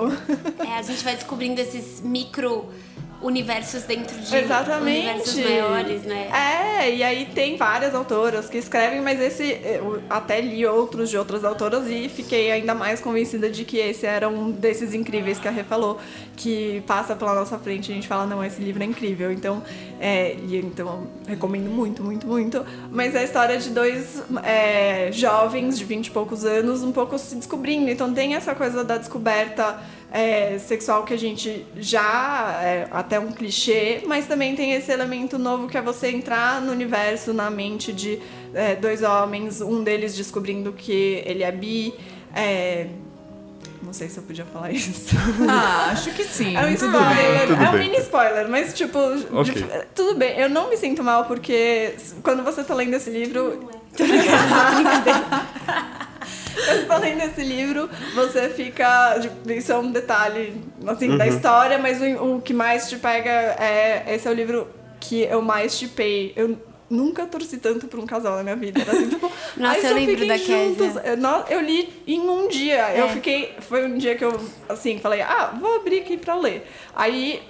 É, 0.58 0.76
a 0.76 0.82
gente 0.82 1.04
vai 1.04 1.14
descobrindo 1.14 1.60
esses 1.60 2.00
micro 2.00 2.68
universos 3.24 3.84
dentro 3.84 4.16
de 4.20 4.36
Exatamente. 4.36 4.98
universos 4.98 5.36
maiores, 5.36 6.02
né? 6.02 6.28
É, 6.30 6.94
e 6.94 7.02
aí 7.02 7.24
tem 7.34 7.56
várias 7.56 7.94
autoras 7.94 8.50
que 8.50 8.58
escrevem, 8.58 9.00
mas 9.00 9.18
esse 9.18 9.58
eu 9.64 10.02
até 10.10 10.42
li 10.42 10.66
outros 10.66 11.08
de 11.08 11.16
outras 11.16 11.42
autoras 11.42 11.88
e 11.88 12.08
fiquei 12.10 12.52
ainda 12.52 12.74
mais 12.74 13.00
convencida 13.00 13.48
de 13.48 13.64
que 13.64 13.78
esse 13.78 14.04
era 14.04 14.28
um 14.28 14.50
desses 14.50 14.92
incríveis 14.92 15.38
que 15.38 15.48
a 15.48 15.50
Rê 15.50 15.64
falou, 15.64 15.98
que 16.36 16.82
passa 16.86 17.16
pela 17.16 17.34
nossa 17.34 17.58
frente 17.58 17.88
e 17.88 17.92
a 17.92 17.94
gente 17.94 18.06
fala, 18.06 18.26
não, 18.26 18.44
esse 18.44 18.60
livro 18.62 18.82
é 18.82 18.86
incrível. 18.86 19.32
Então, 19.32 19.62
é, 19.98 20.36
e 20.46 20.58
então 20.58 21.06
recomendo 21.26 21.70
muito, 21.70 22.04
muito, 22.04 22.26
muito. 22.26 22.64
Mas 22.90 23.14
é 23.14 23.20
a 23.20 23.24
história 23.24 23.56
de 23.56 23.70
dois 23.70 24.22
é, 24.42 25.10
jovens 25.12 25.78
de 25.78 25.84
20 25.84 26.08
e 26.08 26.10
poucos 26.10 26.44
anos, 26.44 26.82
um 26.82 26.92
pouco 26.92 27.18
se 27.18 27.34
descobrindo. 27.36 27.90
Então 27.90 28.12
tem 28.12 28.34
essa 28.34 28.54
coisa 28.54 28.84
da 28.84 28.98
descoberta 28.98 29.80
é, 30.16 30.56
sexual 30.58 31.02
que 31.04 31.12
a 31.12 31.18
gente 31.18 31.66
já 31.76 32.60
é 32.62 32.86
até 32.92 33.18
um 33.18 33.32
clichê, 33.32 34.00
mas 34.06 34.26
também 34.26 34.54
tem 34.54 34.72
esse 34.72 34.92
elemento 34.92 35.36
novo 35.38 35.66
que 35.66 35.76
é 35.76 35.82
você 35.82 36.08
entrar 36.08 36.60
no 36.62 36.70
universo, 36.70 37.32
na 37.34 37.50
mente 37.50 37.92
de 37.92 38.20
é, 38.54 38.76
dois 38.76 39.02
homens, 39.02 39.60
um 39.60 39.82
deles 39.82 40.14
descobrindo 40.14 40.72
que 40.72 41.20
ele 41.26 41.42
é 41.42 41.50
bi. 41.50 41.92
é, 42.34 42.86
não 43.82 43.92
sei 43.92 44.08
se 44.08 44.16
eu 44.18 44.22
podia 44.22 44.44
falar 44.46 44.70
isso. 44.72 45.14
Ah, 45.48 45.90
acho 45.90 46.10
que 46.12 46.24
sim. 46.24 46.56
É 46.56 46.60
um 46.64 46.74
tudo 46.74 46.96
spoiler, 46.96 47.38
bem. 47.38 47.46
Tudo 47.48 47.62
é 47.62 47.68
um 47.68 47.72
bem. 47.72 47.80
mini 47.90 47.96
spoiler, 47.98 48.48
mas 48.48 48.72
tipo, 48.72 48.98
Ok. 49.32 49.52
de- 49.52 49.64
tudo 49.94 50.14
bem. 50.14 50.38
Eu 50.38 50.48
não 50.48 50.70
me 50.70 50.76
sinto 50.76 51.02
mal 51.04 51.24
porque 51.26 51.94
quando 52.22 52.42
você 52.44 52.62
tá 52.64 52.72
lendo 52.74 52.94
esse 52.94 53.10
livro. 53.10 53.68
Quando 56.54 56.66
você 56.80 56.84
tá 56.86 56.98
lendo 56.98 57.22
esse 57.22 57.42
livro, 57.42 57.88
você 58.14 58.48
fica. 58.48 59.16
Isso 59.46 59.72
é 59.72 59.76
um 59.78 59.90
detalhe 59.90 60.54
assim, 60.86 61.16
da 61.16 61.26
história, 61.26 61.78
mas 61.78 62.00
o, 62.00 62.36
o 62.36 62.40
que 62.40 62.52
mais 62.54 62.88
te 62.88 62.96
pega 62.96 63.30
é. 63.30 64.04
Esse 64.14 64.28
é 64.28 64.30
o 64.30 64.34
livro 64.34 64.68
que 65.00 65.22
eu 65.22 65.42
mais 65.42 65.74
chipei. 65.76 66.32
Eu 66.36 66.58
nunca 66.88 67.26
torci 67.26 67.58
tanto 67.58 67.86
por 67.88 67.98
um 67.98 68.06
casal 68.06 68.36
na 68.36 68.42
minha 68.42 68.56
vida. 68.56 68.80
Era 68.80 68.92
assim, 68.92 69.08
tipo, 69.08 69.30
Nossa, 69.56 69.78
eu 69.78 69.88
só 69.88 69.94
lembro 69.94 70.26
da 70.26 70.36
juntos. 70.36 70.94
Eu, 71.04 71.16
no- 71.16 71.44
eu 71.48 71.60
li 71.60 71.92
em 72.06 72.20
um 72.20 72.48
dia. 72.48 72.94
Eu 72.96 73.06
É. 73.06 73.08
fiquei. 73.08 73.54
Foi 73.60 73.84
um 73.86 73.96
dia 73.98 74.14
que 74.14 74.24
eu, 74.24 74.38
assim, 74.68 74.98
falei, 74.98 75.20
ah, 75.22 75.52
vou 75.60 75.76
abrir 75.76 76.00
aqui 76.00 76.16
pra 76.16 76.36
ler. 76.36 76.66
Aí 76.94 77.42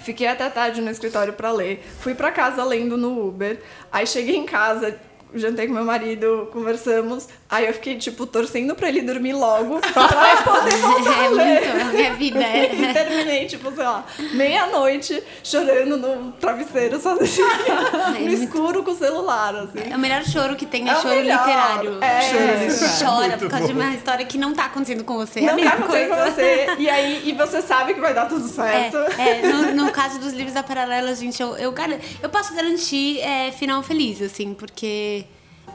Fiquei 0.00 0.28
até 0.28 0.48
tarde 0.48 0.80
no 0.80 0.90
escritório 0.90 1.32
pra 1.32 1.50
ler. 1.50 1.84
Fui 1.98 2.14
pra 2.14 2.30
casa 2.30 2.62
lendo 2.62 2.96
no 2.96 3.26
Uber. 3.28 3.58
Aí 3.90 4.06
cheguei 4.06 4.36
em 4.36 4.44
casa, 4.46 4.96
jantei 5.34 5.66
com 5.66 5.72
meu 5.74 5.84
marido, 5.84 6.48
conversamos. 6.52 7.26
Aí 7.50 7.66
eu 7.66 7.72
fiquei, 7.72 7.96
tipo, 7.96 8.26
torcendo 8.26 8.74
pra 8.74 8.88
ele 8.90 9.00
dormir 9.00 9.32
logo 9.32 9.78
pra 9.92 10.02
eu 10.02 10.42
poder 10.44 10.76
voltar 10.76 11.10
a 11.18 11.24
É 11.24 11.28
muito 11.30 11.96
minha 11.96 12.14
vida. 12.14 12.38
E 12.78 12.84
É. 12.84 12.92
terminei, 12.92 13.46
tipo, 13.46 13.72
sei 13.74 13.84
lá, 13.84 14.04
meia-noite, 14.34 15.22
chorando 15.42 15.96
no 15.96 16.32
travesseiro 16.32 17.00
sozinha, 17.00 17.46
no 18.12 18.20
muito- 18.20 18.42
escuro 18.42 18.82
com 18.82 18.90
o 18.90 18.94
celular, 18.96 19.54
assim. 19.56 19.90
É 19.90 19.96
o 19.96 19.98
melhor 19.98 20.24
choro 20.24 20.56
que 20.56 20.66
tem, 20.66 20.88
é, 20.88 20.92
É 20.92 20.96
choro 20.96 21.14
melhor. 21.14 21.38
literário. 21.38 21.98
É. 22.02 22.20
Choro 22.22 22.70
Você 22.70 23.04
chora 23.04 23.38
por 23.38 23.48
causa 23.48 23.66
de 23.66 23.72
uma 23.72 23.94
história 23.94 24.24
que 24.26 24.36
não 24.38 24.52
tá 24.54 24.66
acontecendo 24.66 25.04
com 25.04 25.16
você. 25.16 25.40
é 25.40 25.48
a 25.48 25.52
Não 25.52 25.56
tá 25.56 25.56
mesma 25.56 25.72
acontecendo 25.74 26.08
com 26.10 26.14
coisa. 26.16 26.30
você. 26.34 26.66
E 26.78 26.88
aí, 26.90 27.22
e 27.28 27.32
você 27.32 27.62
sabe 27.62 27.94
que 27.94 28.00
vai 28.00 28.12
dar 28.14 28.26
tudo 28.26 28.46
certo. 28.46 28.96
É, 29.18 29.40
é, 29.40 29.52
no, 29.52 29.84
no 29.86 29.90
caso 29.90 30.18
dos 30.18 30.32
livros 30.32 30.52
da 30.54 30.62
Paralela, 30.62 31.14
gente, 31.14 31.40
eu, 31.42 31.56
eu, 31.56 31.72
gar- 31.72 31.98
eu 32.22 32.28
posso 32.28 32.54
garantir 32.54 33.20
é, 33.20 33.50
final 33.52 33.82
feliz, 33.82 34.20
assim, 34.22 34.52
porque 34.54 35.24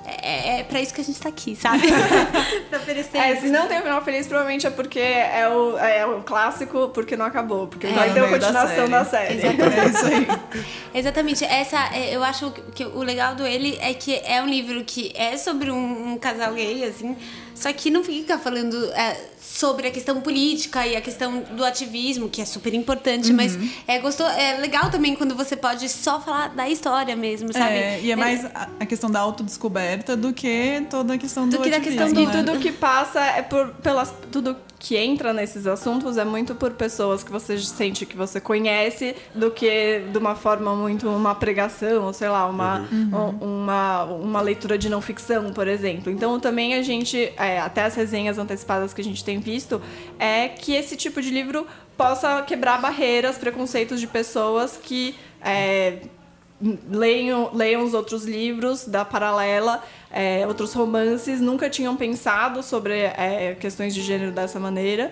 é, 0.05 0.59
é 0.59 0.63
pra 0.63 0.81
isso 0.81 0.93
que 0.93 1.01
a 1.01 1.03
gente 1.03 1.19
tá 1.19 1.29
aqui, 1.29 1.55
sabe? 1.55 1.87
pra 2.69 2.79
oferecer 2.79 3.17
É, 3.17 3.33
isso. 3.33 3.41
se 3.43 3.49
não 3.49 3.67
tem 3.67 3.79
o 3.79 3.81
final 3.81 4.01
feliz, 4.03 4.27
provavelmente 4.27 4.67
é 4.67 4.69
porque 4.69 4.99
é 4.99 5.47
o, 5.47 5.77
é 5.77 6.05
o 6.05 6.21
clássico 6.23 6.89
porque 6.89 7.15
não 7.15 7.25
acabou. 7.25 7.67
Porque 7.67 7.87
vai 7.87 8.09
no 8.09 8.13
ter 8.13 8.19
a 8.19 8.27
meio 8.27 8.39
da 8.39 8.47
continuação 8.47 8.89
da 8.89 9.05
série. 9.05 9.41
série. 9.41 9.57
É 9.63 9.85
isso 9.87 10.05
aí. 10.05 10.27
Exatamente. 10.93 11.43
Essa, 11.45 11.89
é, 11.95 12.15
eu 12.15 12.23
acho 12.23 12.51
que, 12.51 12.61
que 12.71 12.85
o 12.85 13.01
legal 13.03 13.35
do 13.35 13.45
ele 13.45 13.77
é 13.81 13.93
que 13.93 14.21
é 14.25 14.41
um 14.41 14.47
livro 14.47 14.83
que 14.83 15.11
é 15.15 15.37
sobre 15.37 15.71
um, 15.71 16.13
um 16.13 16.17
casal 16.17 16.53
gay, 16.53 16.83
assim, 16.85 17.15
só 17.55 17.71
que 17.73 17.89
não 17.89 18.03
fica 18.03 18.37
falando 18.37 18.75
é, 18.93 19.17
sobre 19.39 19.87
a 19.87 19.91
questão 19.91 20.19
política 20.21 20.85
e 20.87 20.95
a 20.95 21.01
questão 21.01 21.41
do 21.55 21.63
ativismo, 21.63 22.27
que 22.29 22.41
é 22.41 22.45
super 22.45 22.73
importante, 22.73 23.31
mas 23.31 23.57
é, 23.87 23.99
gostou, 23.99 24.27
é 24.27 24.57
legal 24.57 24.89
também 24.89 25.15
quando 25.15 25.35
você 25.35 25.55
pode 25.55 25.87
só 25.89 26.19
falar 26.19 26.47
da 26.49 26.67
história 26.69 27.15
mesmo, 27.15 27.53
sabe? 27.53 27.75
É, 27.75 27.99
e 28.01 28.11
é 28.11 28.15
mais 28.15 28.43
a- 28.45 28.67
a 28.79 28.85
questão 28.85 29.09
da 29.11 29.19
autodescoberta 29.19 30.15
do 30.17 30.33
que 30.33 30.85
toda 30.89 31.13
a 31.13 31.17
questão 31.17 31.47
do, 31.47 31.57
Do 31.57 31.63
que 31.63 31.69
da 31.69 31.77
ativismo, 31.77 31.99
questão 32.05 32.23
do- 32.25 32.31
né? 32.31 32.41
E 32.41 32.45
tudo 32.45 32.59
que 32.59 32.71
passa 32.71 33.19
é 33.21 33.41
por 33.41 33.69
pelas 33.75 34.13
tudo 34.31 34.55
que 34.85 34.97
entra 34.97 35.31
nesses 35.31 35.65
assuntos 35.65 36.17
é 36.17 36.25
muito 36.25 36.53
por 36.55 36.71
pessoas 36.73 37.23
que 37.23 37.31
você 37.31 37.57
sente 37.57 38.05
que 38.05 38.17
você 38.17 38.41
conhece 38.41 39.15
do 39.33 39.49
que 39.49 40.01
de 40.11 40.17
uma 40.17 40.35
forma 40.35 40.75
muito 40.75 41.07
uma 41.07 41.33
pregação, 41.33 42.03
ou 42.03 42.11
sei 42.11 42.27
lá, 42.27 42.45
uma 42.47 42.81
um- 42.91 43.61
uma, 43.63 44.03
uma 44.03 44.41
leitura 44.41 44.77
de 44.77 44.89
não 44.89 44.99
ficção, 45.01 45.53
por 45.53 45.69
exemplo. 45.69 46.11
Então 46.11 46.37
também 46.37 46.73
a 46.73 46.81
gente 46.81 47.31
é, 47.37 47.61
até 47.61 47.83
as 47.85 47.95
resenhas 47.95 48.37
antecipadas 48.37 48.93
que 48.93 48.99
a 48.99 49.03
gente 49.05 49.23
tem 49.23 49.39
visto 49.39 49.81
é 50.19 50.49
que 50.49 50.73
esse 50.73 50.97
tipo 50.97 51.21
de 51.21 51.29
livro 51.29 51.65
possa 51.95 52.41
quebrar 52.41 52.81
barreiras, 52.81 53.37
preconceitos 53.37 54.01
de 54.01 54.07
pessoas 54.07 54.75
que 54.83 55.15
é, 55.41 55.99
leiam, 56.89 57.51
leiam 57.53 57.83
os 57.83 57.93
outros 57.93 58.25
livros 58.25 58.85
da 58.85 59.03
Paralela, 59.05 59.81
é, 60.13 60.45
outros 60.47 60.73
romances, 60.73 61.41
nunca 61.41 61.69
tinham 61.69 61.95
pensado 61.97 62.61
sobre 62.61 62.93
é, 62.93 63.57
questões 63.59 63.93
de 63.93 64.01
gênero 64.01 64.31
dessa 64.31 64.59
maneira. 64.59 65.11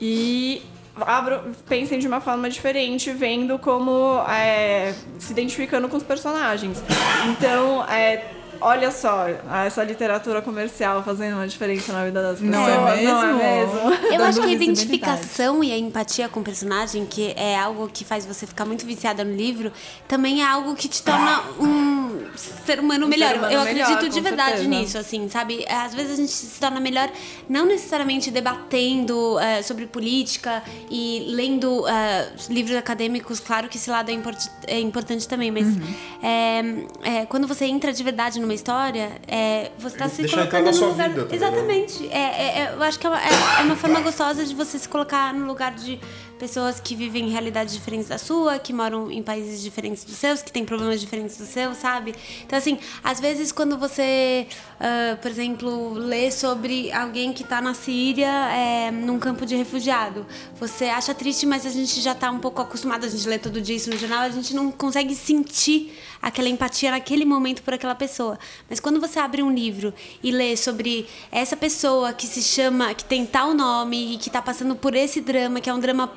E 0.00 0.62
abro, 1.00 1.54
pensem 1.68 1.98
de 1.98 2.06
uma 2.06 2.20
forma 2.20 2.48
diferente, 2.48 3.10
vendo 3.10 3.58
como 3.58 4.20
é, 4.28 4.94
se 5.18 5.32
identificando 5.32 5.88
com 5.88 5.96
os 5.96 6.02
personagens. 6.02 6.82
Então, 7.30 7.84
é, 7.84 8.24
olha 8.60 8.90
só, 8.90 9.26
essa 9.66 9.82
literatura 9.84 10.40
comercial 10.42 11.02
fazendo 11.02 11.34
uma 11.34 11.46
diferença 11.48 11.92
na 11.92 12.04
vida 12.04 12.22
das 12.22 12.38
pessoas. 12.38 12.50
Não 12.50 12.68
é 12.68 12.76
Não 12.76 12.88
é 12.88 12.96
mesmo? 12.96 13.38
mesmo? 13.38 14.12
Eu 14.14 14.24
acho 14.24 14.40
que 14.40 14.46
a 14.46 14.50
identificação 14.52 15.62
e 15.64 15.72
a 15.72 15.78
empatia 15.78 16.28
com 16.28 16.40
o 16.40 16.42
personagem, 16.42 17.06
que 17.06 17.32
é 17.36 17.56
algo 17.58 17.88
que 17.92 18.04
faz 18.04 18.24
você 18.26 18.46
ficar 18.46 18.64
muito 18.64 18.84
viciada 18.86 19.24
no 19.24 19.34
livro, 19.34 19.72
também 20.06 20.42
é 20.42 20.46
algo 20.46 20.74
que 20.74 20.88
te 20.88 21.02
torna 21.02 21.40
um 21.60 22.26
ser 22.36 22.80
humano 22.80 23.06
Um 23.06 23.08
melhor. 23.08 23.28
ser 23.30 23.38
humano 23.38 23.52
Eu 23.52 23.64
melhor, 23.64 23.86
acredito 23.92 24.12
de 24.12 24.20
verdade 24.20 24.58
certeza. 24.58 24.68
nisso, 24.68 24.98
assim, 24.98 25.28
sabe? 25.28 25.64
Às 25.68 25.94
vezes 25.94 26.12
a 26.12 26.16
gente 26.16 26.32
se 26.32 26.60
torna 26.60 26.80
melhor 26.80 27.10
não 27.48 27.64
necessariamente 27.66 28.30
debatendo 28.30 29.38
eh, 29.38 29.62
sobre 29.62 29.86
política 29.86 30.62
e 30.90 31.24
lendo 31.30 31.86
eh, 31.88 32.32
livros 32.50 32.76
acadêmicos, 32.76 33.40
claro 33.40 33.68
que 33.68 33.76
esse 33.76 33.90
lado 33.90 34.10
é, 34.10 34.14
import- 34.14 34.48
é 34.66 34.78
importante 34.80 35.26
também, 35.26 35.50
mas 35.50 35.66
Uhum. 35.68 35.94
é, 36.22 37.18
é, 37.20 37.26
quando 37.26 37.46
você 37.46 37.64
entra 37.66 37.92
de 37.92 38.02
verdade 38.02 38.40
numa 38.48 38.54
história, 38.54 39.12
é, 39.28 39.70
você 39.78 39.94
está 39.94 40.08
se 40.08 40.26
colocando 40.26 40.64
no 40.72 40.86
lugar... 40.88 41.08
vida 41.10 41.24
né? 41.26 41.28
Exatamente. 41.36 42.08
É, 42.08 42.18
é- 42.18 42.58
é- 42.62 42.74
eu 42.74 42.82
acho 42.82 42.98
que 42.98 43.06
é 43.06 43.10
uma, 43.10 43.20
é- 43.20 43.60
é 43.60 43.62
uma 43.62 43.76
forma 43.76 44.00
gostosa 44.00 44.42
de 44.46 44.54
você 44.54 44.78
se 44.78 44.88
colocar 44.88 45.34
no 45.34 45.44
lugar 45.46 45.74
de 45.74 46.00
pessoas 46.38 46.80
que 46.80 46.94
vivem 46.94 47.26
em 47.26 47.30
realidades 47.30 47.74
diferentes 47.74 48.08
da 48.08 48.18
sua, 48.18 48.58
que 48.58 48.72
moram 48.72 49.10
em 49.10 49.22
países 49.22 49.60
diferentes 49.60 50.04
dos 50.04 50.16
seus, 50.16 50.42
que 50.42 50.52
têm 50.52 50.64
problemas 50.64 51.00
diferentes 51.00 51.36
dos 51.36 51.48
seus, 51.48 51.76
sabe? 51.78 52.14
Então, 52.44 52.58
assim, 52.58 52.78
às 53.02 53.20
vezes 53.20 53.52
quando 53.52 53.76
você, 53.76 54.46
ah, 54.80 55.18
por 55.20 55.30
exemplo, 55.30 55.92
lê 55.94 56.30
sobre 56.30 56.90
alguém 56.92 57.32
que 57.32 57.44
tá 57.44 57.60
na 57.60 57.74
Síria 57.74 58.28
é, 58.28 58.90
num 58.90 59.18
campo 59.18 59.44
de 59.44 59.56
refugiado, 59.56 60.26
você 60.58 60.86
acha 60.86 61.14
triste, 61.14 61.44
mas 61.44 61.66
a 61.66 61.70
gente 61.70 62.00
já 62.00 62.14
tá 62.14 62.30
um 62.30 62.38
pouco 62.38 62.62
acostumado, 62.62 63.04
a 63.04 63.08
gente 63.08 63.28
lê 63.28 63.38
todo 63.38 63.60
dia 63.60 63.76
isso 63.76 63.90
no 63.90 63.96
jornal, 63.96 64.20
a 64.20 64.30
gente 64.30 64.54
não 64.54 64.70
consegue 64.70 65.14
sentir 65.14 65.92
aquela 66.20 66.48
empatia 66.48 66.90
naquele 66.90 67.24
momento 67.24 67.62
por 67.62 67.74
aquela 67.74 67.94
pessoa. 67.94 68.38
Mas 68.68 68.80
quando 68.80 69.00
você 69.00 69.18
abre 69.18 69.42
um 69.42 69.50
livro 69.50 69.92
e 70.22 70.30
lê 70.30 70.56
sobre 70.56 71.06
essa 71.30 71.56
pessoa 71.56 72.12
que 72.12 72.26
se 72.26 72.42
chama, 72.42 72.94
que 72.94 73.04
tem 73.04 73.24
tal 73.26 73.54
nome 73.54 74.14
e 74.14 74.18
que 74.18 74.30
tá 74.30 74.42
passando 74.42 74.74
por 74.76 74.94
esse 74.94 75.20
drama, 75.20 75.60
que 75.60 75.70
é 75.70 75.74
um 75.74 75.80
drama 75.80 76.10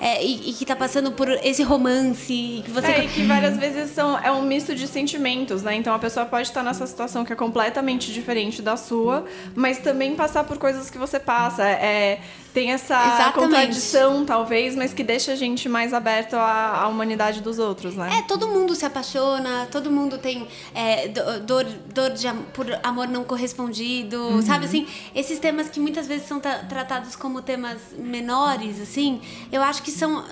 é, 0.00 0.24
e, 0.24 0.50
e 0.50 0.52
que 0.54 0.64
tá 0.64 0.76
passando 0.76 1.12
por 1.12 1.28
esse 1.28 1.62
romance, 1.62 2.62
que 2.64 2.70
você 2.70 2.86
É, 2.86 3.04
e 3.04 3.08
que 3.08 3.24
várias 3.24 3.56
vezes 3.56 3.90
são, 3.90 4.18
é 4.18 4.30
um 4.30 4.42
misto 4.42 4.74
de 4.74 4.86
sentimentos, 4.86 5.62
né? 5.62 5.74
Então 5.74 5.94
a 5.94 5.98
pessoa 5.98 6.26
pode 6.26 6.48
estar 6.48 6.62
nessa 6.62 6.86
situação 6.86 7.24
que 7.24 7.32
é 7.32 7.36
completamente 7.36 8.12
diferente 8.12 8.62
da 8.62 8.76
sua, 8.76 9.24
mas 9.54 9.78
também 9.78 10.14
passar 10.14 10.44
por 10.44 10.58
coisas 10.58 10.90
que 10.90 10.98
você 10.98 11.18
passa. 11.18 11.62
É, 11.64 12.20
tem 12.56 12.72
essa 12.72 12.94
Exatamente. 12.94 13.34
contradição, 13.34 14.24
talvez, 14.24 14.74
mas 14.74 14.94
que 14.94 15.04
deixa 15.04 15.32
a 15.32 15.36
gente 15.36 15.68
mais 15.68 15.92
aberto 15.92 16.36
à, 16.36 16.80
à 16.84 16.88
humanidade 16.88 17.42
dos 17.42 17.58
outros, 17.58 17.94
né? 17.94 18.08
É, 18.18 18.22
todo 18.22 18.48
mundo 18.48 18.74
se 18.74 18.86
apaixona, 18.86 19.68
todo 19.70 19.90
mundo 19.90 20.16
tem 20.16 20.48
é, 20.74 21.06
do- 21.08 21.40
dor, 21.40 21.64
dor 21.92 22.10
de 22.12 22.26
por 22.54 22.66
amor 22.82 23.08
não 23.08 23.24
correspondido, 23.24 24.40
sabe 24.42 24.64
assim? 24.64 24.86
Esses 25.14 25.38
temas 25.38 25.68
que 25.68 25.78
muitas 25.78 26.06
vezes 26.06 26.26
são 26.26 26.40
tra- 26.40 26.60
tratados 26.60 27.14
como 27.14 27.42
temas 27.42 27.76
menores, 27.98 28.80
assim, 28.80 29.20
eu 29.52 29.62
acho 29.62 29.82
que 29.82 29.90
são, 29.90 30.24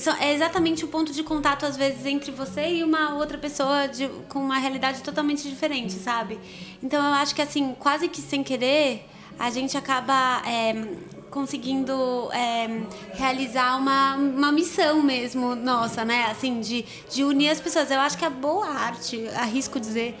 são- 0.00 0.16
é 0.20 0.32
exatamente 0.32 0.86
o 0.86 0.88
ponto 0.88 1.12
de 1.12 1.22
contato, 1.22 1.66
às 1.66 1.76
vezes, 1.76 2.06
entre 2.06 2.30
você 2.30 2.66
e 2.76 2.82
uma 2.82 3.12
outra 3.16 3.36
pessoa 3.36 3.86
de- 3.86 4.08
com 4.30 4.38
uma 4.38 4.56
realidade 4.56 5.02
totalmente 5.02 5.46
diferente, 5.46 5.92
sabe? 5.92 6.40
Então 6.82 6.98
eu 7.04 7.12
acho 7.12 7.34
que, 7.34 7.42
assim, 7.42 7.76
quase 7.78 8.08
que 8.08 8.22
sem 8.22 8.42
querer, 8.42 9.04
a 9.38 9.50
gente 9.50 9.76
acaba. 9.76 10.40
é, 10.46 10.74
conseguindo 11.30 12.30
é, 12.32 12.68
realizar 13.14 13.76
uma, 13.76 14.14
uma 14.16 14.52
missão 14.52 15.02
mesmo 15.02 15.54
nossa, 15.54 16.04
né? 16.04 16.26
Assim, 16.30 16.60
de, 16.60 16.84
de 17.10 17.24
unir 17.24 17.50
as 17.50 17.60
pessoas. 17.60 17.90
Eu 17.90 18.00
acho 18.00 18.16
que 18.18 18.24
a 18.24 18.30
boa 18.30 18.66
arte, 18.66 19.28
arrisco 19.36 19.78
dizer 19.78 20.18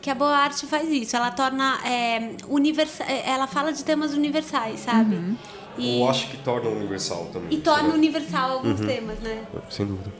que 0.00 0.10
a 0.10 0.14
boa 0.14 0.36
arte 0.36 0.66
faz 0.66 0.88
isso. 0.90 1.16
Ela 1.16 1.30
torna 1.30 1.78
é, 1.86 2.32
universa, 2.48 3.04
ela 3.04 3.46
fala 3.46 3.72
de 3.72 3.84
temas 3.84 4.14
universais, 4.14 4.80
sabe? 4.80 5.36
E, 5.76 6.00
Eu 6.00 6.08
acho 6.08 6.28
que 6.28 6.36
torna 6.38 6.68
universal 6.70 7.26
também. 7.32 7.56
e 7.56 7.60
torna 7.60 7.88
lá. 7.88 7.94
universal 7.94 8.50
alguns 8.52 8.80
temas, 8.80 9.18
né? 9.20 9.44
Sem 9.70 9.86
dúvida. 9.86 10.12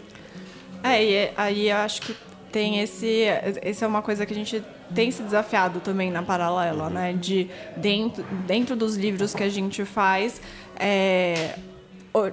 É, 0.82 1.04
e 1.04 1.30
aí 1.36 1.70
eu 1.70 1.76
acho 1.78 2.02
que 2.02 2.16
tem 2.52 2.80
esse. 2.80 3.24
Essa 3.62 3.84
é 3.84 3.88
uma 3.88 4.02
coisa 4.02 4.24
que 4.24 4.32
a 4.32 4.36
gente 4.36 4.62
tem 4.94 5.10
se 5.10 5.22
desafiado 5.22 5.80
também 5.80 6.10
na 6.10 6.22
paralela, 6.22 6.88
né? 6.88 7.12
De 7.12 7.48
dentro, 7.76 8.24
dentro 8.46 8.76
dos 8.76 8.96
livros 8.96 9.34
que 9.34 9.42
a 9.42 9.48
gente 9.48 9.84
faz. 9.84 10.40
é, 10.78 11.54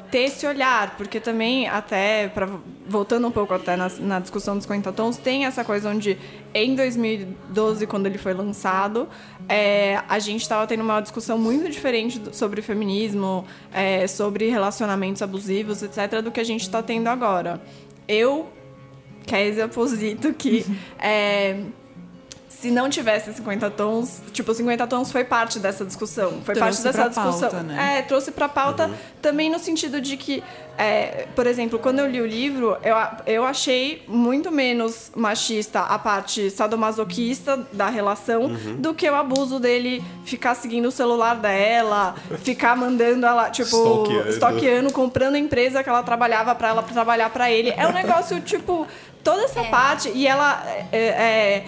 ter 0.09 0.19
esse 0.19 0.47
olhar, 0.47 0.95
porque 0.97 1.19
também 1.19 1.67
até 1.67 2.27
pra, 2.29 2.49
voltando 2.87 3.27
um 3.27 3.31
pouco 3.31 3.53
até 3.53 3.75
na, 3.75 3.89
na 3.99 4.19
discussão 4.19 4.55
dos 4.55 4.63
50 4.63 4.91
tons, 4.93 5.17
tem 5.17 5.45
essa 5.45 5.63
coisa 5.63 5.89
onde 5.89 6.17
em 6.53 6.75
2012, 6.75 7.85
quando 7.85 8.07
ele 8.07 8.17
foi 8.17 8.33
lançado, 8.33 9.07
é, 9.47 10.01
a 10.07 10.17
gente 10.19 10.41
estava 10.41 10.65
tendo 10.65 10.81
uma 10.81 11.01
discussão 11.01 11.37
muito 11.37 11.69
diferente 11.69 12.21
sobre 12.31 12.61
feminismo, 12.61 13.45
é, 13.73 14.07
sobre 14.07 14.49
relacionamentos 14.49 15.21
abusivos, 15.21 15.83
etc., 15.83 16.21
do 16.21 16.31
que 16.31 16.39
a 16.39 16.45
gente 16.45 16.61
está 16.61 16.81
tendo 16.81 17.07
agora. 17.07 17.61
Eu, 18.07 18.49
Kézia, 19.25 19.67
posito 19.67 20.33
que 20.33 20.65
é, 20.97 21.59
se 22.65 22.71
não 22.71 22.89
tivesse 22.89 23.31
50 23.31 23.69
tons, 23.69 24.23
tipo, 24.33 24.51
50 24.51 24.87
tons 24.87 25.11
foi 25.11 25.23
parte 25.23 25.59
dessa 25.59 25.85
discussão. 25.85 26.41
Foi 26.43 26.55
Trouxe 26.55 26.59
parte 26.59 26.81
dessa 26.81 26.97
pra 26.97 27.07
discussão. 27.09 27.49
pauta, 27.51 27.63
né? 27.63 27.99
É, 27.99 28.01
trouxe 28.01 28.31
pra 28.31 28.49
pauta 28.49 28.89
também 29.21 29.51
no 29.51 29.59
sentido 29.59 30.01
de 30.01 30.17
que, 30.17 30.43
é, 30.75 31.27
por 31.35 31.45
exemplo, 31.45 31.77
quando 31.77 31.99
eu 31.99 32.07
li 32.09 32.19
o 32.19 32.25
livro, 32.25 32.75
eu, 32.81 32.95
eu 33.27 33.45
achei 33.45 34.03
muito 34.07 34.51
menos 34.51 35.11
machista 35.15 35.81
a 35.81 35.99
parte 35.99 36.49
sadomasoquista 36.49 37.67
da 37.71 37.87
relação 37.87 38.47
do 38.79 38.95
que 38.95 39.07
o 39.07 39.13
abuso 39.13 39.59
dele 39.59 40.03
ficar 40.23 40.55
seguindo 40.55 40.87
o 40.87 40.91
celular 40.91 41.35
dela, 41.35 42.15
ficar 42.39 42.75
mandando 42.75 43.27
ela, 43.27 43.51
tipo, 43.51 44.07
stalkeando, 44.29 44.91
comprando 44.91 45.35
a 45.35 45.39
empresa 45.39 45.83
que 45.83 45.89
ela 45.89 46.01
trabalhava 46.01 46.55
pra 46.55 46.69
ela 46.69 46.81
trabalhar 46.81 47.29
pra 47.29 47.51
ele. 47.51 47.71
É 47.77 47.87
um 47.87 47.93
negócio, 47.93 48.41
tipo, 48.41 48.87
toda 49.23 49.43
essa 49.43 49.63
parte. 49.65 50.09
E 50.15 50.25
ela. 50.25 50.63
é, 50.91 50.97
é, 50.97 51.65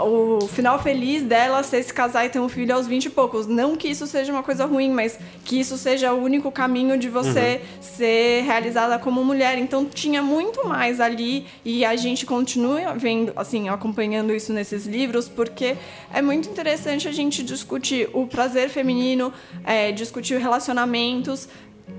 o 0.00 0.46
final 0.48 0.80
feliz 0.82 1.22
dela 1.22 1.62
ser 1.62 1.82
se 1.82 1.92
casar 1.92 2.24
e 2.26 2.28
ter 2.28 2.38
um 2.38 2.48
filho 2.48 2.74
aos 2.74 2.86
20 2.86 3.06
e 3.06 3.10
poucos. 3.10 3.46
Não 3.46 3.76
que 3.76 3.88
isso 3.88 4.06
seja 4.06 4.32
uma 4.32 4.42
coisa 4.42 4.64
ruim, 4.64 4.90
mas 4.90 5.18
que 5.44 5.58
isso 5.58 5.76
seja 5.76 6.12
o 6.12 6.22
único 6.22 6.50
caminho 6.50 6.96
de 6.98 7.08
você 7.08 7.60
ser 7.80 8.42
realizada 8.42 8.98
como 8.98 9.24
mulher. 9.24 9.58
Então 9.58 9.84
tinha 9.84 10.22
muito 10.22 10.66
mais 10.66 11.00
ali 11.00 11.46
e 11.64 11.84
a 11.84 11.96
gente 11.96 12.24
continua 12.26 12.94
vendo, 12.94 13.32
assim, 13.36 13.68
acompanhando 13.68 14.34
isso 14.34 14.52
nesses 14.52 14.86
livros, 14.86 15.28
porque 15.28 15.76
é 16.12 16.22
muito 16.22 16.48
interessante 16.48 17.08
a 17.08 17.12
gente 17.12 17.42
discutir 17.42 18.08
o 18.12 18.26
prazer 18.26 18.68
feminino, 18.68 19.32
é, 19.64 19.92
discutir 19.92 20.38
relacionamentos, 20.38 21.48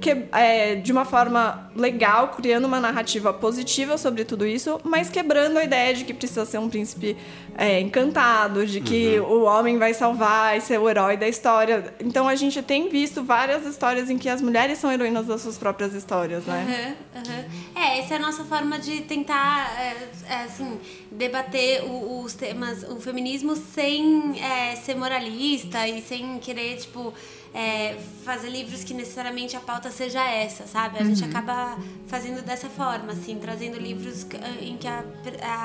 que, 0.02 0.12
é, 0.32 0.76
de 0.76 0.92
uma 0.92 1.04
forma 1.04 1.70
legal, 1.76 2.30
criando 2.30 2.66
uma 2.66 2.80
narrativa 2.80 3.34
positiva 3.34 3.98
sobre 3.98 4.24
tudo 4.24 4.46
isso, 4.48 4.80
mas 4.84 5.10
quebrando 5.10 5.58
a 5.58 5.64
ideia 5.64 5.94
de 5.94 6.06
que 6.06 6.14
precisa 6.14 6.46
ser 6.46 6.58
um 6.58 6.70
príncipe 6.70 7.18
é, 7.58 7.82
encantado, 7.82 8.66
de 8.66 8.80
que 8.80 9.20
o 9.20 9.44
homem 9.44 9.78
vai 9.78 9.94
salvar 9.94 10.58
e 10.58 10.62
ser 10.62 10.80
o 10.80 10.90
herói 10.90 11.18
da 11.18 11.28
história. 11.28 11.94
Então 12.00 12.30
a 12.30 12.36
gente 12.36 12.62
tem 12.62 12.88
visto 12.88 13.24
várias 13.24 13.66
histórias 13.66 14.10
em 14.10 14.18
que 14.18 14.30
as 14.30 14.42
mulheres 14.42 14.78
são 14.78 14.90
heroínas 14.92 15.26
das 15.26 15.42
suas 15.42 15.58
próprias 15.58 15.94
histórias, 15.94 16.46
né? 16.46 16.96
Aham, 17.14 17.22
aham. 17.22 17.46
É, 17.76 18.00
essa 18.00 18.14
é 18.14 18.18
a 18.18 18.22
nossa 18.22 18.46
forma 18.46 18.80
de 18.80 19.02
tentar, 19.02 19.70
é, 19.82 20.10
é, 20.34 20.44
assim, 20.44 20.80
debater 21.12 21.84
o- 21.84 22.22
os 22.24 22.34
temas, 22.34 22.84
o 22.84 23.02
feminismo 23.02 23.56
sem 23.56 24.40
é, 24.42 24.76
ser 24.78 24.96
moralista 24.96 25.86
e 25.88 26.02
sem 26.02 26.40
querer, 26.40 26.78
tipo, 26.78 27.14
é, 27.54 27.98
fazer 28.24 28.50
livros 28.50 28.84
que 28.84 28.94
necessariamente 28.94 29.56
a 29.56 29.60
pauta 29.60 29.90
seja 29.92 30.24
essa, 30.24 30.68
sabe? 30.68 31.00
A 31.00 31.04
gente 31.04 31.24
acaba 31.26 31.78
fazendo 32.08 32.42
dessa 32.44 32.70
forma, 32.70 33.12
assim, 33.14 33.38
trazendo 33.40 33.78
livros 33.80 34.26
eh, 34.34 34.66
em 34.66 34.78
que 34.78 34.88
a, 34.88 35.04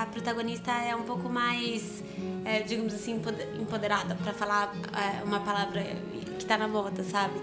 a 0.02 0.06
protagonista 0.06 0.70
é 0.72 0.94
um 0.96 1.02
pouco 1.02 1.28
mais, 1.28 2.02
é, 2.44 2.60
digamos 2.60 2.94
assim, 2.94 3.16
empoder- 3.16 3.48
empoderada, 3.60 4.14
para 4.14 4.32
falar 4.32 4.74
é, 4.92 5.22
uma 5.24 5.40
palavra 5.40 5.80
que 6.44 6.48
tá 6.48 6.56
na 6.58 6.68
moda, 6.68 7.02
sabe? 7.02 7.34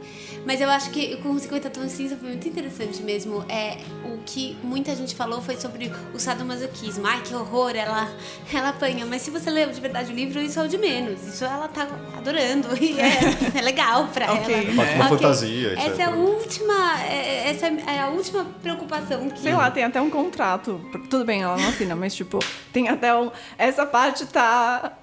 Mas 0.45 0.61
eu 0.61 0.69
acho 0.69 0.89
que 0.91 1.17
com 1.17 1.37
50 1.37 1.69
tons 1.69 1.85
de 1.85 1.91
cinza 1.91 2.15
foi 2.17 2.29
muito 2.29 2.47
interessante 2.47 3.01
mesmo. 3.03 3.43
É, 3.49 3.77
o 4.05 4.19
que 4.25 4.57
muita 4.63 4.95
gente 4.95 5.15
falou 5.15 5.41
foi 5.41 5.57
sobre 5.57 5.91
o 6.13 6.19
sadomasoquismo. 6.19 7.05
Ai, 7.05 7.21
que 7.21 7.33
horror, 7.35 7.71
ela, 7.75 8.09
ela 8.53 8.69
apanha. 8.69 9.05
Mas 9.05 9.21
se 9.23 9.31
você 9.31 9.49
leu 9.49 9.69
de 9.69 9.79
verdade 9.81 10.11
o 10.11 10.15
livro, 10.15 10.39
isso 10.39 10.59
é 10.59 10.63
o 10.63 10.67
de 10.67 10.77
menos. 10.77 11.25
Isso 11.27 11.43
ela 11.43 11.67
tá 11.67 11.87
adorando 12.17 12.69
e 12.81 12.99
é, 12.99 13.57
é 13.57 13.61
legal 13.61 14.07
pra 14.07 14.33
Ok, 14.33 14.53
ela. 14.53 14.63
né? 14.63 14.71
Uma 14.95 15.05
Ok. 15.05 15.17
fantasia, 15.17 15.73
etc. 15.73 15.87
Essa 15.91 16.01
é 16.01 16.05
a 16.05 16.09
última, 16.11 17.01
é- 17.03 17.49
essa 17.49 17.67
é 17.67 17.99
a 17.99 18.07
última 18.09 18.45
preocupação 18.61 19.29
que 19.29 19.39
Sei 19.39 19.53
lá, 19.53 19.69
tem 19.71 19.83
até 19.83 19.99
um 20.01 20.09
contrato. 20.09 20.79
Tudo 21.09 21.25
bem, 21.25 21.41
ela 21.41 21.57
não 21.57 21.69
assina, 21.69 21.95
mas 21.95 22.13
tipo, 22.13 22.39
tem 22.71 22.87
até 22.89 23.13
um. 23.15 23.31
Essa 23.57 23.85
parte 23.85 24.25
tá. 24.25 24.93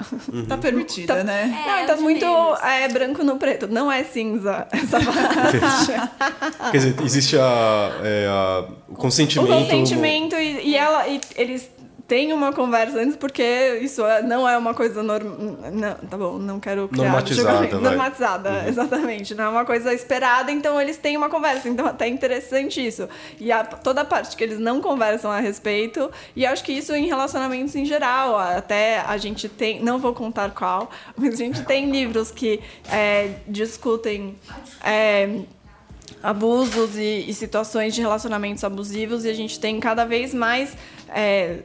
Tá 0.49 0.57
permitida, 0.57 1.17
Tá- 1.17 1.25
né? 1.25 1.43
É, 1.65 1.69
não, 1.69 1.79
é 1.79 1.87
tá 1.87 1.97
muito 1.97 2.25
é, 2.63 2.89
branco 2.89 3.23
no 3.25 3.37
preto. 3.37 3.67
Não 3.67 3.88
é 3.91 4.05
cinza 4.05 4.67
essa 4.73 4.99
parte. 5.01 6.71
Quer 6.71 6.77
dizer, 6.79 6.95
existe 7.05 7.37
a, 7.39 7.91
é, 8.03 8.27
a- 8.29 8.65
o 8.89 8.93
o 8.93 8.97
consentimento. 8.97 9.49
consentimento 9.49 10.35
e, 10.37 10.69
e 10.71 10.77
ela 10.77 11.07
e 11.09 11.21
eles 11.37 11.71
têm 12.09 12.33
uma 12.33 12.55
conversa 12.55 12.99
antes 13.01 13.17
porque 13.17 13.79
isso 13.83 14.03
é- 14.05 14.23
não 14.23 14.49
é 14.49 14.57
uma 14.57 14.73
coisa 14.73 15.03
normal 15.03 15.37
não, 15.71 15.95
tá 15.95 16.17
bom 16.17 16.39
não 16.39 16.59
quero 16.59 16.89
criar 16.89 17.05
Normatizada, 17.05 17.59
vai. 17.59 17.73
Uhum. 17.73 17.81
normatizada 17.83 18.65
exatamente 18.67 19.35
não 19.35 19.45
é 19.45 19.49
uma 19.51 19.65
coisa 19.67 19.93
esperada 19.93 20.51
então 20.51 20.81
eles 20.81 20.97
têm 20.97 21.19
uma 21.19 21.29
conversa 21.29 21.69
então 21.69 21.87
até 21.87 22.07
é 22.07 22.09
interessante 22.09 22.85
isso 22.85 23.07
e 23.39 23.53
a, 23.53 23.63
toda 23.63 24.01
a 24.01 24.05
parte 24.07 24.35
que 24.37 24.43
eles 24.43 24.59
não 24.59 24.81
conversam 24.81 25.31
a 25.31 25.39
respeito 25.39 26.11
e 26.35 26.47
acho 26.47 26.65
que 26.65 26.73
isso 26.73 26.95
em 26.95 27.07
relacionamentos 27.07 27.77
em 27.77 27.85
geral 27.85 28.39
até 28.39 29.01
a 29.01 29.19
gente 29.19 29.47
tem 29.47 29.83
não 29.83 29.99
vou 29.99 30.15
contar 30.15 30.51
qual 30.53 30.91
mas 31.15 31.35
a 31.35 31.37
gente 31.37 31.63
tem 31.65 31.91
livros 31.91 32.31
que 32.31 32.61
é, 32.91 33.35
discutem 33.47 34.35
é, 34.83 35.41
abusos 36.23 36.97
e, 36.97 37.27
e 37.29 37.35
situações 37.35 37.95
de 37.95 38.01
relacionamentos 38.01 38.65
abusivos 38.65 39.27
e 39.27 39.29
a 39.29 39.35
gente 39.35 39.61
tem 39.61 39.79
cada 39.79 40.07
vez 40.07 40.33
mais 40.33 40.75
é, 41.11 41.59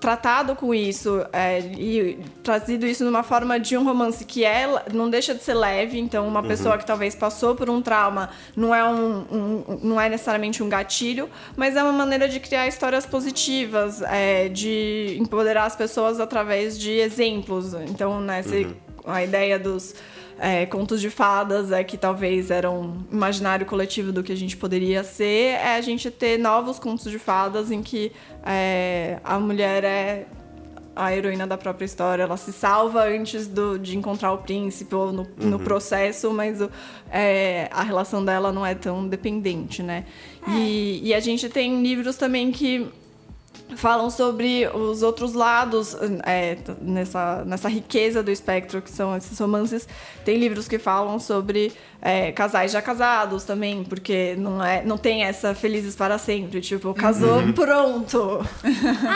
tratado 0.00 0.56
com 0.56 0.74
isso 0.74 1.24
é, 1.32 1.60
e 1.60 2.18
trazido 2.42 2.86
isso 2.86 3.04
numa 3.04 3.22
forma 3.22 3.60
de 3.60 3.76
um 3.76 3.84
romance 3.84 4.24
que 4.24 4.44
é, 4.44 4.66
não 4.92 5.10
deixa 5.10 5.34
de 5.34 5.42
ser 5.42 5.52
leve, 5.54 5.98
então 6.00 6.26
uma 6.26 6.42
pessoa 6.42 6.78
que 6.78 6.86
talvez 6.86 7.14
passou 7.14 7.54
por 7.54 7.68
um 7.68 7.82
trauma 7.82 8.30
não 8.56 8.74
é, 8.74 8.82
um, 8.82 9.18
um- 9.30 9.80
não 9.82 10.00
é 10.00 10.08
necessariamente 10.08 10.62
um 10.62 10.68
gatilho, 10.70 11.28
mas 11.54 11.76
é 11.76 11.82
uma 11.82 11.92
maneira 11.92 12.28
de 12.28 12.40
criar 12.40 12.66
histórias 12.66 13.04
positivas, 13.04 14.00
é, 14.02 14.48
de 14.48 15.16
empoderar 15.20 15.64
as 15.64 15.76
pessoas 15.76 16.18
através 16.18 16.78
de 16.78 16.90
exemplos. 16.92 17.74
Então, 17.74 18.20
né, 18.20 18.42
se- 18.42 18.68
a 19.06 19.22
ideia 19.22 19.58
dos 19.58 19.94
é, 20.42 20.64
contos 20.64 21.00
de 21.02 21.10
fadas 21.10 21.70
é 21.70 21.84
que 21.84 21.98
talvez 21.98 22.50
era 22.50 22.70
um 22.70 23.04
imaginário 23.12 23.66
coletivo 23.66 24.10
do 24.10 24.22
que 24.22 24.32
a 24.32 24.36
gente 24.36 24.56
poderia 24.56 25.04
ser, 25.04 25.54
é 25.56 25.76
a 25.76 25.80
gente 25.82 26.10
ter 26.10 26.38
novos 26.38 26.78
contos 26.78 27.10
de 27.10 27.18
fadas 27.18 27.70
em 27.70 27.82
que 27.82 28.10
é, 28.44 29.18
a 29.22 29.38
mulher 29.38 29.84
é 29.84 30.26
a 30.96 31.14
heroína 31.16 31.46
da 31.46 31.56
própria 31.56 31.84
história, 31.84 32.22
ela 32.24 32.36
se 32.36 32.52
salva 32.52 33.04
antes 33.04 33.46
do, 33.46 33.78
de 33.78 33.96
encontrar 33.96 34.32
o 34.32 34.38
príncipe 34.38 34.94
ou 34.94 35.12
no, 35.12 35.26
no 35.38 35.58
processo, 35.58 36.32
mas 36.32 36.60
o- 36.60 36.70
é, 37.10 37.68
a 37.72 37.82
relação 37.82 38.24
dela 38.24 38.50
não 38.52 38.66
é 38.66 38.74
tão 38.74 39.06
dependente, 39.06 39.82
né? 39.82 40.04
E, 40.48 41.00
e 41.04 41.14
a 41.14 41.20
gente 41.20 41.48
tem 41.48 41.80
livros 41.82 42.16
também 42.16 42.50
que 42.50 42.86
falam 43.76 44.10
sobre 44.10 44.66
os 44.68 45.02
outros 45.02 45.34
lados 45.34 45.96
é, 46.24 46.56
nessa, 46.80 47.44
nessa 47.44 47.68
riqueza 47.68 48.22
do 48.22 48.30
espectro 48.30 48.82
que 48.82 48.90
são 48.90 49.16
esses 49.16 49.38
romances. 49.38 49.88
Tem 50.24 50.36
livros 50.36 50.68
que 50.68 50.78
falam 50.78 51.18
sobre 51.18 51.72
é, 52.02 52.32
casais 52.32 52.72
já 52.72 52.80
casados 52.80 53.44
também, 53.44 53.84
porque 53.84 54.34
não, 54.38 54.64
é, 54.64 54.82
não 54.84 54.96
tem 54.96 55.24
essa 55.24 55.54
felizes 55.54 55.94
para 55.94 56.16
sempre. 56.18 56.60
Tipo, 56.60 56.94
casou, 56.94 57.42
pronto. 57.52 58.44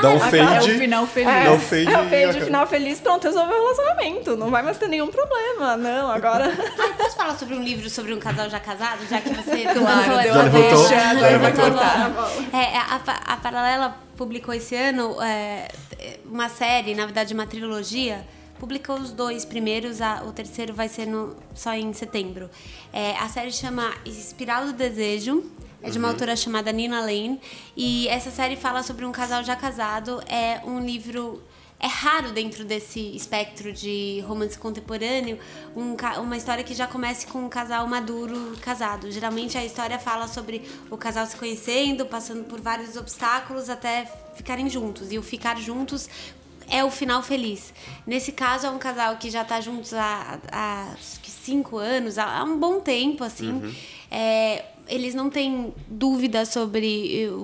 Dá 0.03 0.09
um 0.11 0.13
É 0.13 0.17
o 0.17 0.21
fade. 0.21 0.79
final 0.79 1.07
feliz. 1.07 1.29
É, 1.31 1.45
Dá 1.45 1.53
um 1.53 1.59
fade 1.61 1.87
é 1.95 1.99
o 1.99 2.33
fade, 2.33 2.45
final 2.45 2.67
feliz, 2.67 3.01
pronto, 3.01 3.25
resolveu 3.25 3.57
o 3.57 3.63
relacionamento. 3.63 4.37
Não 4.37 4.51
vai 4.51 4.63
mais 4.63 4.77
ter 4.77 4.89
nenhum 4.89 5.07
problema. 5.09 5.77
Não, 5.77 6.11
agora. 6.11 6.53
Ai, 6.79 6.93
posso 6.99 7.17
falar 7.17 7.39
sobre 7.39 7.55
um 7.55 7.63
livro 7.63 7.89
sobre 7.89 8.13
um 8.13 8.19
casal 8.19 8.51
já 8.51 8.61
casado, 8.61 9.01
já 9.09 9.21
que 9.21 9.31
você 9.31 9.63
Claro, 9.63 10.17
levantou 10.17 10.23
deu 10.23 10.31
essa 10.31 10.39
a 10.39 10.43
levantou, 10.43 10.71
bola? 10.77 10.89
já 10.89 11.11
agora 11.11 11.39
vai 11.39 11.53
Levantou 11.53 11.65
a 11.65 11.71
cortar. 11.71 12.11
bola. 12.11 12.31
É, 12.53 12.77
a, 12.77 13.01
a- 13.07 13.33
a 13.33 13.37
Paralela 13.39 13.97
publicou 14.17 14.53
esse 14.55 14.77
ano 14.77 15.17
é, 15.23 15.69
uma 16.27 16.49
série, 16.49 16.95
na 16.95 17.05
verdade 17.07 17.33
uma 17.35 17.47
trilogia. 17.47 18.25
Publicou 18.59 18.97
os 18.99 19.11
dois 19.13 19.45
primeiros, 19.45 20.01
a- 20.01 20.23
o 20.25 20.33
terceiro 20.33 20.73
vai 20.73 20.89
ser 20.89 21.07
no- 21.07 21.37
só 21.55 21.75
em 21.75 21.93
setembro. 21.93 22.49
É, 22.93 23.17
a 23.19 23.29
série 23.29 23.53
chama 23.53 23.93
Espiral 24.07 24.67
do 24.67 24.73
Desejo, 24.73 25.45
é 25.83 25.91
de 25.91 25.99
uma 25.99 26.09
autora 26.09 26.35
chamada 26.37 26.73
Nina 26.73 27.01
Lane. 27.01 27.39
E 27.77 28.09
essa 28.09 28.31
série 28.31 28.57
fala 28.57 28.83
sobre 28.83 29.05
um 29.05 29.13
casal 29.13 29.43
já 29.45 29.55
casado. 29.57 30.23
É 30.27 30.61
um 30.65 30.81
livro 30.81 31.43
é 31.81 31.87
raro 31.89 32.31
dentro 32.33 32.65
desse 32.65 33.15
espectro 33.15 33.71
de 33.71 34.21
romance 34.27 34.57
contemporâneo 34.57 35.39
um 35.77 35.95
uma 36.23 36.37
história 36.37 36.65
que 36.65 36.73
já 36.73 36.87
comece 36.87 37.27
com 37.27 37.41
um 37.45 37.49
casal 37.49 37.87
maduro 37.87 38.57
casado. 38.63 39.11
Geralmente 39.11 39.59
a 39.59 39.65
história 39.65 39.99
fala 39.99 40.27
sobre 40.27 40.63
o 40.91 40.97
casal 40.97 41.27
se 41.27 41.37
conhecendo, 41.37 42.07
passando 42.07 42.45
por 42.45 42.59
vários 42.61 42.97
obstáculos 42.97 43.69
até 43.69 44.07
ficarem 44.35 44.71
juntos. 44.71 45.13
E 45.13 45.19
o 45.19 45.23
ficar 45.23 45.59
juntos 45.59 46.09
é 46.69 46.83
o 46.85 46.91
final 46.91 47.23
feliz. 47.23 47.73
Nesse 48.07 48.33
caso, 48.33 48.67
é 48.67 48.71
um 48.71 48.79
casal 48.79 49.17
que 49.17 49.31
já 49.31 49.43
está 49.43 49.61
juntos 49.61 49.93
há, 49.95 50.39
há 50.51 50.95
cinco 50.99 51.77
anos, 51.79 52.19
há, 52.19 52.43
um 52.45 52.59
bom 52.59 52.81
tempo, 52.81 53.23
assim. 53.25 53.75
É, 54.11 54.65
eles 54.89 55.15
não 55.15 55.31
têm 55.31 55.75
dúvida 55.89 56.45
sobre 56.47 57.27
o, 57.31 57.35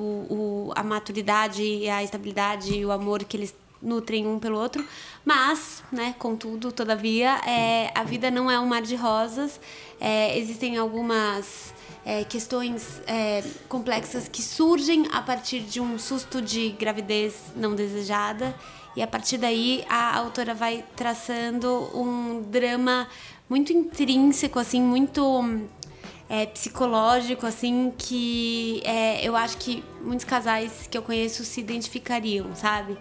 o- 0.69 0.73
a 0.77 0.83
maturidade, 0.83 1.63
e 1.63 1.89
a 1.89 2.03
estabilidade 2.03 2.73
e 2.75 2.85
o 2.85 2.91
amor 2.93 3.25
que 3.25 3.37
eles 3.37 3.55
nutrem 3.83 4.27
um 4.27 4.39
pelo 4.39 4.59
outro, 4.59 4.85
mas, 5.25 5.83
né, 5.91 6.15
contudo, 6.19 6.71
todavia, 6.71 7.41
é, 7.47 7.91
a 7.95 8.05
vida 8.05 8.31
não 8.31 8.51
é 8.51 8.61
um 8.61 8.67
mar 8.67 8.83
de 8.83 8.95
rosas. 8.95 9.59
É, 9.99 10.39
existem 10.39 10.77
algumas 10.77 11.73
é, 12.05 12.23
questões 12.25 13.01
é, 13.07 13.43
complexas 13.71 14.29
que 14.29 14.43
surgem 14.43 15.07
a 15.13 15.23
partir 15.23 15.61
de 15.61 15.81
um 15.81 15.99
susto 15.99 16.43
de 16.43 16.71
gravidez 16.71 17.35
não 17.57 17.75
desejada. 17.75 18.55
E 18.97 19.03
a 19.03 19.07
partir 19.07 19.39
daí 19.39 19.85
a 19.89 20.17
autora 20.17 20.55
vai 20.55 20.85
traçando 20.97 21.91
um 21.95 22.43
drama 22.43 23.07
muito 23.49 23.73
intrínseco, 23.73 24.59
assim, 24.59 24.81
muito 24.81 25.23
é, 26.29 26.47
psicológico, 26.47 27.45
assim, 27.45 27.93
que 27.99 28.81
é, 28.85 29.27
eu 29.27 29.35
acho 29.35 29.59
que 29.59 29.83
muitos 30.01 30.25
casais 30.25 30.87
que 30.89 30.97
eu 30.97 31.03
conheço 31.03 31.45
se 31.45 31.61
identificariam, 31.61 32.55
sabe? 32.55 32.97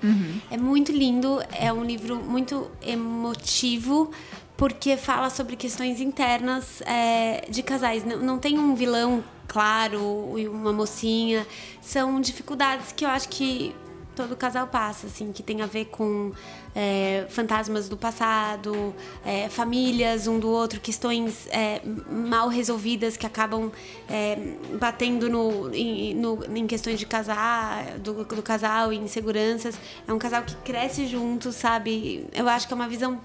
É 0.50 0.58
muito 0.58 0.92
lindo, 0.92 1.40
é 1.52 1.72
um 1.72 1.84
livro 1.84 2.18
muito 2.18 2.70
emotivo, 2.82 4.10
porque 4.58 4.98
fala 4.98 5.30
sobre 5.30 5.56
questões 5.56 6.02
internas 6.02 6.82
é, 6.82 7.46
de 7.50 7.62
casais. 7.62 8.04
Não, 8.04 8.18
não 8.18 8.40
tem 8.40 8.58
um 8.58 8.74
vilão 8.74 9.24
claro 9.48 10.34
e 10.38 10.48
uma 10.48 10.74
mocinha. 10.74 11.46
São 11.82 12.20
dificuldades 12.20 12.92
que 12.92 13.06
eu 13.06 13.10
acho 13.10 13.30
que 13.30 13.76
todo 14.20 14.36
casal 14.36 14.68
passa, 14.68 15.08
assim, 15.08 15.32
que 15.32 15.42
tem 15.42 15.62
a 15.62 15.66
ver 15.66 15.86
com 15.86 16.34
é, 16.76 17.26
fantasmas 17.30 17.88
do 17.88 17.96
passado, 17.96 18.94
é, 19.26 19.48
famílias 19.48 20.28
um 20.28 20.38
do 20.38 20.50
outro, 20.50 20.82
questões 20.82 21.48
é, 21.52 21.82
mal 22.12 22.50
resolvidas 22.50 23.16
que 23.16 23.26
acabam 23.26 23.72
é, 24.10 24.36
batendo 24.78 25.30
no, 25.30 25.74
em, 25.74 26.14
no- 26.16 26.44
em 26.54 26.68
questões 26.68 27.00
de 27.00 27.06
casar, 27.06 27.98
do, 28.00 28.26
do 28.26 28.44
casal, 28.44 28.92
em 28.92 29.04
inseguranças. 29.04 29.80
É 30.06 30.12
um 30.12 30.20
casal 30.20 30.44
que 30.44 30.56
cresce 30.58 31.08
junto, 31.08 31.54
sabe? 31.54 32.26
Eu 32.34 32.50
acho 32.50 32.68
que 32.68 32.74
é 32.74 32.76
uma 32.76 32.90
visão 32.90 33.22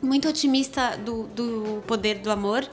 muito 0.00 0.28
otimista 0.28 0.96
do, 0.98 1.24
do 1.24 1.82
poder 1.88 2.18
do 2.18 2.30
amor, 2.30 2.64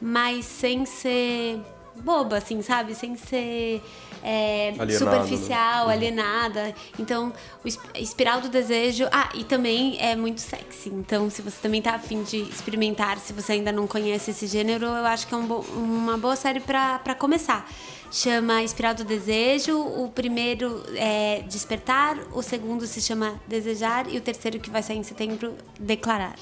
mas 0.00 0.46
sem 0.46 0.86
ser 0.86 1.60
boba, 2.02 2.38
assim, 2.38 2.62
sabe? 2.62 2.94
Sem 2.94 3.16
ser 3.16 3.82
é, 4.22 4.74
Alienado, 4.78 4.98
superficial, 4.98 5.86
né? 5.88 5.92
alienada. 5.94 6.74
Então, 6.98 7.32
o 7.64 7.68
es- 7.68 7.78
espiral 7.94 8.40
do 8.40 8.48
desejo. 8.48 9.06
Ah, 9.12 9.28
e 9.34 9.44
também 9.44 9.96
é 10.00 10.14
muito 10.16 10.40
sexy. 10.40 10.88
Então, 10.90 11.28
se 11.30 11.40
você 11.42 11.56
também 11.60 11.80
tá 11.82 11.92
afim 11.94 12.22
de 12.22 12.38
experimentar, 12.42 13.18
se 13.18 13.32
você 13.32 13.52
ainda 13.52 13.72
não 13.72 13.86
conhece 13.86 14.30
esse 14.30 14.46
gênero, 14.46 14.86
eu 14.86 15.06
acho 15.06 15.26
que 15.26 15.34
é 15.34 15.36
um 15.36 15.46
bo- 15.46 15.64
uma 15.74 16.16
boa 16.18 16.36
série 16.36 16.60
pra 16.60 17.14
começar. 17.18 17.68
Chama 18.10 18.62
Espiral 18.62 18.94
do 18.94 19.04
Desejo. 19.04 19.78
O 19.78 20.10
primeiro 20.10 20.82
é 20.96 21.42
Despertar, 21.46 22.16
o 22.32 22.42
segundo 22.42 22.86
se 22.86 23.02
chama 23.02 23.38
Desejar 23.46 24.06
e 24.12 24.16
o 24.16 24.20
terceiro 24.20 24.58
que 24.58 24.70
vai 24.70 24.82
sair 24.82 24.96
em 24.96 25.02
setembro, 25.02 25.54
Declarar. 25.78 26.34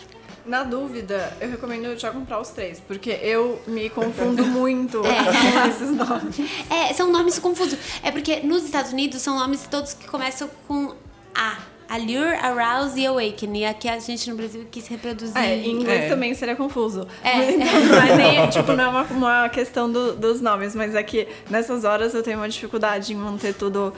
Na 0.46 0.62
dúvida, 0.62 1.36
eu 1.40 1.48
recomendo 1.50 1.98
já 1.98 2.10
comprar 2.10 2.40
os 2.40 2.50
três, 2.50 2.78
porque 2.80 3.10
eu 3.22 3.60
me 3.66 3.90
confundo 3.90 4.44
muito 4.46 5.00
com 5.02 5.68
esses 5.68 5.90
nomes. 5.90 6.36
É, 6.70 6.92
são 6.94 7.10
nomes 7.10 7.38
confusos. 7.38 7.78
É 8.02 8.10
porque 8.12 8.40
nos 8.40 8.64
Estados 8.64 8.92
Unidos 8.92 9.20
são 9.22 9.36
nomes 9.38 9.66
todos 9.70 9.92
que 9.94 10.06
começam 10.08 10.48
com 10.68 10.94
A. 11.34 11.56
Allure, 11.88 12.34
Arouse 12.42 12.98
e 13.00 13.06
Awaken. 13.06 13.58
E 13.58 13.64
aqui 13.64 13.88
a 13.88 13.96
gente 14.00 14.28
no 14.28 14.36
Brasil 14.36 14.66
quis 14.72 14.88
reproduzir. 14.88 15.36
É, 15.36 15.56
em 15.56 15.70
inglês 15.70 16.04
É. 16.04 16.08
também 16.08 16.34
seria 16.34 16.56
confuso. 16.56 17.06
É. 17.22 17.36
Então, 17.52 17.66
mas 17.90 18.16
nem, 18.16 18.48
tipo, 18.50 18.72
não 18.72 18.84
é 18.84 18.88
uma, 18.88 19.02
uma 19.04 19.48
questão 19.48 19.90
do- 19.90 20.14
dos 20.16 20.40
nomes, 20.40 20.74
mas 20.74 20.96
é 20.96 21.02
que 21.04 21.28
nessas 21.48 21.84
horas 21.84 22.12
eu 22.12 22.24
tenho 22.24 22.38
uma 22.38 22.48
dificuldade 22.48 23.12
em 23.12 23.16
manter 23.16 23.54
tudo, 23.54 23.94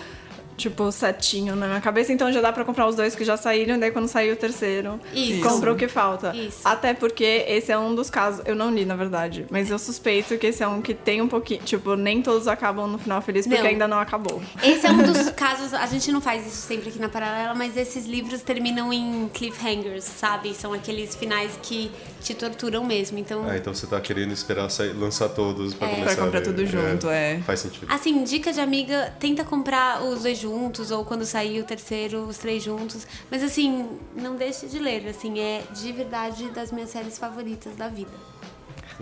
tipo, 0.59 0.91
certinho 0.93 1.57
na 1.57 1.67
minha 1.67 1.81
cabeça. 1.81 2.13
Então 2.13 2.31
já 2.31 2.41
dá 2.41 2.53
pra 2.53 2.65
comprar 2.65 2.87
os 2.87 2.97
dois 2.97 3.15
que 3.15 3.25
já 3.25 3.37
saíram, 3.37 3.77
e 3.77 3.79
daí 3.79 3.91
quando 3.91 4.09
sair 4.09 4.33
o 4.33 4.37
terceiro, 4.37 5.01
Isso. 5.15 5.41
compra 5.49 5.73
o 5.73 5.77
que 5.77 5.89
falta. 5.89 6.35
Isso. 6.37 6.61
Até 6.65 6.93
porque 6.93 7.45
esse 7.49 7.73
é 7.73 7.79
um 7.79 7.95
dos 7.95 8.11
casos, 8.11 8.43
eu 8.45 8.55
não 8.55 8.71
li, 8.71 8.85
na 8.85 8.97
verdade, 8.97 9.47
mas 9.51 9.71
eu 9.71 9.79
suspeito 9.79 10.37
que 10.37 10.49
esse 10.49 10.63
é 10.63 10.69
um 10.69 10.83
que 10.83 10.93
tem 10.93 11.23
um 11.23 11.29
pouquinho, 11.29 11.63
tipo, 11.63 11.95
nem 11.95 12.21
todos 12.21 12.49
acabam 12.49 12.87
no 12.89 12.99
final 12.99 13.23
feliz, 13.23 13.47
porque 13.47 13.63
Não. 13.63 13.69
ainda 13.71 13.89
não 13.89 13.99
acabou. 14.01 14.43
Esse 14.63 14.87
é 14.87 14.91
um 14.91 15.03
dos 15.03 15.31
casos, 15.39 15.73
a 15.73 15.87
gente 15.87 16.11
não 16.11 16.21
faz 16.21 16.45
isso 16.47 16.67
sempre 16.67 16.89
aqui 16.89 16.99
na 16.99 17.09
Paralela, 17.09 17.55
mas 17.55 17.77
esses 17.77 18.05
livros 18.07 18.43
terminam 18.43 18.93
em 18.93 19.31
cliffhangers, 19.33 20.05
sabe? 20.05 20.53
São 20.55 20.73
aqueles 20.73 21.15
finais 21.15 21.53
que 21.63 21.91
te 22.21 22.35
torturam 22.35 22.85
mesmo. 22.85 23.19
Então, 23.19 23.45
Ah, 23.49 23.57
então 23.57 23.73
você 23.75 23.87
tá 23.87 24.01
querendo 24.01 24.33
esperar 24.33 24.69
sair, 24.71 24.93
lançar 24.93 25.29
todos 25.29 25.75
pra 25.75 25.89
começar 25.89 26.15
Pra 26.15 26.25
comprar 26.25 26.39
a 26.39 26.43
ler. 26.43 26.47
tudo 26.49 26.67
junto, 26.67 27.09
é. 27.09 27.41
Faz 27.41 27.61
sentido. 27.61 27.87
assim, 27.91 28.23
dica 28.25 28.53
de 28.53 28.61
amiga, 28.61 29.13
tenta 29.21 29.45
comprar 29.45 30.03
os 30.03 30.23
dois 30.23 30.39
juntos, 30.39 30.91
ou 30.91 31.05
quando 31.05 31.25
sair 31.25 31.61
o 31.61 31.65
terceiro, 31.65 32.23
os 32.25 32.39
três 32.39 32.63
juntos. 32.63 33.07
Mas 33.31 33.43
assim, 33.43 33.87
não 34.15 34.37
deixe 34.37 34.67
de 34.67 34.79
ler, 34.79 35.07
assim, 35.09 35.39
é 35.39 35.63
de 35.73 35.93
verdade 35.93 36.51
das 36.51 36.71
minhas 36.73 36.91
séries 36.91 37.19
favoritas 37.19 37.77
da 37.77 37.89
vida. 37.89 38.11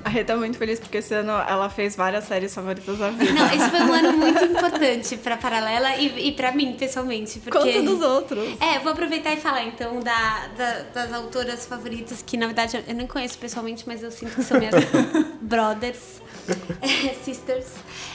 A 0.05 0.09
Rê 0.09 0.23
tá 0.25 0.37
muito 0.37 0.59
feliz 0.59 0.79
porque 0.79 0.99
esse 0.99 1.15
ano 1.15 1.33
ela 1.33 1.71
fez 1.71 1.97
várias 1.97 2.25
séries 2.25 2.55
favoritas 2.55 2.99
da 2.99 3.11
vida. 3.11 3.33
Não, 3.33 3.47
esse 3.47 3.71
foi 3.71 3.81
um 3.81 3.93
ano 3.93 4.13
muito 4.19 4.45
importante 4.45 5.17
pra 5.17 5.37
Paralela 5.37 5.97
e, 5.97 6.29
e 6.29 6.33
pra 6.33 6.53
mim, 6.53 6.75
pessoalmente. 6.79 7.39
Porque... 7.41 7.59
Quanto 7.59 7.83
dos 7.83 8.01
outros. 8.03 8.61
É, 8.61 8.79
vou 8.79 8.93
aproveitar 8.93 9.33
e 9.33 9.37
falar 9.39 9.65
então 9.65 10.01
da, 10.01 10.49
da- 10.57 10.83
das 10.95 11.13
autoras 11.13 11.65
favoritas, 11.67 12.23
que 12.25 12.37
na 12.37 12.47
verdade 12.47 12.83
eu 12.87 12.95
nem 12.95 13.07
conheço 13.07 13.39
pessoalmente, 13.39 13.85
mas 13.87 14.03
eu 14.03 14.11
sinto 14.11 14.35
que 14.37 14.43
são 14.45 14.59
minhas 14.59 14.75
brothers, 15.41 16.21
é, 16.83 17.15
sisters. 17.15 17.67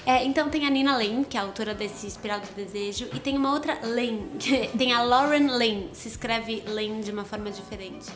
É, 0.06 0.24
então 0.24 0.50
tem 0.50 0.66
a 0.66 0.70
Nina 0.70 0.94
Lane, 0.94 1.26
que 1.26 1.38
é 1.38 1.40
a 1.40 1.44
autora 1.44 1.74
desse 1.74 2.08
Espiral 2.08 2.40
do 2.40 2.48
Desejo, 2.56 3.08
e 3.14 3.20
tem 3.20 3.38
uma 3.38 3.52
outra 3.54 3.78
Lane, 3.84 4.32
que 4.40 4.68
tem 4.78 4.94
a 4.94 5.02
Lauren 5.02 5.48
Lane, 5.48 5.90
se 5.94 6.08
escreve 6.08 6.64
Lane 6.68 7.02
de 7.04 7.12
uma 7.12 7.26
forma 7.26 7.50
diferente. 7.52 8.08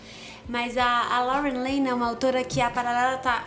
Mas 0.48 0.78
a, 0.78 1.16
a 1.16 1.24
Lauren 1.24 1.54
Lane 1.58 1.90
é 1.90 1.94
uma 1.94 2.08
autora 2.08 2.44
que 2.44 2.62
a 2.62 2.70
Paralela 2.70 3.18
tá 3.18 3.44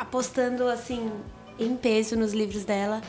apostando 0.00 0.66
assim 0.66 1.12
em 1.58 1.76
peso 1.76 2.16
nos 2.16 2.32
livros 2.32 2.64
dela. 2.64 3.02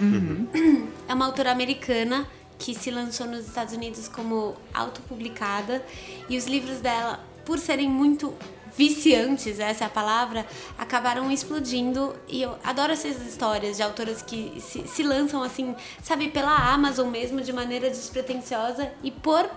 É 1.08 1.14
uma 1.14 1.26
autora 1.26 1.52
americana 1.52 2.28
que 2.60 2.76
se 2.76 2.92
lançou 2.92 3.26
nos 3.26 3.48
Estados 3.48 3.74
Unidos 3.74 4.10
como 4.10 4.56
autopublicada. 4.74 5.84
E 6.30 6.38
os 6.38 6.46
livros 6.46 6.82
dela, 6.82 7.20
por 7.46 7.58
serem 7.58 7.90
muito 7.90 8.34
viciantes, 8.76 9.60
essa 9.60 9.86
é 9.86 9.88
a 9.88 9.90
palavra, 9.90 10.46
acabaram 10.78 11.32
explodindo. 11.32 12.14
E 12.28 12.42
eu 12.42 12.58
adoro 12.62 12.92
essas 12.92 13.26
histórias 13.26 13.78
de 13.78 13.84
autoras 13.84 14.22
que 14.22 14.60
se, 14.60 14.86
se 14.86 15.02
lançam 15.02 15.42
assim, 15.42 15.74
sabe, 16.04 16.28
pela 16.28 16.54
Amazon 16.74 17.08
mesmo, 17.08 17.40
de 17.42 17.54
maneira 17.54 17.90
despretensiosa 17.90 18.92
e 19.02 19.12
por 19.12 19.50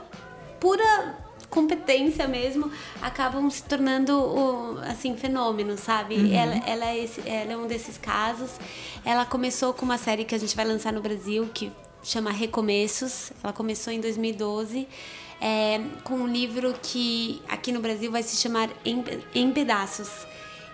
pura 0.61 1.24
competência 1.49 2.27
mesmo, 2.29 2.71
acabam 3.03 3.49
se 3.51 3.63
tornando 3.65 4.79
assim 4.89 5.17
fenômenos, 5.17 5.81
sabe? 5.81 6.33
Ela, 6.35 6.57
ela, 6.67 6.87
é 6.87 6.99
esse- 7.05 7.23
ela 7.29 7.53
é 7.53 7.57
um 7.57 7.67
desses 7.67 7.99
casos. 7.99 8.51
Ela 9.05 9.25
começou 9.25 9.73
com 9.75 9.85
uma 9.85 9.99
série 9.99 10.25
que 10.25 10.35
a 10.35 10.39
gente 10.39 10.55
vai 10.57 10.65
lançar 10.65 10.93
no 10.93 11.01
Brasil 11.01 11.49
que 11.53 11.71
chama 12.03 12.31
Recomeços. 12.31 13.33
Ela 13.43 13.53
começou 13.53 13.93
em 13.93 14.01
2012. 14.01 14.87
é, 15.41 15.81
com 16.05 16.15
um 16.15 16.27
livro 16.27 16.75
que 16.81 17.43
aqui 17.49 17.71
no 17.73 17.81
Brasil 17.81 18.11
vai 18.11 18.23
se 18.23 18.37
chamar 18.37 18.71
Em, 18.85 19.05
em 19.35 19.51
Pedaços. 19.53 20.09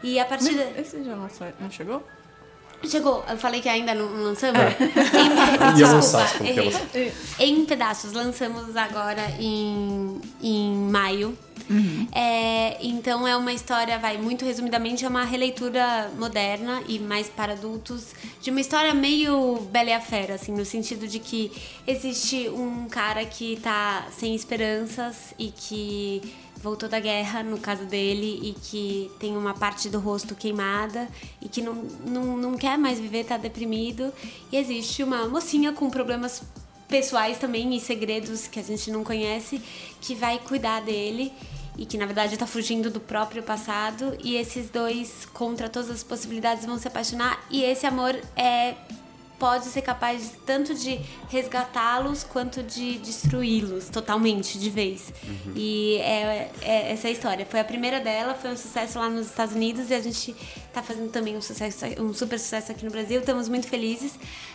E 0.03 0.19
a 0.21 0.25
partir 0.25 0.55
da... 0.55 0.81
Esse 0.81 1.03
já 1.03 1.17
não 1.17 1.71
chegou? 1.71 2.05
Chegou, 2.89 3.25
eu 3.29 3.37
falei 3.37 3.61
que 3.61 3.69
ainda 3.69 3.95
não 3.95 4.07
lançamos? 4.25 4.61
Ia 4.81 5.71
Em, 5.71 5.73
desculpa, 5.75 5.95
lançar, 5.95 6.41
errei. 6.47 6.65
lançar? 6.71 6.87
Em 7.39 7.65
pedaços, 7.65 8.13
lançamos 8.13 8.77
agora 8.77 9.23
em, 9.39 10.21
em 10.43 10.75
maio. 10.91 11.37
É, 12.11 12.79
então 12.85 13.27
é 13.29 13.37
uma 13.37 13.53
história, 13.53 13.97
vai, 13.97 14.17
muito 14.19 14.45
resumidamente, 14.45 15.05
é 15.05 15.09
uma 15.09 15.23
releitura 15.25 16.11
moderna 16.19 16.83
e 16.89 16.99
mais 16.99 17.29
para 17.29 17.53
adultos 17.53 18.09
de 18.43 18.51
uma 18.51 18.61
história 18.61 18.93
meio 18.93 19.61
Bela 19.71 19.91
e 19.91 19.93
a 19.93 20.01
Fera, 20.01 20.35
assim, 20.35 20.51
no 20.51 20.65
sentido 20.65 21.07
de 21.07 21.21
que 21.21 21.53
existe 21.87 22.49
um 22.49 22.89
cara 22.89 23.25
que 23.25 23.57
tá 23.63 24.05
sem 24.11 24.35
esperanças 24.35 25.33
e 25.39 25.53
que 25.53 26.21
voltou 26.63 26.89
da 26.89 27.01
guerra, 27.01 27.43
no 27.43 27.59
caso 27.59 27.85
dele, 27.85 28.41
e 28.43 28.53
que 28.53 29.11
tem 29.19 29.37
uma 29.37 29.55
parte 29.55 29.89
do 29.89 29.99
rosto 29.99 30.35
queimada 30.35 31.09
e 31.41 31.49
que 31.49 31.63
não, 31.63 31.75
não, 32.07 32.37
não 32.37 32.57
quer 32.57 32.79
mais 32.79 32.99
viver, 32.99 33.25
tá 33.25 33.37
deprimido. 33.37 34.13
E 34.53 34.57
existe 34.57 35.03
uma 35.03 35.27
mocinha 35.27 35.73
com 35.73 35.89
problemas 35.89 36.43
pessoais 36.87 37.39
também 37.39 37.75
e 37.75 37.81
segredos 37.81 38.47
que 38.47 38.59
a 38.59 38.63
gente 38.63 38.91
não 38.91 39.05
conhece 39.05 39.63
que 40.01 40.15
vai 40.15 40.39
cuidar 40.39 40.81
dele 40.81 41.33
e 41.79 41.87
que 41.87 41.97
na 41.97 42.05
verdade 42.05 42.37
tá 42.37 42.47
fugindo 42.47 42.91
do 42.91 42.99
próprio 42.99 43.45
passado 43.45 44.17
e 44.23 44.35
esses 44.35 44.69
dois 44.69 45.25
contra 45.33 45.69
todas 45.69 45.89
as 45.89 46.03
possibilidades 46.03 46.67
vão 46.67 46.77
se 46.77 46.89
apaixonar 46.89 47.41
e 47.49 47.63
esse 47.63 47.87
amor 47.87 48.21
é 48.37 48.75
pode 49.41 49.65
ser 49.65 49.83
capaz 49.83 50.23
de- 50.31 50.37
tanto 50.47 50.75
de 50.75 51.01
resgatá-los 51.29 52.23
quanto 52.23 52.63
de 52.63 52.99
destruí-los 52.99 53.89
totalmente 53.89 54.59
de 54.59 54.71
vez. 54.71 55.13
E 55.57 55.97
é, 56.03 56.51
é 56.61 56.93
essa 56.93 57.09
é 57.09 57.11
a 57.11 57.13
história. 57.13 57.47
Foi 57.47 57.59
a 57.59 57.65
primeira 57.65 57.99
dela 57.99 58.35
foi 58.35 58.51
um 58.51 58.57
sucesso 58.57 58.99
lá 58.99 59.09
nos 59.09 59.27
Estados 59.27 59.55
Unidos 59.55 59.91
e 59.91 59.95
a 59.95 60.01
gente 60.01 60.37
tá 60.73 60.83
fazendo 60.83 61.11
também 61.11 61.37
um 61.37 61.41
sucesso 61.43 61.87
um 61.99 62.13
super 62.13 62.39
sucesso 62.39 62.71
aqui 62.71 62.85
no 62.85 62.91
Brasil. 62.91 63.19
Estamos 63.21 63.49
muito 63.49 63.67
felizes. 63.67 64.13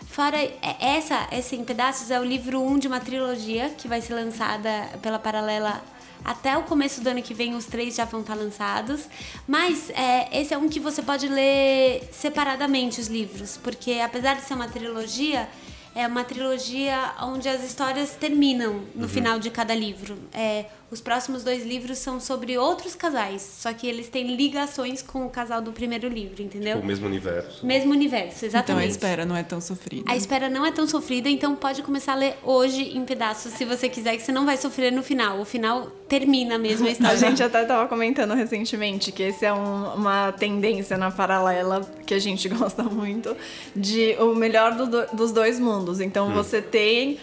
Fora 0.07 0.37
é, 0.37 0.53
essa 0.79 1.27
esse 1.31 1.55
em 1.55 1.65
pedaços 1.65 2.11
é 2.11 2.19
o 2.19 2.23
livro 2.23 2.61
1 2.61 2.67
um 2.71 2.77
de 2.79 2.87
uma 2.87 2.99
trilogia 2.99 3.69
que 3.71 3.87
vai 3.87 3.99
ser 4.01 4.13
lançada 4.13 4.69
pela 5.01 5.17
Paralela 5.19 5.83
até 6.25 6.57
o 6.57 6.63
começo 6.63 7.01
do 7.01 7.07
ano 7.07 7.21
que 7.21 7.33
vem, 7.33 7.53
os 7.53 7.65
três 7.65 7.95
já 7.95 8.03
vão 8.03 8.21
estar 8.21 8.33
lançados. 8.33 9.07
Mas 9.47 9.91
é, 9.91 10.41
esse 10.41 10.53
é 10.53 10.57
um 10.57 10.67
que 10.67 10.79
você 10.79 11.03
pode 11.03 11.27
ler 11.27 12.09
separadamente 12.11 12.99
os 12.99 13.07
livros, 13.07 13.57
porque 13.57 13.99
apesar 14.03 14.35
de 14.35 14.41
ser 14.41 14.55
uma 14.55 14.67
trilogia, 14.67 15.47
é 15.93 16.05
uma 16.07 16.23
trilogia 16.23 17.13
onde 17.21 17.47
as 17.47 17.63
histórias 17.63 18.15
terminam 18.15 18.81
no 18.93 19.07
final 19.07 19.39
de 19.39 19.49
cada 19.49 19.73
livro. 19.73 20.17
É, 20.33 20.65
os 20.95 21.01
próximos 21.01 21.43
dois 21.43 21.65
livros 21.65 21.97
são 21.97 22.19
sobre 22.19 22.57
outros 22.57 22.95
casais, 22.95 23.41
só 23.59 23.71
que 23.73 23.85
eles 23.85 24.07
têm 24.09 24.35
ligações 24.35 25.01
com 25.01 25.25
o 25.25 25.29
casal 25.29 25.61
do 25.61 25.71
primeiro 25.71 26.07
livro, 26.07 26.41
entendeu? 26.41 26.77
O 26.79 26.85
mesmo 26.85 27.05
universo. 27.05 27.65
Mesmo 27.65 27.91
universo, 27.91 28.37
Então 28.37 28.45
a 28.45 28.47
exatamente. 28.47 28.89
espera 28.91 29.25
não 29.25 29.35
é 29.35 29.43
tão 29.43 29.59
sofrida. 29.59 30.09
A 30.11 30.15
espera 30.15 30.49
não 30.49 30.65
é 30.65 30.71
tão 30.71 30.87
sofrida, 30.87 31.29
então 31.29 31.55
pode 31.55 31.83
começar 31.83 32.13
a 32.13 32.15
ler 32.15 32.35
hoje 32.43 32.97
em 32.97 33.03
pedaços, 33.05 33.51
se 33.53 33.65
você 33.65 33.89
quiser, 33.89 34.15
que 34.15 34.23
você 34.23 34.31
não 34.31 34.45
vai 34.45 34.57
sofrer 34.57 34.91
no 34.91 35.03
final. 35.03 35.39
O 35.41 35.45
final 35.45 35.87
termina 36.07 36.57
mesmo 36.57 36.87
a 36.87 36.91
história. 36.91 37.13
A 37.13 37.17
gente 37.17 37.43
até 37.43 37.65
tava 37.65 37.87
comentando 37.87 38.33
recentemente 38.33 39.11
que 39.11 39.23
esse 39.23 39.45
é 39.45 39.51
um- 39.53 39.95
uma 39.95 40.31
tendência 40.31 40.97
na 40.97 41.11
paralela 41.11 41.81
que 42.05 42.13
a 42.13 42.19
gente 42.19 42.47
gosta 42.49 42.83
muito 42.83 43.35
de 43.75 44.15
o 44.19 44.33
melhor 44.33 44.73
do 44.75 44.85
do- 44.87 45.07
dos 45.13 45.31
dois 45.31 45.59
mundos. 45.59 45.99
Então 45.99 46.31
você 46.33 46.61
tem 46.61 47.17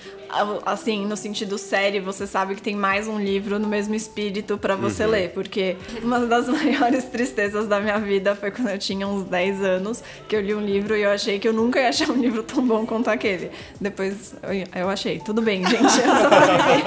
assim, 0.65 1.05
no 1.07 1.17
sentido 1.17 1.59
série, 1.59 2.01
você 2.01 2.27
sabe 2.27 2.55
que 2.55 2.63
tem 2.63 2.75
mais 2.75 3.07
um 3.07 3.19
livro 3.19 3.59
no 3.59 3.69
mesmo 3.69 3.95
espírito 3.95 4.57
pra 4.59 4.75
você 4.75 5.07
ler, 5.07 5.31
porque 5.31 5.77
uma 6.03 6.21
das 6.21 6.49
maiores 6.51 7.05
tristezas 7.05 7.67
da 7.69 7.81
minha 7.81 7.99
vida 7.99 8.35
foi 8.35 8.51
quando 8.51 8.69
eu 8.71 8.79
tinha 8.79 9.07
uns 9.07 9.25
10 9.25 9.63
anos, 9.63 10.03
que 10.29 10.35
eu 10.35 10.41
li 10.41 10.55
um 10.55 10.61
livro 10.65 10.97
e 10.97 11.03
eu 11.03 11.11
achei 11.11 11.39
que 11.39 11.47
eu 11.49 11.53
nunca 11.53 11.81
ia 11.81 11.89
achar 11.91 12.11
um 12.11 12.21
livro 12.21 12.43
tão 12.43 12.67
bom 12.67 12.87
quanto 12.87 13.09
aquele. 13.09 13.51
Depois 13.81 14.35
eu, 14.43 14.83
eu 14.83 14.89
achei, 14.89 15.19
tudo 15.21 15.43
bem, 15.43 15.65
gente, 15.67 15.83
eu 15.83 15.89
só 15.91 16.31
falei. 16.31 16.83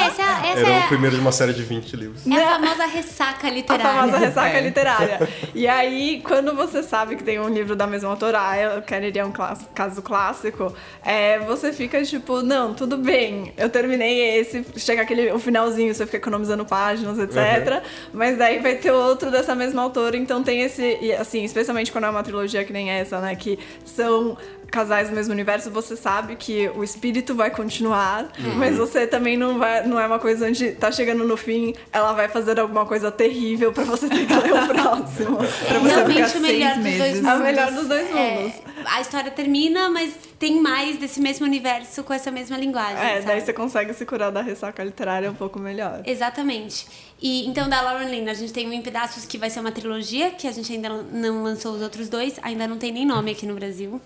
Essa, 0.00 0.22
essa 0.46 0.58
Era 0.60 0.68
é, 0.68 0.84
o 0.84 0.88
primeiro 0.88 1.16
de 1.16 1.20
uma 1.22 1.30
série 1.32 1.52
de 1.52 1.62
20 1.62 1.94
livros. 1.96 2.26
é 2.26 2.42
a 2.42 2.58
famosa 2.58 2.86
ressaca 2.86 3.46
A 3.46 3.50
literária. 3.50 4.00
famosa 4.00 4.18
ressaca 4.18 4.56
É. 4.56 4.60
literária. 4.60 5.28
E 5.54 5.68
aí, 5.68 6.22
quando 6.26 6.54
você 6.54 6.82
sabe 6.82 7.16
que 7.16 7.22
tem 7.22 7.38
um 7.38 7.48
livro 7.48 7.76
da 7.76 7.86
mesma 7.86 8.08
autora, 8.10 8.40
ah, 8.40 8.56
eu 8.58 8.82
quereria 8.82 9.26
um 9.26 9.30
clássico- 9.32 9.70
caso 9.74 10.00
clássico, 10.02 10.74
é, 11.04 11.38
você 11.40 11.72
fica 11.72 12.02
tipo, 12.02 12.40
não, 12.42 12.69
não, 12.70 12.74
tudo 12.74 12.96
bem, 12.96 13.52
eu 13.56 13.68
terminei 13.68 14.38
esse, 14.38 14.64
chega 14.76 15.02
aquele 15.02 15.30
o 15.32 15.38
finalzinho, 15.38 15.92
você 15.94 16.06
fica 16.06 16.18
economizando 16.18 16.64
páginas, 16.64 17.18
etc. 17.18 17.36
Uhum. 17.36 17.80
Mas 18.12 18.38
daí 18.38 18.58
vai 18.60 18.76
ter 18.76 18.92
outro 18.92 19.30
dessa 19.30 19.54
mesma 19.54 19.82
autora, 19.82 20.16
então 20.16 20.42
tem 20.42 20.62
esse, 20.62 20.98
assim, 21.18 21.44
especialmente 21.44 21.92
quando 21.92 22.04
é 22.04 22.10
uma 22.10 22.22
trilogia 22.22 22.64
que 22.64 22.72
nem 22.72 22.90
essa, 22.90 23.20
né, 23.20 23.34
que 23.34 23.58
são 23.84 24.36
casais 24.70 25.08
do 25.08 25.16
mesmo 25.16 25.32
universo, 25.32 25.68
você 25.68 25.96
sabe 25.96 26.36
que 26.36 26.70
o 26.76 26.84
espírito 26.84 27.34
vai 27.34 27.50
continuar, 27.50 28.30
uhum. 28.38 28.54
mas 28.54 28.76
você 28.76 29.04
também 29.04 29.36
não 29.36 29.58
vai, 29.58 29.84
não 29.84 29.98
é 29.98 30.06
uma 30.06 30.20
coisa 30.20 30.46
onde 30.46 30.70
tá 30.72 30.92
chegando 30.92 31.24
no 31.24 31.36
fim, 31.36 31.74
ela 31.92 32.12
vai 32.12 32.28
fazer 32.28 32.60
alguma 32.60 32.86
coisa 32.86 33.10
terrível 33.10 33.72
para 33.72 33.82
você 33.82 34.08
ter 34.08 34.26
que 34.26 34.32
ler 34.32 34.52
o 34.52 34.66
próximo. 34.68 35.38
pra 35.38 35.78
você 35.80 35.94
Realmente 35.94 36.24
ficar 36.24 36.38
o 36.38 36.42
melhor 36.42 36.72
seis 36.72 36.74
dos 36.74 36.84
meses. 36.84 36.98
dois 36.98 37.14
mundos. 37.16 37.30
A 37.30 37.38
melhor 37.38 37.72
dos 37.72 37.88
dois 37.88 38.06
mundos. 38.10 38.54
É, 38.54 38.69
a 38.86 39.00
história 39.00 39.30
termina, 39.30 39.90
mas 39.90 40.14
tem 40.38 40.60
mais 40.60 40.98
desse 40.98 41.20
mesmo 41.20 41.46
universo 41.46 42.02
com 42.02 42.12
essa 42.12 42.30
mesma 42.30 42.56
linguagem. 42.56 42.96
É, 42.96 43.14
sabe? 43.14 43.26
daí 43.26 43.40
você 43.40 43.52
consegue 43.52 43.92
se 43.94 44.06
curar 44.06 44.30
da 44.30 44.42
ressaca 44.42 44.82
literária 44.82 45.30
um 45.30 45.34
pouco 45.34 45.58
melhor. 45.58 46.02
Exatamente. 46.04 46.86
E 47.22 47.46
então 47.46 47.68
da 47.68 47.80
Lauren 47.82 48.06
Lane, 48.06 48.30
a 48.30 48.34
gente 48.34 48.52
tem 48.52 48.66
um 48.66 48.72
em 48.72 48.80
pedaços 48.80 49.26
que 49.26 49.36
vai 49.36 49.50
ser 49.50 49.60
uma 49.60 49.70
trilogia, 49.70 50.30
que 50.30 50.46
a 50.46 50.52
gente 50.52 50.72
ainda 50.72 50.88
não 50.88 51.42
lançou 51.42 51.74
os 51.74 51.82
outros 51.82 52.08
dois, 52.08 52.38
ainda 52.40 52.66
não 52.66 52.78
tem 52.78 52.90
nem 52.90 53.04
nome 53.04 53.30
aqui 53.32 53.44
no 53.44 53.54
Brasil. 53.54 54.00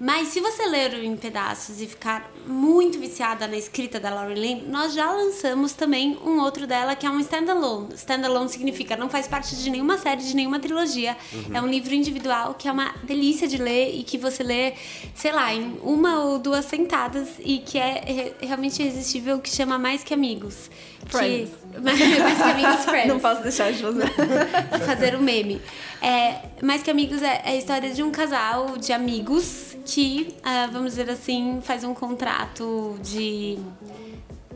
Mas 0.00 0.28
se 0.28 0.40
você 0.40 0.66
ler 0.66 0.92
o 0.94 1.04
em 1.04 1.16
pedaços 1.16 1.80
e 1.80 1.86
ficar 1.86 2.30
muito 2.46 2.98
viciada 2.98 3.46
na 3.46 3.56
escrita 3.56 4.00
da 4.00 4.10
Lauren 4.10 4.34
Lane, 4.34 4.64
nós 4.68 4.92
já 4.92 5.08
lançamos 5.12 5.72
também 5.72 6.18
um 6.24 6.40
outro 6.40 6.66
dela 6.66 6.96
que 6.96 7.06
é 7.06 7.10
um 7.10 7.20
standalone. 7.20 7.94
Standalone 7.94 8.48
significa 8.48 8.96
não 8.96 9.08
faz 9.08 9.28
parte 9.28 9.54
de 9.54 9.70
nenhuma 9.70 9.96
série, 9.96 10.22
de 10.22 10.34
nenhuma 10.34 10.58
trilogia. 10.58 11.16
É 11.54 11.60
um 11.62 11.66
livro 11.68 11.94
individual 11.94 12.54
que 12.54 12.66
é 12.66 12.72
uma 12.72 12.92
delícia 13.04 13.46
de 13.46 13.58
ler 13.58 13.94
e 13.94 14.02
que 14.02 14.18
você 14.18 14.42
lê, 14.42 14.72
sei 15.14 15.30
lá, 15.32 15.54
em 15.54 15.78
uma 15.82 16.24
ou 16.24 16.38
duas 16.40 16.64
sentadas 16.64 17.28
e 17.38 17.58
que 17.58 17.78
é 17.78 18.02
re- 18.04 18.32
realmente 18.40 18.82
irresistível, 18.82 19.38
que 19.38 19.48
chama 19.48 19.78
Mais 19.78 20.02
Que 20.02 20.12
Amigos. 20.12 20.68
Friends. 21.06 21.50
Que, 21.72 21.80
mais, 21.80 21.98
mais 21.98 22.36
que 22.38 22.42
Amigos 22.42 22.84
Friends 22.84 23.08
Não 23.08 23.20
posso 23.20 23.42
deixar 23.42 23.72
de 23.72 23.80
fazer. 23.80 24.10
fazer 24.84 25.16
um 25.16 25.20
meme. 25.20 25.60
É, 26.00 26.40
mais 26.62 26.82
que 26.82 26.90
amigos 26.90 27.22
é, 27.22 27.42
é 27.44 27.50
a 27.50 27.56
história 27.56 27.90
de 27.90 28.02
um 28.02 28.10
casal 28.10 28.76
de 28.76 28.92
amigos 28.92 29.76
que, 29.84 30.34
ah, 30.42 30.68
vamos 30.72 30.92
dizer 30.92 31.10
assim, 31.10 31.60
faz 31.62 31.82
um 31.82 31.94
contrato 31.94 32.98
de 33.02 33.58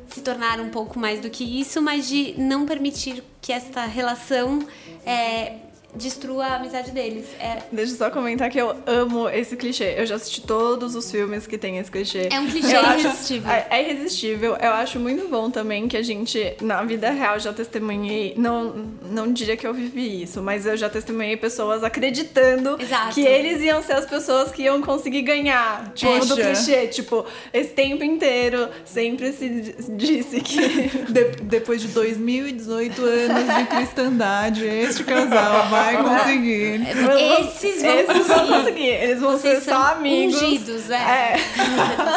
se 0.09 0.21
tornar 0.21 0.61
um 0.61 0.69
pouco 0.69 0.99
mais 0.99 1.21
do 1.21 1.31
que 1.31 1.61
isso, 1.61 1.81
mas 1.81 2.09
de 2.09 2.35
não 2.39 2.67
permitir 2.67 3.25
que 3.41 3.53
esta 3.53 3.85
relação 3.87 4.61
é, 5.07 5.55
destrua 5.95 6.47
a 6.47 6.57
amizade 6.57 6.91
deles. 6.91 7.27
É, 7.39 7.59
Deixa 7.71 7.93
eu 7.93 7.97
só 7.97 8.11
comentar 8.11 8.49
que 8.51 8.59
eu 8.59 8.75
amo 8.87 9.29
esse 9.29 9.57
clichê. 9.57 9.95
Eu 9.97 10.07
já 10.07 10.15
assisti 10.15 10.41
todos 10.41 10.95
os 10.95 11.11
filmes 11.11 11.47
que 11.47 11.59
tem 11.59 11.79
esse 11.79 11.91
clichê. 11.91 12.29
É 12.33 12.41
um 12.41 12.47
clichê 12.51 12.75
Eu 12.77 12.81
acho- 12.81 12.99
irresistível. 13.07 13.51
É, 13.51 13.67
é 13.71 13.91
irresistível. 13.91 14.57
Eu 14.61 14.71
acho 14.73 14.99
muito 14.99 15.29
bom 15.29 15.51
também 15.51 15.87
que 15.89 15.97
a 15.97 16.03
gente, 16.03 16.57
na 16.63 16.83
vida 16.83 17.11
real, 17.11 17.39
já 17.39 17.53
testemunhei. 17.53 18.35
Não, 18.37 18.75
não 19.11 19.33
diria 19.33 19.57
que 19.57 19.67
eu 19.67 19.75
vivi 19.75 20.23
isso, 20.23 20.43
mas 20.43 20.65
eu 20.67 20.77
já 20.77 20.89
testemunhei 20.89 21.37
pessoas 21.37 21.85
acreditando 21.85 22.81
Exato. 22.81 23.15
que 23.15 23.21
eles 23.21 23.61
iam 23.63 23.83
ser 23.83 23.93
as 23.95 24.07
pessoas 24.07 24.51
que 24.51 24.63
iam 24.63 24.81
conseguir 24.81 25.23
ganhar. 25.23 25.93
Tipo, 25.95 26.13
do 26.25 26.29
Poxa. 26.37 26.43
clichê. 26.43 26.87
Tipo, 26.89 27.25
esse 27.53 27.71
tempo 27.71 28.03
inteiro 28.03 28.69
sempre 28.85 29.33
se 29.33 29.75
disse 29.91 30.41
que. 30.41 30.63
De- 31.13 31.43
depois 31.43 31.81
de 31.83 31.89
2018 31.89 33.03
anos 33.05 33.57
de 33.57 33.65
cristandade, 33.67 34.65
este 34.65 35.05
casal 35.05 35.69
vai 35.69 35.82
conseguir. 36.05 36.83
Esses 36.89 37.83
vão 37.83 37.93
Esses 37.99 38.27
vão 38.27 38.39
conseguir. 38.39 38.53
conseguir. 38.59 38.87
Eles 38.89 39.21
vão 39.21 39.33
ser 39.39 39.49
Vocês 39.51 39.65
só 39.65 39.71
são 39.73 39.83
amigos. 39.83 40.43
ungidos, 40.43 40.91
é. 40.91 40.95
É. 40.97 41.37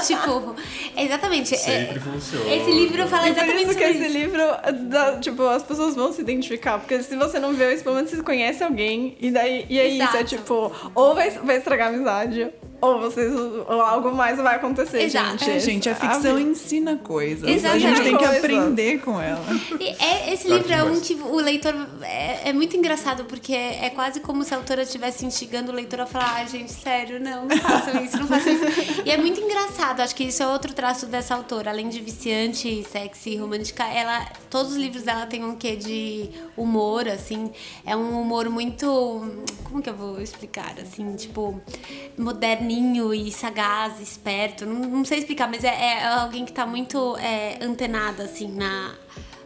tipo, 0.05 0.55
exatamente. 0.97 1.53
é- 1.53 1.57
Sempre 1.57 1.99
funciona. 1.99 2.53
Esse 2.53 2.71
livro 2.71 3.07
fala 3.07 3.29
E 3.29 3.33
por 3.33 3.37
exatamente 3.43 3.69
isso 3.69 3.77
que 3.77 3.83
esse 3.83 4.07
livro, 4.07 4.41
dá- 4.89 5.17
tipo, 5.19 5.43
as 5.47 5.63
pessoas 5.63 5.95
vão 5.95 6.11
se 6.11 6.21
identificar. 6.21 6.79
Porque 6.79 7.01
se 7.03 7.15
você 7.15 7.39
não 7.39 7.53
vê 7.53 7.75
pelo 7.77 7.95
menos 7.95 8.09
você 8.11 8.21
conhece 8.23 8.63
alguém. 8.63 9.17
E 9.19 9.31
daí 9.31 9.65
e 9.69 9.79
é 9.79 9.87
isso, 9.87 10.01
é 10.03 10.05
Exato. 10.21 10.25
tipo, 10.25 10.71
ou 10.93 11.15
vai, 11.15 11.29
vai 11.31 11.57
estragar 11.57 11.87
a 11.87 11.89
amizade, 11.89 12.47
ou 12.85 12.99
vocês 12.99 13.33
ou 13.33 13.81
algo 13.81 14.11
mais 14.13 14.37
vai 14.37 14.55
acontecer, 14.55 15.03
Exato. 15.03 15.37
gente. 15.39 15.51
É, 15.51 15.59
gente, 15.59 15.89
a 15.89 15.95
ficção 15.95 16.39
ensina 16.39 16.95
coisas. 16.97 17.43
A 17.47 17.51
Exatamente. 17.51 17.87
gente 17.87 18.01
tem 18.03 18.17
que 18.17 18.25
aprender 18.25 18.99
com 19.01 19.19
ela. 19.19 19.43
E 19.79 19.87
é- 20.03 20.33
esse 20.33 20.47
livro 20.47 20.71
é 20.71 20.83
um 20.83 20.99
que 20.99 21.13
o 21.15 21.37
leitor. 21.37 21.73
É, 22.01 22.49
é 22.49 22.53
muito 22.53 22.75
engraçado, 22.77 23.25
porque 23.25 23.53
é, 23.53 23.85
é 23.85 23.89
quase 23.89 24.19
como 24.19 24.43
se 24.43 24.53
a 24.53 24.57
autora 24.57 24.83
estivesse 24.83 25.25
instigando 25.25 25.71
o 25.71 25.75
leitor 25.75 26.01
a 26.01 26.05
falar: 26.05 26.33
ai, 26.35 26.47
gente, 26.47 26.71
sério, 26.71 27.19
não, 27.19 27.45
não 27.45 27.57
façam 27.57 28.03
isso, 28.03 28.17
não 28.17 28.27
façam 28.27 28.53
isso. 28.53 29.01
E 29.05 29.11
é 29.11 29.17
muito 29.17 29.39
engraçado, 29.39 30.01
acho 30.01 30.15
que 30.15 30.23
isso 30.25 30.41
é 30.43 30.47
outro 30.47 30.73
traço 30.73 31.05
dessa 31.05 31.35
autora. 31.35 31.69
Além 31.71 31.89
de 31.89 31.99
viciante, 32.01 32.83
sexy, 32.91 33.35
romântica, 33.37 33.83
ela. 33.85 34.25
Todos 34.49 34.71
os 34.73 34.77
livros 34.77 35.03
dela 35.03 35.25
têm 35.25 35.43
um 35.43 35.55
quê 35.55 35.75
de 35.75 36.29
humor, 36.55 37.07
assim. 37.07 37.51
É 37.85 37.95
um 37.95 38.21
humor 38.21 38.49
muito. 38.49 38.85
Como 39.63 39.81
que 39.81 39.89
eu 39.89 39.95
vou 39.95 40.21
explicar? 40.21 40.75
Assim, 40.81 41.15
tipo, 41.15 41.59
e 42.79 43.31
sagaz, 43.31 43.99
esperto. 43.99 44.65
Não, 44.65 44.79
não 44.89 45.05
sei 45.05 45.19
explicar, 45.19 45.49
mas 45.49 45.63
é, 45.63 45.67
é 45.69 46.05
alguém 46.07 46.45
que 46.45 46.51
tá 46.53 46.65
muito 46.65 47.15
é, 47.17 47.57
antenada, 47.61 48.23
assim, 48.23 48.47
na 48.51 48.95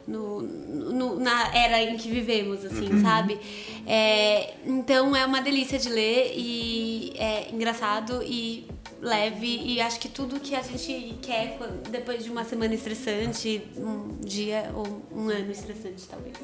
no, 0.07 0.41
no- 0.41 1.19
na 1.19 1.55
era 1.55 1.83
em 1.83 1.95
que 1.95 2.09
vivemos, 2.09 2.65
assim, 2.65 2.99
sabe? 3.01 3.39
É, 3.85 4.55
então 4.65 5.15
é 5.15 5.23
uma 5.25 5.39
delícia 5.39 5.77
de 5.77 5.87
ler 5.89 6.33
e 6.35 7.13
é 7.15 7.49
engraçado 7.53 8.23
e 8.23 8.65
leve 8.99 9.61
e 9.63 9.79
acho 9.79 9.99
que 9.99 10.09
tudo 10.09 10.39
que 10.39 10.55
a 10.55 10.61
gente 10.63 11.15
quer 11.21 11.57
depois 11.91 12.23
de 12.23 12.31
uma 12.31 12.43
semana 12.43 12.73
estressante, 12.73 13.61
um 13.77 14.17
dia 14.25 14.71
ou 14.73 15.03
um 15.15 15.29
ano 15.29 15.51
estressante, 15.51 16.03
talvez. 16.09 16.35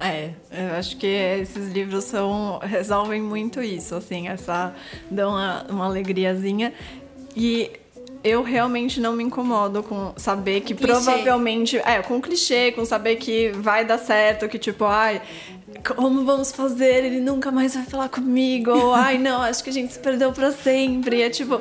É, 0.00 0.30
eu 0.50 0.74
acho 0.76 0.96
que 0.96 1.06
esses 1.06 1.68
livros 1.68 2.04
são 2.04 2.58
resolvem 2.62 3.20
muito 3.20 3.62
isso, 3.62 3.94
assim, 3.94 4.28
essa 4.28 4.74
dão 5.10 5.32
uma, 5.32 5.66
uma 5.68 5.84
alegriazinha 5.84 6.72
e 7.36 7.70
eu 8.24 8.42
realmente 8.42 9.00
não 9.00 9.12
me 9.12 9.22
incomodo 9.24 9.82
com 9.82 10.12
saber 10.16 10.60
que 10.60 10.74
Clichê. 10.74 10.92
provavelmente 10.92 11.78
é 11.78 12.02
com 12.02 12.20
clichê, 12.20 12.72
com 12.72 12.84
saber 12.84 13.16
que 13.16 13.50
vai 13.50 13.84
dar 13.84 13.98
certo, 13.98 14.48
que 14.48 14.58
tipo, 14.58 14.84
ai, 14.84 15.22
como 15.96 16.24
vamos 16.24 16.52
fazer? 16.52 17.04
Ele 17.04 17.20
nunca 17.20 17.50
mais 17.50 17.74
vai 17.74 17.84
falar 17.84 18.08
comigo. 18.08 18.70
Ou, 18.70 18.94
ai, 18.94 19.16
não, 19.18 19.40
acho 19.42 19.64
que 19.64 19.70
a 19.70 19.72
gente 19.72 19.92
se 19.92 19.98
perdeu 19.98 20.32
pra 20.32 20.50
sempre. 20.52 21.22
É 21.22 21.30
tipo, 21.30 21.60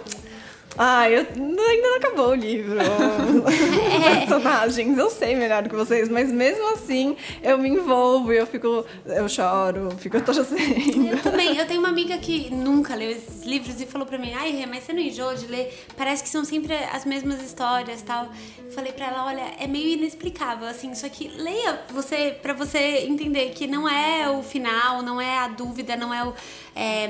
ai, 0.82 1.14
eu, 1.14 1.20
ainda 1.20 1.88
não 1.88 1.98
acabou 1.98 2.30
o 2.30 2.36
livro. 2.36 2.78
Os 2.80 4.18
personagens, 4.18 4.98
eu 4.98 5.10
sei 5.10 5.36
melhor 5.36 5.62
do 5.62 5.70
que 5.70 5.76
vocês, 5.76 6.08
mas 6.08 6.32
mesmo 6.32 6.66
assim 6.72 7.18
eu 7.44 7.58
me 7.58 7.68
envolvo 7.68 8.32
e 8.32 8.38
eu 8.38 8.48
fico, 8.48 8.86
eu 9.06 9.28
choro, 9.28 9.92
fico 9.98 10.20
torcendo. 10.24 11.06
Eu 11.06 11.22
também. 11.22 11.58
Eu 11.58 11.68
tenho 11.68 11.82
uma 11.82 11.90
amiga 11.90 12.18
que 12.18 12.50
nunca 12.50 12.96
leu 12.96 13.12
esses 13.12 13.44
livros 13.44 13.82
e 13.82 13.86
falou 13.86 14.08
pra 14.08 14.18
mim, 14.18 14.32
ai, 14.34 14.52
Rê, 14.52 14.66
mas 14.66 14.86
você 14.86 14.94
não 14.94 15.02
enjoa 15.02 15.36
de 15.36 15.48
ler? 15.48 15.86
Parece 15.98 16.24
que 16.24 16.30
são 16.30 16.46
sempre 16.46 16.74
as 16.74 17.04
mesmas 17.04 17.44
histórias 17.44 18.02
tal. 18.02 18.30
Eu 18.64 18.72
falei 18.72 18.94
pra 18.94 19.08
ela, 19.08 19.26
olha, 19.26 19.44
é 19.60 19.68
meio 19.68 19.90
inexplicável, 19.90 20.66
assim, 20.66 20.96
só 20.96 21.10
que 21.10 21.28
leia 21.28 21.82
você 21.90 22.38
pra 22.42 22.54
você 22.54 23.06
entender 23.06 23.50
que 23.50 23.68
não 23.68 23.90
é 23.90 24.30
o 24.30 24.42
final, 24.44 25.02
não 25.02 25.20
é 25.20 25.40
a 25.40 25.48
dúvida, 25.50 25.98
não 25.98 26.14
é 26.14 26.24
o, 26.24 26.34
é, 26.76 27.10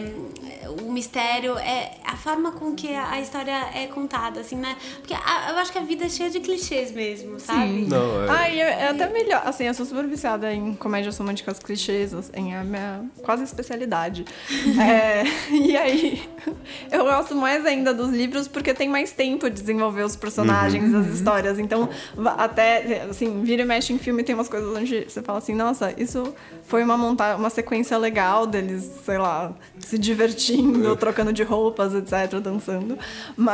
o 0.82 0.92
mistério, 0.92 1.58
é 1.58 1.98
a 2.04 2.16
forma 2.16 2.54
com 2.54 2.74
que 2.74 2.96
a 2.96 3.20
história 3.20 3.59
é 3.74 3.88
contada, 3.88 4.40
assim, 4.42 4.56
né? 4.56 4.76
Porque 4.98 5.14
a- 5.14 5.48
eu 5.52 5.58
acho 5.58 5.72
que 5.72 5.78
a 5.78 5.82
vida 5.82 6.06
é 6.06 6.10
cheia 6.10 6.30
de 6.30 6.40
clichês 6.40 6.92
mesmo, 6.92 7.40
sabe? 7.40 7.86
Não, 7.88 8.24
é. 8.26 8.30
Ai, 8.30 8.62
é, 8.62 8.64
é 8.84 8.88
até 8.90 9.08
melhor. 9.12 9.42
Assim, 9.46 9.66
eu 9.66 9.74
sou 9.74 9.86
super 9.86 10.06
viciada 10.08 10.54
em 10.54 10.74
comédias 10.76 11.18
românticas 11.18 11.60
clichês, 11.60 12.14
assim, 12.14 12.54
é 12.54 12.58
a 12.60 12.64
minha 12.64 13.06
quase 13.22 13.44
especialidade. 13.44 14.26
É, 14.80 15.24
e 15.52 15.76
aí, 15.76 16.30
eu 16.92 17.04
gosto 17.04 17.36
mais 17.36 17.66
ainda 17.66 17.94
dos 17.94 18.10
livros 18.12 18.48
porque 18.48 18.74
tem 18.74 18.88
mais 18.88 19.12
tempo 19.12 19.50
de 19.50 19.60
desenvolver 19.60 20.04
os 20.04 20.16
personagens, 20.16 20.94
as 20.94 21.08
histórias. 21.08 21.60
Então, 21.60 21.90
até, 22.38 23.04
assim, 23.10 23.44
vira 23.44 23.62
e 23.64 23.66
mexe 23.66 23.92
em 23.94 23.98
filme, 23.98 24.24
tem 24.24 24.36
umas 24.36 24.48
coisas 24.48 24.76
onde 24.76 25.06
você 25.08 25.22
fala 25.22 25.38
assim, 25.40 25.54
nossa, 25.54 25.94
isso 25.98 26.34
foi 26.64 26.84
uma 26.84 26.98
monta 26.98 27.36
uma 27.36 27.50
sequência 27.50 27.98
legal 27.98 28.46
deles, 28.48 28.90
sei 29.06 29.18
lá, 29.18 29.54
se 29.80 29.98
divertindo, 29.98 30.96
trocando 30.96 31.34
de 31.34 31.44
roupas, 31.44 31.94
etc, 31.94 32.40
dançando. 32.42 32.98
Mas 33.36 33.49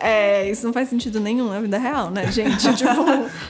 é, 0.00 0.48
isso 0.50 0.64
não 0.66 0.72
faz 0.72 0.88
sentido 0.88 1.20
nenhum 1.20 1.48
na 1.48 1.60
vida 1.60 1.78
real, 1.78 2.10
né, 2.10 2.30
gente? 2.30 2.60
tipo, 2.76 2.90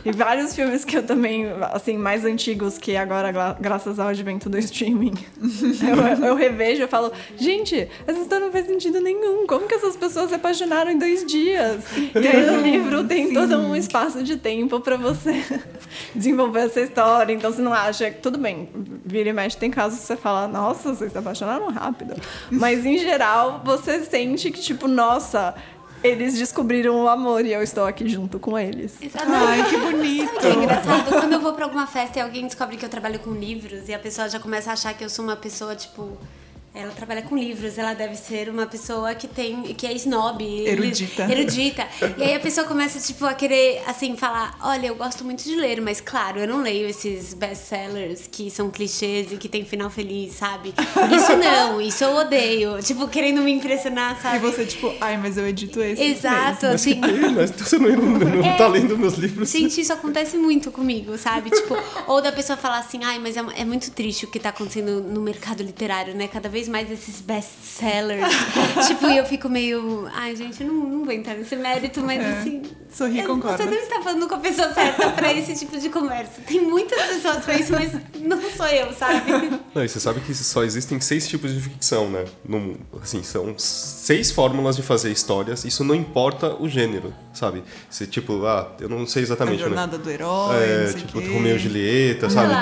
e 0.05 0.12
vários 0.12 0.55
filmes 0.55 0.84
que 0.84 0.97
eu 0.97 1.03
também, 1.03 1.47
assim, 1.72 1.97
mais 1.97 2.24
antigos 2.24 2.78
que 2.78 2.97
agora, 2.97 3.30
gra- 3.32 3.57
graças 3.61 3.99
ao 3.99 4.09
advento 4.09 4.49
do 4.49 4.59
streaming, 4.59 5.14
eu, 6.20 6.26
eu 6.26 6.34
revejo 6.34 6.82
e 6.82 6.86
falo, 6.86 7.12
gente, 7.36 7.88
essa 8.07 8.18
história 8.20 8.47
não 8.47 8.53
faz 8.53 8.66
sentido 8.66 9.01
nenhum. 9.01 9.47
Como 9.47 9.66
que 9.68 9.74
essas 9.74 9.97
pessoas 9.97 10.28
se 10.30 10.34
apaixonaram 10.34 10.90
em 10.90 10.99
dois 10.99 11.24
dias? 11.24 11.84
E 12.14 12.26
aí 12.26 12.47
no 12.47 12.61
livro 12.61 13.05
tem 13.05 13.32
todo 13.32 13.57
um 13.59 13.74
espaço 13.76 14.22
de 14.22 14.36
tempo 14.36 14.80
pra 14.80 14.97
você 14.97 15.43
desenvolver 16.14 16.61
essa 16.66 16.80
história. 16.80 17.32
Então 17.32 17.53
você 17.53 17.62
não 17.62 17.72
acha, 17.72 18.11
tudo 18.11 18.38
bem, 18.38 18.68
vira 19.05 19.28
e 19.28 19.32
mexe, 19.32 19.57
tem 19.57 19.70
casos 19.70 20.01
que 20.01 20.07
você 20.07 20.16
fala, 20.16 20.47
nossa, 20.49 20.95
vocês 20.95 21.12
se 21.12 21.18
apaixonaram 21.18 21.68
rápido. 21.70 22.14
Mas 22.51 22.84
em 22.84 22.99
geral, 22.99 23.61
você 23.64 24.01
sente 24.05 24.51
que, 24.51 24.61
tipo, 24.61 24.86
nossa, 24.88 25.55
eles 26.03 26.39
descobriram 26.39 27.03
o 27.03 27.09
amor 27.09 27.45
e 27.45 27.53
eu 27.53 27.63
estou 27.63 27.85
aqui 27.85 28.09
junto 28.09 28.39
com 28.39 28.59
eles. 28.59 28.99
Ai, 29.15 29.69
que 29.69 29.77
bonito. 29.77 30.35
Sabe 30.35 30.47
é 30.47 30.55
engraçado? 30.55 31.11
Quando 31.11 31.33
eu 31.33 31.41
vou 31.41 31.53
pra 31.53 31.65
alguma 31.65 31.87
festa 31.87 32.19
e 32.19 32.23
alguém 32.23 32.47
descobre 32.47 32.77
que 32.77 32.85
eu 32.85 32.89
trabalho 32.89 33.19
com 33.21 33.33
livros 33.33 33.89
e 33.89 33.95
a 33.95 33.99
pessoa 33.99 34.29
já 34.29 34.39
começa 34.39 34.71
a 34.71 34.73
achar 34.73 34.95
que 34.95 35.05
eu 35.05 35.11
sou 35.11 35.25
uma 35.25 35.37
pessoa, 35.37 35.75
tipo. 35.77 36.19
Ela 36.75 36.91
trabalha 36.93 37.20
com 37.20 37.37
livros, 37.37 37.77
ela 37.77 37.93
deve 37.93 38.16
ser 38.16 38.49
uma 38.49 38.64
pessoa 38.66 39.14
que 39.14 39.29
tem. 39.29 39.62
que 39.75 39.87
é 39.87 39.93
snob. 39.93 40.43
Erudita. 40.66 41.31
Erudita. 41.31 41.87
E 42.16 42.23
aí 42.23 42.35
a 42.35 42.41
pessoa 42.41 42.66
começa, 42.66 42.99
tipo, 42.99 43.27
a 43.27 43.35
querer, 43.35 43.83
assim, 43.87 44.16
falar: 44.16 44.57
olha, 44.62 44.87
eu 44.87 44.95
gosto 44.95 45.23
muito 45.23 45.45
de 45.45 45.55
ler, 45.55 45.83
mas 45.83 46.01
claro, 46.01 46.39
eu 46.41 46.49
não 46.49 46.62
leio 46.62 46.89
esses 46.89 47.35
best-sellers 47.35 48.27
que 48.27 48.51
são 48.51 48.70
clichês 48.70 49.31
e 49.33 49.37
que 49.37 49.51
tem 49.51 49.66
final 49.66 49.91
feliz, 49.91 50.33
sabe? 50.33 50.73
Isso 51.14 51.37
não, 51.37 51.79
isso 51.79 52.05
eu 52.05 52.16
odeio. 52.16 52.81
Tipo, 52.83 53.07
querendo 53.07 53.43
me 53.43 53.53
impressionar, 53.53 54.16
E 54.18 54.23
sabe? 54.23 54.39
você, 54.39 54.64
tipo, 54.64 54.95
ai, 54.99 55.18
mas 55.18 55.37
eu 55.37 55.47
edito 55.47 55.79
esse. 55.83 56.03
Exato, 56.03 56.64
mesmo. 56.64 56.75
assim. 56.75 57.01
Mas 57.37 57.51
você 57.51 57.77
não, 57.79 57.91
não, 57.91 58.18
não 58.18 58.45
É. 58.47 58.57
tá 58.57 58.66
lendo 58.66 58.97
meus 58.97 59.14
livros. 59.18 59.51
Gente, 59.51 59.79
isso 59.79 59.93
acontece 59.93 60.39
muito 60.39 60.73
comigo, 60.73 61.18
sabe? 61.18 61.51
Tipo, 61.51 61.77
ou 62.07 62.23
da 62.23 62.33
pessoa 62.33 62.57
falar 62.57 62.79
assim, 62.79 63.05
ai, 63.05 63.18
mas 63.18 63.37
é, 63.37 63.45
é 63.59 63.64
muito 63.66 63.91
triste 63.91 64.25
o 64.25 64.29
que 64.29 64.41
tá 64.41 64.49
acontecendo 64.49 65.03
no 65.03 65.20
mercado 65.20 65.62
literário, 65.62 66.14
né? 66.14 66.27
Cada 66.29 66.49
vez 66.49 66.62
mais 66.69 66.91
esses 66.91 67.21
best-sellers. 67.21 68.27
tipo, 68.87 69.07
e 69.07 69.17
eu 69.19 69.25
fico 69.25 69.49
meio, 69.49 70.09
ai, 70.15 70.35
gente, 70.37 70.63
eu 70.63 70.73
não, 70.73 70.75
não 70.89 71.05
vou 71.05 71.13
entrar 71.13 71.35
nesse 71.35 71.57
mérito, 71.57 72.01
mas 72.01 72.21
É. 72.23 72.29
assim. 72.39 72.63
Sorri, 72.91 73.21
eu- 73.21 73.27
concorda. 73.27 73.57
Você 73.57 73.71
não 73.71 73.79
está 73.79 74.03
falando 74.03 74.29
com 74.29 74.35
a 74.35 74.39
pessoa 74.39 74.73
certa 74.75 75.11
pra 75.11 75.33
esse 75.33 75.55
tipo 75.55 75.79
de 75.79 75.89
conversa. 75.89 76.43
Tem 76.47 76.61
muitas 76.61 77.01
pessoas 77.07 77.43
pra 77.45 77.55
isso, 77.57 77.73
mas 77.73 77.93
não 78.21 78.39
sou 78.51 78.67
eu, 78.67 78.93
sabe? 78.93 79.31
Não, 79.75 79.83
e 79.83 79.89
você 79.89 79.99
sabe 79.99 80.21
que 80.21 80.35
só 80.35 80.63
existem 80.63 81.01
seis 81.01 81.27
tipos 81.27 81.55
de 81.55 81.61
ficção, 81.61 82.11
né? 82.11 82.25
No, 82.47 82.77
assim, 83.03 83.23
são 83.23 83.55
seis 83.59 84.31
fórmulas 84.31 84.77
de 84.77 84.83
fazer 84.83 85.11
histórias. 85.11 85.65
Isso 85.65 85.83
não 85.85 85.95
importa 85.95 86.55
o 86.61 86.69
gênero, 86.69 87.15
sabe? 87.33 87.63
Você, 87.89 88.07
tipo, 88.07 88.45
ah, 88.45 88.71
eu 88.79 88.91
não 88.91 89.07
sei 89.07 89.23
A 89.23 89.25
exatamente, 89.25 89.57
né? 89.57 89.65
jornada 89.69 89.97
do 89.97 90.11
herói, 90.11 90.57
É, 90.63 90.93
tipo, 90.93 91.19
quê. 91.21 91.29
Romeu 91.29 91.57
e 91.57 91.59
Julieta, 91.59 92.29
sabe? 92.29 92.53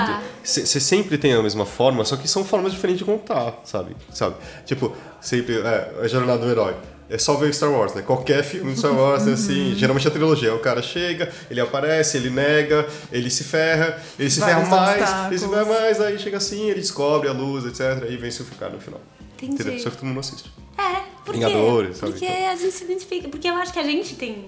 Você 0.43 0.79
sempre 0.79 1.17
tem 1.17 1.33
a 1.33 1.41
mesma 1.43 1.65
forma, 1.65 2.05
só 2.05 2.15
que 2.15 2.27
são 2.27 2.45
formas 2.45 2.71
diferentes 2.71 2.99
de 2.99 3.05
contar, 3.05 3.59
sabe? 3.65 3.90
Sabe? 4.13 4.35
Tipo, 4.65 4.95
sempre, 5.19 5.59
é, 5.59 5.91
a 6.01 6.07
jornada 6.07 6.43
do 6.45 6.49
herói. 6.51 6.75
É 7.09 7.17
só 7.17 7.35
ver 7.35 7.53
Star 7.53 7.69
Wars, 7.69 7.93
né? 7.93 8.01
Qualquer 8.03 8.41
filme 8.41 8.71
de 8.71 8.79
Star 8.79 8.93
Wars 8.95 9.27
é 9.27 9.33
assim, 9.33 9.73
geralmente 9.75 10.07
a 10.07 10.11
trilogia. 10.11 10.55
O 10.55 10.59
cara 10.59 10.81
chega, 10.81 11.29
ele 11.49 11.59
aparece, 11.59 12.15
ele 12.15 12.29
nega, 12.29 12.87
ele 13.11 13.29
se 13.29 13.43
ferra, 13.43 14.01
ele 14.17 14.29
se 14.29 14.39
Vários 14.39 14.69
ferra 14.69 14.69
mais, 14.81 15.01
obstáculos. 15.01 15.27
ele 15.31 15.39
se 15.39 15.47
ferra 15.49 15.65
mais, 15.65 16.01
aí 16.01 16.19
chega 16.19 16.37
assim, 16.37 16.69
ele 16.69 16.79
descobre 16.79 17.27
a 17.27 17.33
luz, 17.33 17.65
etc. 17.65 18.03
Aí 18.07 18.15
vence 18.15 18.41
o 18.41 18.45
ficar 18.45 18.69
no 18.69 18.79
final. 18.79 19.01
Entendi. 19.35 19.55
Entendeu? 19.61 19.79
Só 19.79 19.89
que 19.89 19.97
todo 19.97 20.05
mundo 20.07 20.21
assiste. 20.21 20.49
É, 20.77 21.01
por 21.25 21.33
quê? 21.33 21.39
Vingadores, 21.41 21.97
sabe? 21.97 22.13
Porque 22.13 22.25
Então. 22.25 22.49
a 22.49 22.55
gente 22.55 22.71
se 22.71 22.83
identifica. 22.85 23.27
Porque 23.27 23.47
eu 23.49 23.55
acho 23.55 23.73
que 23.73 23.79
a 23.79 23.83
gente 23.83 24.15
tem. 24.15 24.45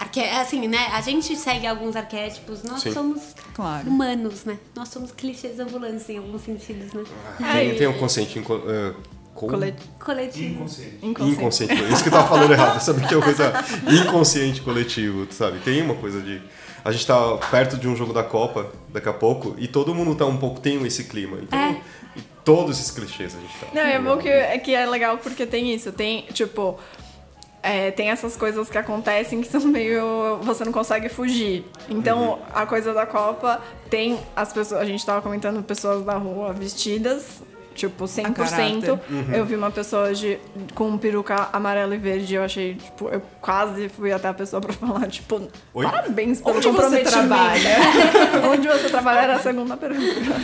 Arque... 0.00 0.20
Assim, 0.20 0.66
né? 0.66 0.88
A 0.92 1.00
gente 1.00 1.36
segue 1.36 1.66
alguns 1.66 1.94
arquétipos. 1.94 2.62
Nós 2.62 2.82
Sim. 2.82 2.92
somos 2.92 3.20
Claro. 3.54 3.88
humanos, 3.88 4.44
né? 4.44 4.58
Nós 4.74 4.88
somos 4.88 5.12
clichês 5.12 5.58
ambulantes 5.60 6.08
em 6.08 6.16
alguns 6.18 6.42
sentidos, 6.42 6.92
né? 6.92 7.04
Tem, 7.52 7.74
tem 7.76 7.86
um 7.86 7.92
consciente 7.98 8.38
inco- 8.38 8.62
é, 8.66 8.94
co- 9.34 9.46
Cole- 9.48 9.74
Coletivo. 9.98 10.54
Inconsciente. 10.54 10.96
Inconsciente. 11.02 11.34
Inconsciente. 11.38 11.74
Isso 11.92 12.02
que 12.02 12.08
eu 12.08 12.12
tava 12.12 12.28
falando 12.28 12.52
errado. 12.52 12.80
Sabe 12.82 13.06
que 13.06 13.12
é 13.12 13.16
uma 13.16 13.22
coisa 13.24 13.52
inconsciente 14.02 14.60
coletivo, 14.62 15.26
sabe? 15.30 15.58
Tem 15.60 15.82
uma 15.82 15.94
coisa 15.94 16.20
de. 16.20 16.40
A 16.84 16.90
gente 16.92 17.06
tá 17.06 17.36
perto 17.50 17.76
de 17.76 17.86
um 17.86 17.94
jogo 17.94 18.12
da 18.14 18.22
Copa 18.22 18.72
daqui 18.88 19.08
a 19.08 19.12
pouco 19.12 19.54
e 19.58 19.68
todo 19.68 19.94
mundo 19.94 20.14
tá 20.14 20.24
um 20.24 20.36
pouco. 20.38 20.60
tem 20.60 20.82
esse 20.86 21.04
clima. 21.04 21.38
Então, 21.42 21.58
É. 21.58 21.76
e 22.16 22.22
todos 22.42 22.78
esses 22.78 22.90
clichês 22.90 23.34
a 23.36 23.38
gente 23.38 23.52
tá. 23.58 23.66
Não, 23.74 23.82
é 23.82 23.98
bom 24.00 24.16
que 24.16 24.28
é, 24.28 24.56
que 24.58 24.74
é 24.74 24.86
legal 24.86 25.18
porque 25.18 25.44
tem 25.44 25.74
isso. 25.74 25.92
Tem, 25.92 26.22
tipo, 26.32 26.78
é, 27.62 27.90
tem 27.90 28.10
essas 28.10 28.36
coisas 28.36 28.70
que 28.70 28.78
acontecem 28.78 29.40
que 29.40 29.48
são 29.48 29.60
meio. 29.62 30.38
Você 30.42 30.64
não 30.64 30.72
consegue 30.72 31.08
fugir. 31.08 31.64
Então, 31.88 32.38
a 32.54 32.64
coisa 32.64 32.94
da 32.94 33.04
Copa 33.04 33.60
tem 33.90 34.18
as 34.34 34.52
pessoas. 34.52 34.80
A 34.80 34.84
gente 34.84 35.04
tava 35.04 35.20
comentando 35.20 35.62
pessoas 35.62 36.04
da 36.04 36.14
rua 36.14 36.52
vestidas. 36.52 37.42
Tipo, 37.72 38.04
100%. 38.04 38.34
caráter. 38.34 38.98
Eu 39.32 39.44
vi 39.46 39.54
uma 39.54 39.70
pessoa 39.70 40.08
hoje 40.08 40.38
com 40.74 40.88
um 40.88 40.98
peruca 40.98 41.48
amarelo 41.52 41.94
e 41.94 41.98
verde. 41.98 42.34
Eu 42.34 42.42
achei, 42.42 42.74
tipo, 42.74 43.08
eu 43.08 43.22
quase 43.40 43.88
fui 43.88 44.12
até 44.12 44.28
a 44.28 44.34
pessoa 44.34 44.60
pra 44.60 44.72
falar, 44.74 45.06
tipo, 45.06 45.40
Oi? 45.72 45.84
parabéns 45.84 46.40
pelo 46.40 46.56
Onde 46.56 46.68
você 46.68 47.00
trabalha? 47.04 47.76
Onde 48.52 48.68
você 48.68 48.88
trabalha 48.88 49.20
era 49.20 49.36
a 49.36 49.38
segunda 49.38 49.76
pergunta. 49.76 50.34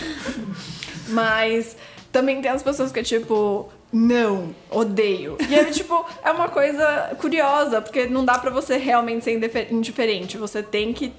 Mas 1.09 1.77
também 2.13 2.41
tem 2.41 2.51
as 2.51 2.63
pessoas 2.63 2.91
que 2.91 3.03
tipo, 3.03 3.69
não, 3.93 4.55
odeio. 4.71 5.37
E 5.49 5.55
é 5.55 5.65
tipo, 5.67 6.05
é 6.25 6.31
uma 6.31 6.49
coisa 6.49 7.17
curiosa, 7.21 7.81
porque 7.81 8.07
não 8.07 8.25
dá 8.25 8.39
pra 8.39 8.51
você 8.51 8.77
realmente 8.77 9.25
ser 9.25 9.35
indife- 9.37 9.69
indiferente. 9.71 10.37
Você 10.37 10.63
tem 10.63 10.93
que 10.93 11.13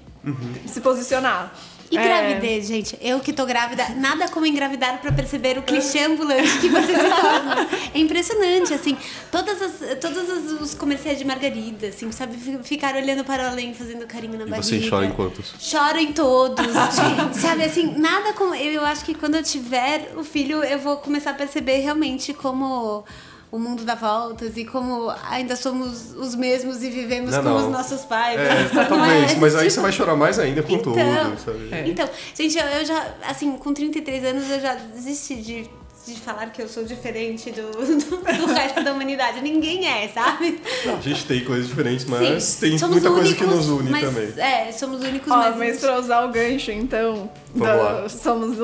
se 0.66 0.80
posicionar. 0.80 1.52
E 1.90 1.96
É, 1.96 2.02
gravidez, 2.02 2.66
gente? 2.66 2.98
Eu 3.00 3.18
que 3.20 3.32
tô 3.32 3.46
grávida, 3.46 3.88
nada 3.96 4.28
como 4.28 4.44
engravidar 4.44 4.98
pra 5.00 5.10
perceber 5.10 5.56
o 5.56 5.62
clichê 5.62 6.00
ambulante 6.00 6.58
que 6.60 6.68
você 6.68 6.94
se 6.94 6.98
torna. 7.08 7.66
É 7.94 7.98
impressionante, 7.98 8.74
assim. 8.74 8.96
Todas 9.32 9.62
as, 9.62 9.72
todos 9.98 10.28
as- 10.30 10.60
os 10.60 10.74
comerciais 10.74 11.18
de 11.18 11.24
margarida, 11.24 11.86
assim, 11.88 12.12
sabe? 12.12 12.36
Fi- 12.36 12.58
Ficar 12.62 12.94
olhando 12.94 13.24
para 13.24 13.44
o 13.44 13.46
além, 13.48 13.72
fazendo 13.72 14.06
carinho 14.06 14.36
na 14.36 14.44
E 14.44 14.48
barriga. 14.50 14.62
você 14.62 14.90
chora 14.90 15.06
em 15.06 15.12
quantos? 15.12 15.54
Choro 15.58 15.98
em 15.98 16.12
todos. 16.12 16.66
sabe, 17.40 17.64
assim, 17.64 17.94
nada 17.98 18.34
como. 18.34 18.54
Eu 18.54 18.84
acho 18.84 19.04
que 19.04 19.14
quando 19.14 19.36
eu 19.36 19.42
tiver 19.42 20.12
o 20.16 20.22
filho, 20.24 20.62
eu 20.62 20.78
vou 20.78 20.98
começar 20.98 21.30
a 21.30 21.34
perceber 21.34 21.78
realmente 21.78 22.34
como 22.34 23.02
o 23.50 23.58
mundo 23.58 23.84
dá 23.84 23.94
voltas 23.94 24.56
e 24.56 24.64
como 24.64 25.10
ainda 25.28 25.56
somos 25.56 26.12
os 26.14 26.34
mesmos 26.34 26.82
e 26.82 26.90
vivemos 26.90 27.30
Não, 27.32 27.42
como 27.42 27.54
não. 27.58 27.66
os 27.66 27.72
nossos 27.72 28.04
pais. 28.04 28.38
É, 28.38 28.74
Não 28.74 28.84
talvez, 28.84 29.34
mas 29.38 29.54
aí 29.54 29.68
Tipo, 29.68 29.74
você 29.74 29.80
vai 29.80 29.92
chorar 29.92 30.16
mais 30.16 30.38
ainda 30.38 30.62
com 30.62 30.72
então, 30.72 30.92
tudo, 30.92 31.40
sabe? 31.44 31.68
É. 31.72 31.88
Então, 31.88 32.08
gente, 32.34 32.58
eu, 32.58 32.64
eu 32.66 32.84
já, 32.84 33.14
assim, 33.26 33.56
com 33.56 33.72
33 33.72 34.24
anos 34.24 34.50
eu 34.50 34.60
já 34.60 34.74
desisti 34.74 35.36
de, 35.36 35.70
de 36.14 36.20
falar 36.20 36.50
que 36.50 36.62
eu 36.62 36.68
sou 36.68 36.84
diferente 36.84 37.50
do, 37.50 37.70
do, 37.72 38.16
do 38.16 38.46
resto 38.52 38.82
da 38.82 38.92
humanidade. 38.92 39.40
Ninguém 39.40 39.86
é, 39.86 40.08
sabe? 40.08 40.60
A 40.86 41.00
gente 41.00 41.26
tem 41.26 41.44
coisas 41.44 41.68
diferentes, 41.68 42.04
mas 42.04 42.42
Sim, 42.42 42.78
tem 42.78 42.88
muita 42.88 43.10
coisa 43.10 43.34
que 43.34 43.44
nos 43.44 43.68
une 43.68 43.90
mas, 43.90 44.02
também. 44.02 44.32
É, 44.36 44.72
somos 44.72 45.00
únicos, 45.02 45.30
Ó, 45.30 45.36
mas... 45.36 45.56
mas 45.56 45.80
pra 45.80 45.98
usar 45.98 46.24
o 46.24 46.32
gancho, 46.32 46.70
então, 46.70 47.30
lá. 47.54 48.08
somos 48.08 48.56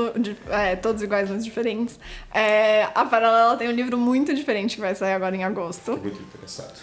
é, 0.49 0.77
todos 0.77 1.03
iguais, 1.03 1.29
mas 1.31 1.45
diferentes. 1.45 1.99
É, 2.33 2.89
a 2.95 3.05
Paralela 3.05 3.57
tem 3.57 3.69
um 3.69 3.73
livro 3.73 3.99
muito 3.99 4.35
diferente 4.35 4.77
que 4.77 4.81
vai 4.81 4.95
sair 4.95 5.13
agora 5.13 5.37
em 5.37 5.45
agosto. 5.45 5.93
Muito 5.93 6.21
interessado. 6.21 6.75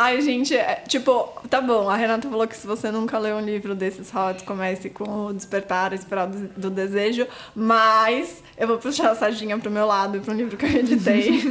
Ai, 0.00 0.22
gente, 0.22 0.54
é, 0.54 0.76
tipo, 0.86 1.28
tá 1.50 1.60
bom, 1.60 1.90
a 1.90 1.96
Renata 1.96 2.28
falou 2.28 2.46
que 2.46 2.56
se 2.56 2.64
você 2.64 2.88
nunca 2.88 3.18
leu 3.18 3.34
um 3.34 3.40
livro 3.40 3.74
desses 3.74 4.14
hot, 4.14 4.44
comece 4.44 4.90
com 4.90 5.26
o 5.26 5.32
Despertar, 5.34 5.92
Esperado 5.92 6.38
do, 6.38 6.48
do 6.60 6.70
Desejo, 6.70 7.26
mas 7.52 8.40
eu 8.56 8.68
vou 8.68 8.78
puxar 8.78 9.10
a 9.10 9.16
sardinha 9.16 9.58
pro 9.58 9.68
meu 9.68 9.84
lado, 9.84 10.20
pro 10.20 10.32
livro 10.32 10.56
que 10.56 10.66
eu 10.66 10.70
editei, 10.70 11.42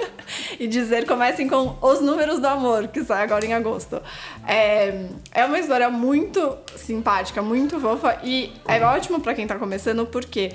e 0.58 0.66
dizer, 0.66 1.04
comecem 1.04 1.46
com 1.46 1.76
Os 1.82 2.00
Números 2.00 2.40
do 2.40 2.46
Amor, 2.46 2.88
que 2.88 3.04
sai 3.04 3.22
agora 3.22 3.44
em 3.44 3.52
agosto. 3.52 4.00
É, 4.48 5.04
é 5.32 5.44
uma 5.44 5.58
história 5.58 5.90
muito 5.90 6.56
simpática, 6.76 7.42
muito 7.42 7.78
fofa, 7.78 8.18
e 8.24 8.50
é 8.66 8.82
ótimo 8.82 9.20
pra 9.20 9.34
quem 9.34 9.46
tá 9.46 9.56
começando, 9.56 10.06
porque 10.06 10.52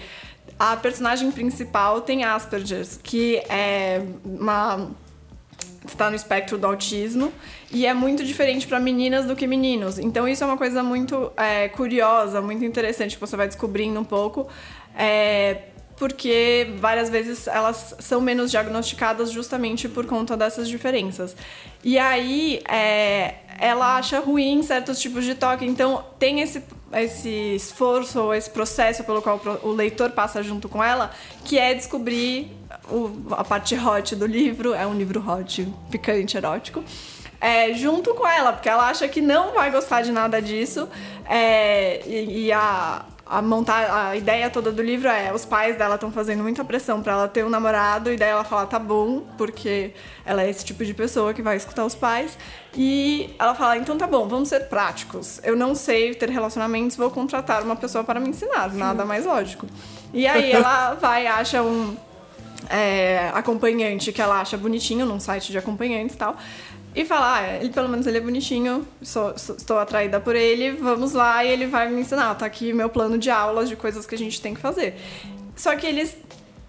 a 0.58 0.76
personagem 0.78 1.30
principal 1.30 2.02
tem 2.02 2.24
Asperger's, 2.24 3.00
que 3.04 3.38
é 3.48 4.02
uma 4.26 4.90
está 5.92 6.10
no 6.10 6.16
espectro 6.16 6.58
do 6.58 6.66
autismo 6.66 7.32
e 7.72 7.86
é 7.86 7.94
muito 7.94 8.24
diferente 8.24 8.68
para 8.68 8.80
meninas 8.80 9.26
do 9.26 9.36
que 9.36 9.48
meninos. 9.48 10.00
Então 10.00 10.28
isso 10.28 10.44
é 10.44 10.48
uma 10.48 10.58
coisa 10.58 10.84
muito 10.84 11.32
é, 11.38 11.70
curiosa, 11.70 12.42
muito 12.42 12.64
interessante 12.64 13.16
que 13.16 13.22
você 13.22 13.36
vai 13.36 13.48
descobrindo 13.48 14.00
um 14.00 14.04
pouco, 14.04 14.48
é, 14.98 15.64
porque 15.98 16.74
várias 16.78 17.10
vezes 17.10 17.48
elas 17.48 17.96
são 18.00 18.20
menos 18.20 18.52
diagnosticadas 18.52 19.32
justamente 19.32 19.88
por 19.88 20.06
conta 20.06 20.36
dessas 20.36 20.68
diferenças. 20.68 21.36
E 21.84 21.98
aí 21.98 22.62
é, 22.70 23.36
ela 23.60 23.98
acha 23.98 24.20
ruim 24.20 24.62
certos 24.64 25.00
tipos 25.00 25.24
de 25.24 25.36
toque, 25.36 25.66
então 25.66 26.04
tem 26.20 26.42
esse 26.42 26.64
esse 27.04 27.56
esforço 27.56 28.22
ou 28.22 28.34
esse 28.34 28.50
processo 28.50 29.04
pelo 29.04 29.22
qual 29.22 29.40
o 29.64 29.72
leitor 29.72 30.12
passa 30.12 30.42
junto 30.42 30.70
com 30.70 30.84
ela, 30.84 31.12
que 31.44 31.58
é 31.60 31.74
descobrir 31.74 32.52
o- 32.90 33.34
a 33.34 33.44
parte 33.44 33.76
hot 33.76 34.16
do 34.16 34.26
livro, 34.26 34.74
é 34.74 34.86
um 34.88 34.94
livro 34.94 35.24
hot, 35.28 35.68
picante, 35.92 36.38
erótico, 36.38 36.84
é, 37.42 37.74
junto 37.74 38.14
com 38.16 38.28
ela, 38.28 38.54
porque 38.54 38.70
ela 38.70 38.88
acha 38.88 39.08
que 39.08 39.22
não 39.22 39.54
vai 39.54 39.70
gostar 39.72 40.02
de 40.02 40.12
nada 40.12 40.42
disso, 40.42 40.88
é, 41.30 42.02
e, 42.08 42.46
e 42.46 42.52
a, 42.52 43.04
a 43.26 43.42
montar 43.42 44.10
a 44.10 44.16
ideia 44.16 44.50
toda 44.52 44.72
do 44.72 44.84
livro 44.84 45.08
é 45.08 45.34
os 45.34 45.46
pais 45.46 45.76
dela 45.78 45.96
estão 45.96 46.12
fazendo 46.12 46.44
muita 46.44 46.64
pressão 46.64 47.02
pra 47.02 47.14
ela 47.14 47.28
ter 47.28 47.44
um 47.44 47.50
namorado 47.50 48.12
e 48.12 48.18
daí 48.18 48.30
ela 48.30 48.44
fala 48.44 48.68
tá 48.68 48.78
bom 48.78 49.22
porque 49.36 49.94
ela 50.24 50.44
é 50.44 50.50
esse 50.50 50.64
tipo 50.64 50.86
de 50.86 50.94
pessoa 50.94 51.34
que 51.34 51.42
vai 51.42 51.58
escutar 51.58 51.86
os 51.86 51.96
pais. 51.96 52.38
E 52.76 53.34
ela 53.40 53.56
fala 53.56 53.78
então 53.78 53.98
tá 53.98 54.06
bom 54.06 54.28
vamos 54.28 54.50
ser 54.50 54.70
práticos. 54.70 55.42
Eu 55.44 55.56
não 55.56 55.74
sei 55.74 56.14
ter 56.14 56.30
relacionamentos 56.30 56.96
vou 56.98 57.10
contratar 57.10 57.64
uma 57.64 57.76
pessoa 57.76 58.04
para 58.04 58.20
me 58.20 58.30
ensinar 58.30 58.72
nada 58.72 59.04
mais 59.06 59.26
lógico. 59.26 59.66
E 60.14 60.28
aí 60.28 60.52
ela 60.52 60.94
vai 61.02 61.26
acha 61.26 61.64
um 61.64 61.98
é, 62.70 63.32
acompanhante 63.34 64.12
que 64.12 64.22
ela 64.22 64.40
acha 64.40 64.56
bonitinho 64.56 65.06
num 65.06 65.20
site 65.20 65.52
de 65.52 65.58
acompanhantes 65.58 66.16
e 66.16 66.18
tal 66.20 66.38
e 66.96 67.04
fala, 67.06 67.36
ah, 67.40 67.58
ele 67.58 67.70
pelo 67.72 67.90
menos 67.90 68.08
ele 68.08 68.18
é 68.18 68.22
bonitinho, 68.22 68.88
sou, 69.02 69.38
sou, 69.38 69.56
estou 69.56 69.78
atraída 69.78 70.20
por 70.20 70.36
ele, 70.36 70.72
vamos 70.72 71.12
lá 71.14 71.44
e 71.44 71.50
ele 71.50 71.68
vai 71.68 71.90
me 71.90 72.02
ensinar, 72.02 72.34
tá 72.36 72.46
aqui 72.46 72.72
meu 72.72 72.88
plano 72.90 73.18
de 73.18 73.30
aulas 73.30 73.68
de 73.68 73.76
coisas 73.76 74.06
que 74.06 74.16
a 74.16 74.18
gente 74.18 74.40
tem 74.42 74.54
que 74.54 74.62
fazer. 74.62 74.96
Só 75.56 75.76
que 75.76 75.86
eles 75.86 76.16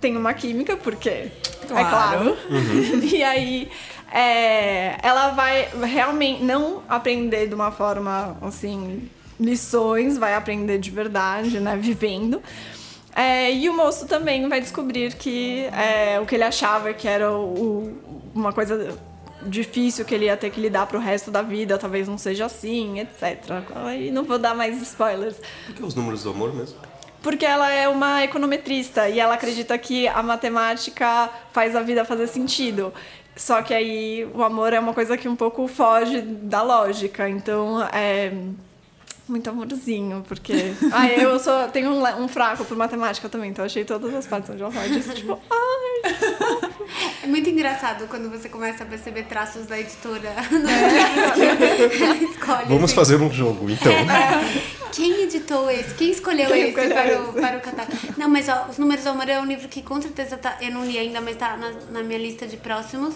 têm 0.01 0.17
uma 0.17 0.35
química, 0.35 0.77
porque 0.77 1.31
Claro. 1.69 1.87
é 1.87 1.91
claro. 1.91 2.37
e 3.15 3.23
aí 3.25 3.69
é, 4.13 4.97
ela 5.03 5.31
vai 5.31 5.69
realmente 5.85 6.43
não 6.43 6.83
aprender 6.89 7.47
de 7.49 7.55
uma 7.55 7.71
forma 7.71 8.37
assim, 8.43 9.09
lições, 9.39 10.17
vai 10.19 10.35
aprender 10.35 10.79
de 10.79 10.91
verdade, 10.91 11.61
né, 11.61 11.77
vivendo. 11.77 12.43
É, 13.15 13.51
e 13.53 13.69
o 13.69 13.75
moço 13.77 14.07
também 14.07 14.47
vai 14.49 14.61
descobrir 14.61 15.15
que 15.15 15.65
é, 15.73 16.21
o 16.21 16.27
que 16.27 16.35
ele 16.35 16.45
achava 16.45 16.93
que 16.93 17.09
era 17.09 17.33
o- 17.33 17.45
o- 17.45 18.31
uma 18.35 18.53
coisa 18.53 18.95
difícil 19.47 20.05
que 20.05 20.15
ele 20.15 20.27
ia 20.27 20.37
ter 20.37 20.51
que 20.51 20.61
lidar 20.61 20.87
pro 20.87 20.99
resto 20.99 21.31
da 21.31 21.43
vida, 21.43 21.79
talvez 21.79 22.09
não 22.09 22.19
seja 22.19 22.47
assim, 22.47 23.01
etc. 23.01 23.63
Aí 23.75 24.11
não 24.11 24.25
vou 24.25 24.39
dar 24.39 24.55
mais 24.55 24.81
spoilers. 24.83 25.37
Por 25.67 25.75
que 25.75 25.83
os 25.83 25.95
números 25.95 26.23
do 26.23 26.31
amor 26.31 26.55
mesmo? 26.55 26.79
Porque 27.23 27.45
ela 27.45 27.71
é 27.71 27.89
uma 27.89 28.23
econometrista 28.23 29.09
e 29.09 29.19
ela 29.19 29.35
acredita 29.35 29.77
que 29.79 30.07
a 30.07 30.23
matemática 30.23 31.29
faz 31.53 31.75
a 31.75 31.83
vida 31.83 32.05
fazer 32.05 32.27
sentido. 32.29 32.93
Só 33.35 33.63
que 33.63 33.75
aí 33.75 34.29
o 34.35 34.43
amor 34.43 34.73
é 34.73 34.81
uma 34.81 34.95
coisa 34.95 35.17
que 35.17 35.29
um 35.29 35.37
pouco 35.37 35.67
foge 35.67 36.21
da 36.23 36.63
lógica. 36.63 37.29
Então 37.29 37.83
é 37.93 38.33
muito 39.29 39.49
amorzinho, 39.51 40.25
porque. 40.27 40.73
Ah, 40.93 41.09
eu 41.09 41.39
sou, 41.39 41.69
tenho 41.69 41.91
um, 41.91 42.03
le- 42.03 42.15
um 42.21 42.29
fraco 42.29 42.65
por 42.65 42.77
matemática 42.77 43.29
também, 43.29 43.51
então 43.51 43.65
achei 43.65 43.85
todas 43.85 44.15
as 44.15 44.27
partes 44.27 44.51
onde 44.51 44.63
ela 44.63 44.71
fala 44.71 44.89
disso, 44.89 45.13
tipo, 45.15 45.39
ai. 45.51 46.71
É 47.25 47.27
muito 47.27 47.49
engraçado 47.51 48.07
quando 48.09 48.31
você 48.31 48.49
começa 48.49 48.85
a 48.85 48.87
perceber 48.87 49.25
traços 49.25 49.67
da 49.67 49.79
editora. 49.79 50.33
Ela 52.01 52.17
escolhe. 52.17 52.65
Vamos 52.69 52.85
assim. 52.85 52.95
fazer 52.95 53.17
um 53.21 53.31
jogo, 53.33 53.69
então. 53.69 53.93
Quem 54.93 55.23
editou 55.25 55.69
esse? 55.71 55.95
Quem 55.95 56.11
escolheu 56.11 56.47
Quem 56.49 56.61
esse 56.63 56.69
escolheu 56.71 56.95
para, 56.95 57.21
o, 57.21 57.23
esse? 57.31 57.41
para 57.41 57.57
o 57.57 57.61
catálogo? 57.61 57.97
Não, 58.17 58.29
mas 58.29 58.49
ó, 58.49 58.67
Os 58.71 58.79
Números 58.79 59.05
do 59.05 59.11
Amor 59.11 59.29
é 59.29 59.39
um 59.41 59.45
livro 59.45 59.69
que 59.69 59.83
com 59.83 60.01
certeza 60.01 60.37
tá, 60.37 60.57
eu 60.61 60.71
não 60.71 60.85
li 60.87 60.99
ainda, 60.99 61.21
mas 61.21 61.37
tá 61.37 61.57
na, 61.57 61.73
na 61.91 62.03
minha 62.03 62.19
lista 62.19 62.47
de 62.47 62.57
próximos. 62.57 63.15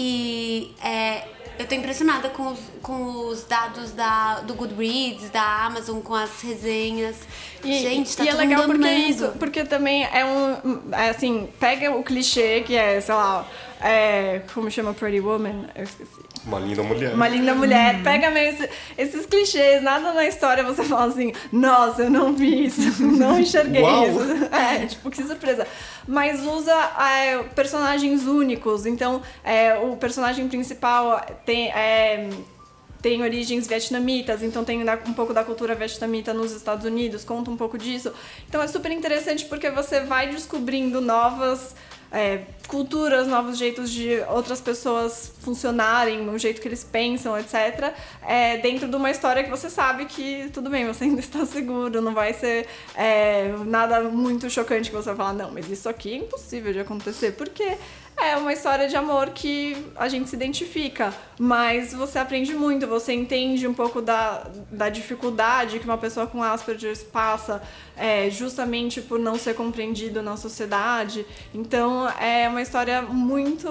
E 0.00 0.70
é, 0.80 1.24
eu 1.58 1.66
tô 1.66 1.74
impressionada 1.74 2.28
com 2.28 2.52
os, 2.52 2.60
com 2.80 3.26
os 3.26 3.42
dados 3.42 3.90
da, 3.90 4.40
do 4.42 4.54
Goodreads, 4.54 5.28
da 5.30 5.64
Amazon, 5.64 5.98
com 5.98 6.14
as 6.14 6.40
resenhas. 6.40 7.16
E, 7.64 7.80
Gente, 7.80 8.16
tá 8.16 8.24
e 8.24 8.28
é 8.28 8.32
legal 8.32 8.64
porque 8.64 8.86
amando. 8.86 9.10
isso, 9.10 9.28
porque 9.40 9.64
também 9.64 10.04
é 10.04 10.24
um. 10.24 10.92
É 10.92 11.10
assim, 11.10 11.48
pega 11.58 11.90
o 11.90 12.04
clichê 12.04 12.62
que 12.64 12.76
é, 12.76 13.00
sei 13.00 13.12
lá, 13.12 13.44
é, 13.80 14.42
como 14.54 14.70
chama 14.70 14.94
Pretty 14.94 15.18
Woman? 15.18 15.66
Eu 15.74 15.82
esqueci. 15.82 16.27
Uma 16.44 16.58
linda 16.58 16.82
mulher. 16.82 17.14
Uma 17.14 17.28
linda 17.28 17.54
mulher, 17.54 18.02
pega 18.02 18.30
mesmo 18.30 18.64
esse- 18.64 18.70
esses 18.96 19.26
clichês, 19.26 19.82
nada 19.82 20.12
na 20.12 20.26
história 20.26 20.62
você 20.64 20.82
fala 20.84 21.06
assim, 21.06 21.32
nossa, 21.52 22.02
eu 22.02 22.10
não 22.10 22.32
vi 22.32 22.66
isso, 22.66 23.02
não 23.04 23.38
enxerguei 23.38 23.82
Uau. 23.82 24.06
isso. 24.08 24.18
É, 24.52 24.86
tipo, 24.86 25.10
que 25.10 25.22
surpresa. 25.22 25.66
Mas 26.06 26.40
usa 26.42 26.72
é, 27.00 27.42
personagens 27.54 28.26
únicos, 28.26 28.86
então 28.86 29.20
é, 29.44 29.74
o 29.78 29.96
personagem 29.96 30.48
principal 30.48 31.20
tem. 31.44 31.68
é, 31.68 32.28
tem 33.00 33.22
origens 33.22 33.68
vietnamitas, 33.68 34.42
então 34.42 34.64
tem 34.64 34.82
um 35.06 35.12
pouco 35.12 35.32
da 35.32 35.44
cultura 35.44 35.72
vietnamita 35.72 36.34
nos 36.34 36.50
Estados 36.50 36.84
Unidos, 36.84 37.24
conta 37.24 37.48
um 37.48 37.56
pouco 37.56 37.78
disso. 37.78 38.12
Então 38.48 38.60
é 38.60 38.66
super 38.66 38.90
interessante 38.90 39.44
porque 39.44 39.70
você 39.70 40.00
vai 40.00 40.26
descobrindo 40.28 41.00
novas 41.00 41.76
é, 42.10 42.42
culturas, 42.66 43.26
novos 43.26 43.58
jeitos 43.58 43.90
de 43.90 44.20
outras 44.28 44.60
pessoas 44.60 45.32
funcionarem, 45.40 46.28
o 46.28 46.38
jeito 46.38 46.60
que 46.60 46.68
eles 46.68 46.84
pensam, 46.84 47.38
etc. 47.38 47.92
é, 48.26 48.58
dentro 48.58 48.88
de 48.88 48.96
uma 48.96 49.10
história 49.10 49.42
que 49.42 49.50
você 49.50 49.70
sabe 49.70 50.04
que 50.04 50.50
tudo 50.52 50.68
bem, 50.70 50.86
você 50.86 51.04
ainda 51.04 51.20
está 51.20 51.44
seguro, 51.46 52.00
não 52.00 52.14
vai 52.14 52.32
ser 52.32 52.66
é, 52.94 53.54
nada 53.64 54.02
muito 54.02 54.48
chocante 54.50 54.90
que 54.90 54.96
você 54.96 55.08
vai 55.08 55.16
falar, 55.16 55.32
não, 55.32 55.50
mas 55.50 55.68
isso 55.70 55.88
aqui 55.88 56.12
é 56.12 56.16
impossível 56.16 56.72
de 56.72 56.80
acontecer, 56.80 57.32
porque 57.32 57.76
é 58.20 58.36
uma 58.36 58.52
história 58.52 58.88
de 58.88 58.96
amor 58.96 59.30
que 59.30 59.76
a 59.96 60.08
gente 60.08 60.28
se 60.28 60.34
identifica, 60.34 61.14
mas 61.38 61.94
você 61.94 62.18
aprende 62.18 62.52
muito, 62.52 62.86
você 62.86 63.12
entende 63.12 63.66
um 63.66 63.72
pouco 63.72 64.02
da, 64.02 64.44
da 64.70 64.88
dificuldade 64.88 65.78
que 65.78 65.84
uma 65.84 65.96
pessoa 65.96 66.26
com 66.26 66.42
Asperger 66.42 66.98
passa, 67.12 67.62
é, 67.96 68.28
justamente 68.28 69.00
por 69.00 69.18
não 69.18 69.36
ser 69.36 69.54
compreendido 69.54 70.20
na 70.20 70.36
sociedade. 70.36 71.24
Então 71.54 72.08
é 72.08 72.48
uma 72.48 72.60
história 72.60 73.02
muito 73.02 73.68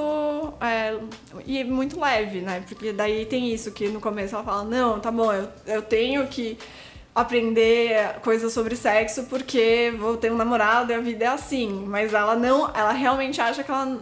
é, 0.62 0.98
e 1.45 1.64
muito 1.66 2.00
leve, 2.00 2.39
né? 2.39 2.64
Porque 2.68 2.93
daí 2.93 3.26
tem 3.26 3.54
isso 3.54 3.72
que 3.72 3.89
no 3.89 4.00
começo 4.00 4.34
ela 4.34 4.43
fala, 4.43 4.64
não, 4.64 5.00
tá 5.00 5.12
bom, 5.12 5.32
eu, 5.34 5.50
eu 5.66 5.82
tenho 5.82 6.26
que 6.28 6.58
aprender 7.18 8.20
coisas 8.22 8.53
sobre 8.53 8.76
sexo 8.76 9.24
porque 9.24 9.91
vou 9.97 10.15
ter 10.15 10.32
um 10.32 10.36
namorado 10.36 10.91
e 10.91 10.95
a 10.95 10.99
vida 10.99 11.26
é 11.26 11.28
assim. 11.28 11.86
Mas 11.88 12.13
ela 12.13 12.36
não, 12.36 12.70
ela 12.76 12.91
realmente 12.91 13.41
acha 13.41 13.63
que 13.63 13.72
ela, 13.72 13.99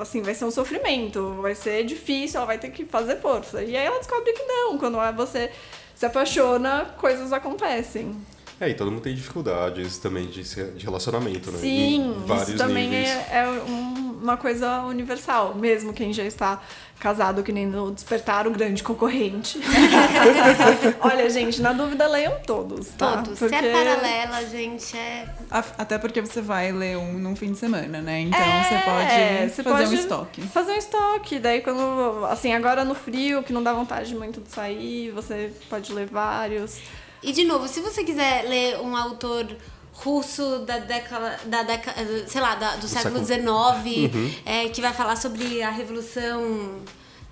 assim, 0.00 0.22
vai 0.22 0.34
ser 0.34 0.44
um 0.44 0.50
sofrimento, 0.50 1.40
vai 1.40 1.54
ser 1.54 1.84
difícil, 1.84 2.38
ela 2.38 2.46
vai 2.46 2.58
ter 2.58 2.70
que 2.70 2.84
fazer 2.84 3.20
força. 3.20 3.62
E 3.62 3.76
aí 3.76 3.86
ela 3.86 3.98
descobre 3.98 4.32
que 4.32 4.42
não, 4.42 4.76
quando 4.76 4.98
você 5.14 5.52
se 5.94 6.04
apaixona, 6.04 6.86
coisas 6.98 7.32
acontecem. 7.32 8.16
É, 8.60 8.68
e 8.70 8.74
todo 8.74 8.90
mundo 8.90 9.02
tem 9.02 9.14
dificuldades 9.14 9.98
também 9.98 10.26
de, 10.26 10.42
de 10.42 10.84
relacionamento, 10.84 11.50
né? 11.52 11.58
Sim, 11.58 11.96
em 11.96 12.26
vários 12.26 12.48
isso 12.48 12.58
também 12.58 12.88
níveis. 12.88 13.08
é, 13.08 13.28
é 13.44 13.48
um- 13.68 14.08
uma 14.20 14.36
coisa 14.36 14.80
universal, 14.82 15.54
mesmo 15.54 15.92
quem 15.92 16.12
já 16.12 16.24
está 16.24 16.60
casado, 16.98 17.42
que 17.44 17.52
nem 17.52 17.64
no 17.66 17.92
Despertar, 17.92 18.48
o 18.48 18.50
grande 18.50 18.82
concorrente. 18.82 19.60
Olha, 21.00 21.30
gente, 21.30 21.60
na 21.62 21.72
dúvida 21.72 22.06
leiam 22.08 22.34
todos, 22.46 22.88
tá? 22.88 23.18
Todos. 23.22 23.38
Porque- 23.38 23.56
Se 23.58 23.66
é 23.66 23.72
paralela, 23.72 24.46
gente, 24.48 24.96
é. 24.96 25.28
A- 25.50 25.64
Até 25.78 25.98
porque 25.98 26.20
você 26.20 26.40
vai 26.40 26.72
ler 26.72 26.96
um 26.98 27.12
num 27.14 27.36
fim 27.36 27.52
de 27.52 27.58
semana, 27.58 28.00
né? 28.00 28.20
Então 28.22 28.40
É, 28.40 28.62
você 28.64 28.74
pode 28.84 29.54
você 29.54 29.62
fazer 29.62 29.84
pode 29.84 29.94
um 29.96 29.98
estoque. 30.00 30.42
Fazer 30.48 30.72
um 30.72 30.76
estoque, 30.76 31.38
daí 31.38 31.60
quando, 31.60 32.24
assim, 32.26 32.52
agora 32.52 32.84
no 32.84 32.94
frio, 32.94 33.42
que 33.42 33.52
não 33.52 33.62
dá 33.62 33.72
vontade 33.72 34.14
muito 34.14 34.40
de 34.40 34.50
sair, 34.50 35.10
você 35.12 35.52
pode 35.70 35.92
ler 35.92 36.06
vários. 36.06 36.78
E 37.22 37.32
de 37.32 37.44
novo, 37.44 37.66
se 37.68 37.80
você 37.80 38.04
quiser 38.04 38.42
ler 38.48 38.78
um 38.80 38.96
autor 38.96 39.46
russo 39.92 40.60
da 40.60 40.78
década, 40.78 41.40
da 41.46 41.62
década 41.64 42.26
sei 42.28 42.40
lá, 42.40 42.54
da- 42.54 42.76
do, 42.76 42.86
século 42.86 43.24
século- 43.24 43.48
XIX, 43.84 44.12
é, 44.46 44.68
que 44.68 44.80
vai 44.80 44.92
falar 44.92 45.16
sobre 45.16 45.60
a 45.62 45.70
revolução, 45.70 46.76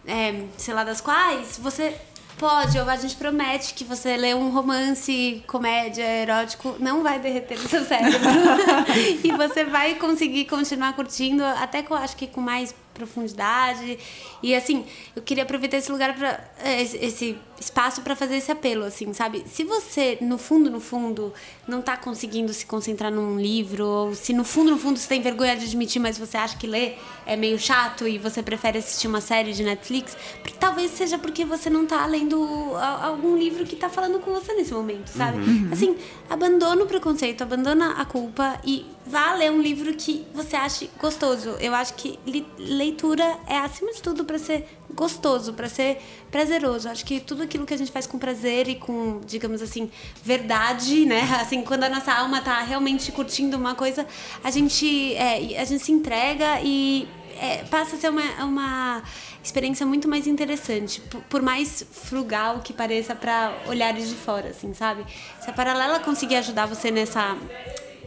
é, 0.06 0.42
sei 0.56 0.74
lá 0.74 0.82
das 0.82 1.00
quais, 1.00 1.58
você 1.62 1.96
pode, 2.36 2.76
ou 2.78 2.88
a 2.90 2.96
gente 2.96 3.14
promete 3.16 3.72
que 3.72 3.84
você 3.84 4.16
lê 4.16 4.34
um 4.34 4.50
romance, 4.50 5.42
comédia, 5.46 6.02
erótico, 6.02 6.74
não 6.80 7.02
vai 7.02 7.18
derreter 7.20 7.56
o 7.56 7.68
seu 7.68 7.84
cérebro. 7.84 8.18
e 9.24 9.30
você 9.32 9.64
vai 9.64 9.94
conseguir 9.94 10.44
continuar 10.46 10.92
curtindo, 10.94 11.44
até 11.44 11.82
que 11.82 11.90
eu 11.90 11.96
acho 11.96 12.16
que 12.16 12.26
com 12.26 12.40
mais 12.40 12.74
profundidade. 12.96 13.98
E 14.42 14.54
assim, 14.54 14.84
eu 15.14 15.22
queria 15.22 15.44
aproveitar 15.44 15.76
esse 15.76 15.92
lugar 15.92 16.14
para 16.14 16.40
esse, 16.64 16.96
esse 16.96 17.38
espaço 17.60 18.02
para 18.02 18.16
fazer 18.16 18.36
esse 18.36 18.50
apelo, 18.50 18.84
assim, 18.84 19.12
sabe? 19.12 19.44
Se 19.46 19.64
você 19.64 20.18
no 20.20 20.38
fundo, 20.38 20.70
no 20.70 20.80
fundo, 20.80 21.32
não 21.66 21.80
tá 21.80 21.96
conseguindo 21.96 22.52
se 22.52 22.66
concentrar 22.66 23.12
num 23.12 23.38
livro, 23.38 23.86
ou 23.86 24.14
se 24.14 24.32
no 24.32 24.44
fundo, 24.44 24.70
no 24.72 24.78
fundo 24.78 24.98
você 24.98 25.08
tem 25.08 25.20
vergonha 25.22 25.56
de 25.56 25.64
admitir, 25.64 26.00
mas 26.00 26.18
você 26.18 26.36
acha 26.36 26.56
que 26.56 26.66
ler 26.66 26.98
é 27.24 27.36
meio 27.36 27.58
chato 27.58 28.06
e 28.06 28.18
você 28.18 28.42
prefere 28.42 28.78
assistir 28.78 29.06
uma 29.06 29.20
série 29.20 29.52
de 29.52 29.62
Netflix, 29.62 30.16
talvez 30.58 30.90
seja 30.90 31.18
porque 31.18 31.44
você 31.44 31.70
não 31.70 31.86
tá 31.86 32.04
lendo 32.06 32.76
algum 33.02 33.36
livro 33.36 33.64
que 33.64 33.76
tá 33.76 33.88
falando 33.88 34.18
com 34.20 34.32
você 34.32 34.52
nesse 34.54 34.72
momento, 34.72 35.08
sabe? 35.08 35.38
Assim, 35.72 35.96
abandona 36.28 36.82
o 36.82 36.86
preconceito, 36.86 37.42
abandona 37.42 37.92
a 37.92 38.04
culpa 38.04 38.58
e 38.64 38.84
vá 39.06 39.34
ler 39.34 39.52
um 39.52 39.60
livro 39.60 39.94
que 39.94 40.26
você 40.34 40.56
ache 40.56 40.90
gostoso. 40.98 41.50
Eu 41.60 41.74
acho 41.74 41.94
que 41.94 42.18
leitura 42.58 43.38
é 43.46 43.58
acima 43.58 43.92
de 43.92 44.02
tudo 44.02 44.24
para 44.24 44.38
ser 44.38 44.66
gostoso, 44.92 45.52
para 45.52 45.68
ser 45.68 45.98
prazeroso. 46.30 46.88
Acho 46.88 47.04
que 47.04 47.20
tudo 47.20 47.44
aquilo 47.44 47.64
que 47.64 47.72
a 47.72 47.76
gente 47.76 47.92
faz 47.92 48.06
com 48.06 48.18
prazer 48.18 48.68
e 48.68 48.74
com, 48.74 49.20
digamos 49.24 49.62
assim, 49.62 49.90
verdade, 50.24 51.06
né? 51.06 51.22
Assim, 51.40 51.62
quando 51.62 51.84
a 51.84 51.88
nossa 51.88 52.12
alma 52.12 52.40
tá 52.40 52.60
realmente 52.60 53.12
curtindo 53.12 53.56
uma 53.56 53.74
coisa, 53.74 54.06
a 54.42 54.50
gente, 54.50 55.14
é, 55.14 55.60
a 55.60 55.64
gente 55.64 55.84
se 55.84 55.92
entrega 55.92 56.60
e 56.62 57.08
é, 57.40 57.58
passa 57.64 57.96
a 57.96 57.98
ser 57.98 58.08
uma, 58.08 58.44
uma 58.44 59.02
experiência 59.42 59.86
muito 59.86 60.08
mais 60.08 60.26
interessante, 60.26 61.00
por, 61.02 61.20
por 61.22 61.42
mais 61.42 61.86
frugal 61.92 62.60
que 62.60 62.72
pareça 62.72 63.14
para 63.14 63.56
olhares 63.66 64.08
de 64.08 64.14
fora, 64.14 64.48
assim, 64.48 64.74
sabe? 64.74 65.04
Se 65.40 65.48
a 65.48 65.52
paralela 65.52 66.00
conseguir 66.00 66.36
ajudar 66.36 66.66
você 66.66 66.90
nessa 66.90 67.36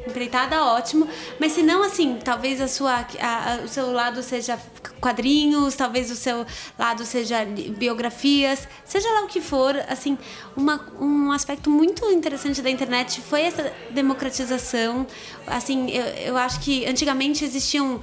empreitada, 0.09 0.63
ótimo. 0.63 1.07
Mas 1.39 1.53
se 1.53 1.63
não, 1.63 1.83
assim, 1.83 2.17
talvez 2.23 2.59
a 2.59 2.67
sua, 2.67 3.05
a- 3.19 3.53
a- 3.53 3.59
o 3.63 3.67
seu 3.67 3.91
lado 3.91 4.21
seja 4.21 4.59
quadrinhos, 4.99 5.75
talvez 5.75 6.11
o 6.11 6.15
seu 6.15 6.45
lado 6.77 7.05
seja 7.05 7.45
biografias, 7.77 8.67
seja 8.85 9.07
lá 9.09 9.21
o 9.23 9.27
que 9.27 9.39
for, 9.41 9.75
assim, 9.87 10.17
uma, 10.55 10.85
um 10.99 11.31
aspecto 11.31 11.69
muito 11.69 12.05
interessante 12.11 12.61
da 12.61 12.69
internet 12.69 13.21
foi 13.21 13.41
essa 13.43 13.71
democratização. 13.91 15.07
Assim, 15.47 15.89
eu, 15.91 16.03
eu 16.29 16.37
acho 16.37 16.59
que 16.59 16.85
antigamente 16.85 17.43
existiam 17.45 18.01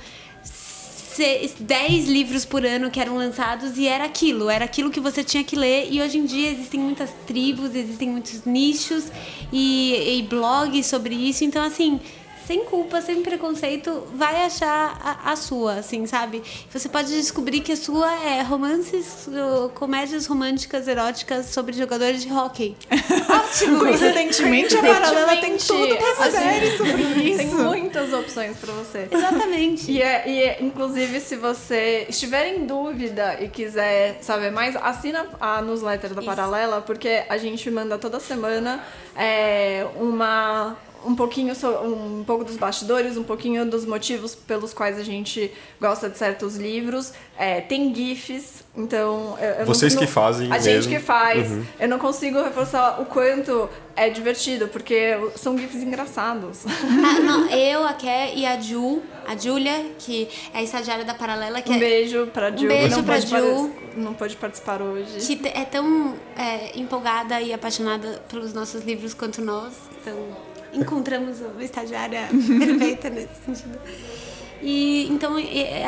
10 1.18 2.08
livros 2.08 2.44
por 2.44 2.64
ano 2.64 2.90
que 2.90 3.00
eram 3.00 3.16
lançados 3.16 3.78
e 3.78 3.86
era 3.86 4.04
aquilo, 4.04 4.50
era 4.50 4.64
aquilo 4.64 4.90
que 4.90 5.00
você 5.00 5.22
tinha 5.24 5.42
que 5.42 5.56
ler. 5.56 5.88
E 5.90 6.00
hoje 6.00 6.18
em 6.18 6.24
dia 6.24 6.50
existem 6.50 6.80
muitas 6.80 7.10
tribos, 7.26 7.74
existem 7.74 8.08
muitos 8.08 8.44
nichos 8.44 9.10
e, 9.52 10.18
e 10.18 10.22
blogs 10.22 10.86
sobre 10.86 11.14
isso. 11.14 11.44
Então, 11.44 11.64
assim, 11.64 12.00
sem 12.46 12.64
culpa, 12.64 13.00
sem 13.00 13.22
preconceito, 13.22 14.06
vai 14.14 14.44
achar 14.44 14.98
a, 15.02 15.32
a, 15.32 15.36
sua, 15.36 15.74
assim, 15.74 16.06
sabe? 16.06 16.42
Você 16.70 16.88
pode 16.88 17.08
descobrir 17.08 17.60
que 17.60 17.72
a 17.72 17.76
sua 17.76 18.12
é 18.24 18.40
romances, 18.42 19.28
comédias 19.74 20.26
românticas, 20.26 20.86
eróticas 20.86 21.46
sobre 21.46 21.74
jogadores 21.74 22.22
de 22.22 22.32
hockey. 22.32 22.76
Ótimo! 23.28 23.80
Coincidentemente, 23.80 24.76
a 24.76 24.80
Paralela 24.82 25.36
tem 25.38 25.56
tudo 25.56 25.96
uma 25.96 26.30
série 26.30 26.76
sobre 26.76 27.02
isso. 27.28 27.38
Tem 27.38 27.48
muitas 27.48 28.12
opções 28.12 28.56
para 28.58 28.72
você. 28.74 29.08
Exatamente. 29.10 29.90
E, 29.90 30.00
é, 30.00 30.28
e 30.28 30.42
é, 30.42 30.62
inclusive, 30.62 31.18
se 31.20 31.34
você 31.34 32.06
estiver 32.08 32.54
em 32.54 32.64
dúvida 32.64 33.38
e 33.40 33.48
quiser 33.48 34.18
saber 34.22 34.52
mais, 34.52 34.76
assina 34.76 35.26
a 35.40 35.60
newsletter 35.62 36.14
da 36.14 36.22
Paralela, 36.22 36.80
porque 36.80 37.24
a 37.28 37.38
gente 37.38 37.68
manda 37.70 37.98
toda 37.98 38.20
semana 38.20 38.84
é, 39.16 39.84
uma 39.96 40.76
um 41.06 41.14
pouquinho 41.14 41.54
um 41.84 42.24
pouco 42.24 42.44
dos 42.44 42.56
bastidores, 42.56 43.16
um 43.16 43.22
pouquinho 43.22 43.64
dos 43.64 43.86
motivos 43.86 44.34
pelos 44.34 44.74
quais 44.74 44.98
a 44.98 45.04
gente 45.04 45.52
gosta 45.80 46.10
de 46.10 46.18
certos 46.18 46.56
livros. 46.56 47.12
É, 47.38 47.60
tem 47.60 47.94
GIFs, 47.94 48.64
então. 48.76 49.38
Eu, 49.40 49.50
eu 49.60 49.66
Vocês 49.66 49.94
não, 49.94 50.02
que 50.02 50.08
fazem. 50.08 50.48
A 50.48 50.54
mesmo. 50.54 50.70
gente 50.70 50.88
que 50.88 50.98
faz. 50.98 51.50
Uhum. 51.50 51.64
Eu 51.78 51.88
não 51.88 51.98
consigo 51.98 52.42
reforçar 52.42 53.00
o 53.00 53.06
quanto 53.06 53.68
é 53.94 54.10
divertido, 54.10 54.68
porque 54.68 55.16
são 55.36 55.56
GIFs 55.56 55.82
engraçados. 55.82 56.64
Ah, 56.66 57.20
não, 57.22 57.48
eu, 57.48 57.86
a 57.86 57.92
Ké 57.92 58.34
e 58.34 58.44
a 58.44 58.60
Ju, 58.60 59.02
a 59.26 59.36
Júlia, 59.36 59.92
que 59.98 60.28
é 60.52 60.58
a 60.58 60.62
estagiária 60.62 61.04
da 61.04 61.14
Paralela. 61.14 61.62
Que 61.62 61.70
um 61.70 61.76
é... 61.76 61.78
beijo 61.78 62.26
pra 62.28 62.50
Ju. 62.50 62.64
Um 62.64 62.68
beijo 62.68 62.96
não 62.96 63.04
pra 63.04 63.20
Ju. 63.20 63.70
Não 63.96 64.14
pode 64.14 64.36
participar 64.36 64.82
hoje. 64.82 65.18
Que 65.20 65.48
é 65.48 65.64
tão 65.64 66.14
é, 66.36 66.78
empolgada 66.78 67.40
e 67.40 67.52
apaixonada 67.52 68.22
pelos 68.28 68.52
nossos 68.52 68.84
livros 68.84 69.14
quanto 69.14 69.40
nós. 69.40 69.74
Então 70.00 70.14
encontramos 70.76 71.40
uma 71.40 71.64
estagiária 71.64 72.28
perfeita 72.30 73.10
nesse 73.10 73.34
sentido. 73.44 73.78
E 74.62 75.06
então, 75.10 75.36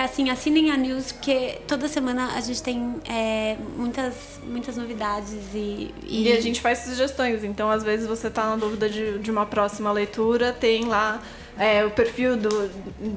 assim, 0.02 0.28
assinem 0.28 0.70
a 0.70 0.76
news, 0.76 1.12
porque 1.12 1.58
toda 1.66 1.88
semana 1.88 2.34
a 2.34 2.40
gente 2.40 2.62
tem 2.62 2.96
é, 3.08 3.56
muitas, 3.76 4.14
muitas 4.44 4.76
novidades 4.76 5.54
e, 5.54 5.94
e, 6.06 6.28
e. 6.28 6.32
a 6.32 6.40
gente 6.40 6.60
faz 6.60 6.80
sugestões. 6.80 7.44
Então, 7.44 7.70
às 7.70 7.82
vezes, 7.82 8.06
você 8.06 8.28
está 8.28 8.44
na 8.44 8.56
dúvida 8.56 8.88
de, 8.88 9.18
de 9.18 9.30
uma 9.30 9.46
próxima 9.46 9.90
leitura, 9.90 10.52
tem 10.52 10.84
lá 10.84 11.22
é, 11.58 11.84
o 11.84 11.90
perfil 11.90 12.36
do, 12.36 12.70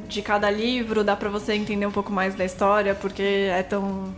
de 0.07 0.21
cada 0.21 0.49
livro, 0.49 1.03
dá 1.03 1.15
para 1.15 1.29
você 1.29 1.53
entender 1.53 1.85
um 1.85 1.91
pouco 1.91 2.11
mais 2.11 2.33
da 2.33 2.45
história, 2.45 2.95
porque 2.95 3.21
é 3.21 3.61
tão 3.61 4.15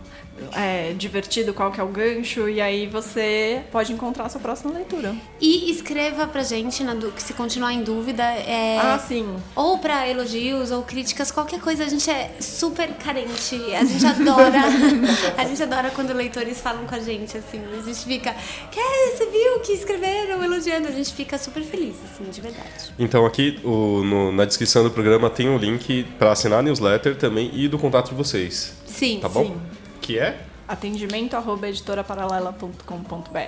é, 0.52 0.92
divertido 0.94 1.54
qual 1.54 1.70
que 1.70 1.80
é 1.80 1.84
o 1.84 1.88
gancho 1.88 2.48
e 2.48 2.60
aí 2.60 2.86
você 2.86 3.62
pode 3.70 3.92
encontrar 3.92 4.26
a 4.26 4.28
sua 4.28 4.40
próxima 4.40 4.72
leitura. 4.72 5.14
E 5.40 5.70
escreva 5.70 6.26
pra 6.26 6.42
gente, 6.42 6.82
na, 6.82 6.94
se 7.16 7.32
continuar 7.34 7.72
em 7.72 7.82
dúvida. 7.82 8.22
É, 8.22 8.78
ah, 8.78 8.98
sim. 8.98 9.36
Ou 9.54 9.78
pra 9.78 10.08
elogios 10.08 10.70
ou 10.70 10.82
críticas, 10.82 11.30
qualquer 11.30 11.60
coisa. 11.60 11.84
A 11.84 11.88
gente 11.88 12.08
é 12.10 12.36
super 12.40 12.88
carente. 12.94 13.56
A 13.74 13.84
gente 13.84 14.06
adora. 14.06 14.62
a 15.36 15.44
gente 15.44 15.62
adora 15.62 15.90
quando 15.90 16.12
leitores 16.12 16.60
falam 16.60 16.86
com 16.86 16.94
a 16.94 17.00
gente, 17.00 17.36
assim. 17.36 17.60
A 17.72 17.82
gente 17.82 18.04
fica, 18.04 18.34
quer, 18.70 19.16
você 19.16 19.26
viu 19.26 19.60
que 19.60 19.72
escreveram 19.72 20.42
elogiando? 20.42 20.88
A 20.88 20.92
gente 20.92 21.12
fica 21.12 21.38
super 21.38 21.62
feliz, 21.62 21.96
assim, 22.04 22.28
de 22.30 22.40
verdade. 22.40 22.92
Então 22.98 23.24
aqui 23.24 23.60
o, 23.64 24.02
no, 24.02 24.32
na 24.32 24.44
descrição 24.44 24.82
do 24.82 24.90
programa 24.90 25.30
tem 25.30 25.48
o 25.48 25.52
um 25.52 25.58
link 25.58 26.04
para 26.18 26.32
assinar 26.32 26.60
a 26.60 26.62
newsletter 26.62 27.16
também 27.16 27.50
e 27.52 27.68
do 27.68 27.78
contato 27.78 28.10
de 28.10 28.14
vocês. 28.14 28.74
Sim. 28.86 29.18
Tá 29.20 29.28
bom? 29.28 29.44
Sim 29.44 29.73
que 30.04 30.18
é? 30.18 30.36
Atendimento 30.68 31.34
arroba 31.34 31.66
editoraparalela.com.br 31.68 33.38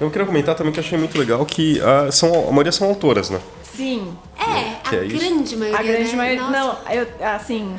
Eu 0.00 0.10
queria 0.10 0.26
comentar 0.26 0.54
também 0.54 0.72
que 0.72 0.78
achei 0.78 0.96
muito 0.96 1.18
legal 1.18 1.44
que 1.44 1.80
uh, 1.80 2.10
são, 2.12 2.48
a 2.48 2.50
maioria 2.50 2.72
são 2.72 2.88
autoras, 2.88 3.28
né? 3.28 3.40
Sim. 3.62 4.16
É, 4.38 4.88
que 4.88 4.96
a 4.96 5.04
é 5.04 5.06
grande 5.06 5.56
maioria. 5.56 5.80
A 5.80 5.82
grande 5.82 6.10
né? 6.10 6.16
maioria. 6.16 6.46
Não, 6.48 6.76
eu, 6.90 7.06
assim. 7.26 7.76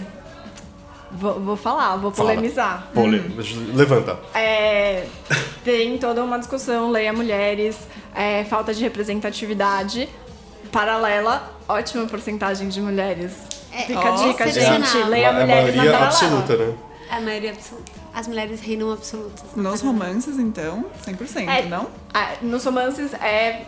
Vou, 1.09 1.39
vou 1.39 1.55
falar, 1.55 1.95
vou 1.95 2.11
Fala. 2.11 2.31
polemizar. 2.31 2.89
Pole... 2.93 3.19
Hum. 3.19 3.71
Levanta. 3.73 4.19
É, 4.35 5.07
tem 5.63 5.97
toda 5.97 6.21
uma 6.21 6.37
discussão, 6.37 6.91
leia 6.91 7.13
mulheres, 7.13 7.77
é, 8.13 8.43
falta 8.43 8.73
de 8.73 8.83
representatividade. 8.83 10.09
Paralela, 10.69 11.49
ótima 11.67 12.05
porcentagem 12.07 12.67
de 12.67 12.81
mulheres. 12.81 13.33
É, 13.71 13.83
Fica 13.83 13.99
a 13.99 14.11
dica, 14.11 14.51
gente. 14.51 14.97
Leia 15.03 15.27
é 15.27 15.31
mulheres 15.31 15.75
na 15.75 15.83
paralela. 15.83 16.05
absoluta, 16.05 16.57
né? 16.57 16.73
A 17.09 17.21
maioria 17.21 17.51
absoluta. 17.51 17.96
As 18.17 18.27
mulheres 18.27 18.59
reinam 18.61 18.91
absolutas. 18.91 19.43
Nos 19.55 19.79
romances, 19.81 20.39
então, 20.39 20.85
100%, 21.05 21.47
é, 21.47 21.65
não? 21.67 21.87
nos 22.41 22.65
romances 22.65 23.13
é 23.13 23.67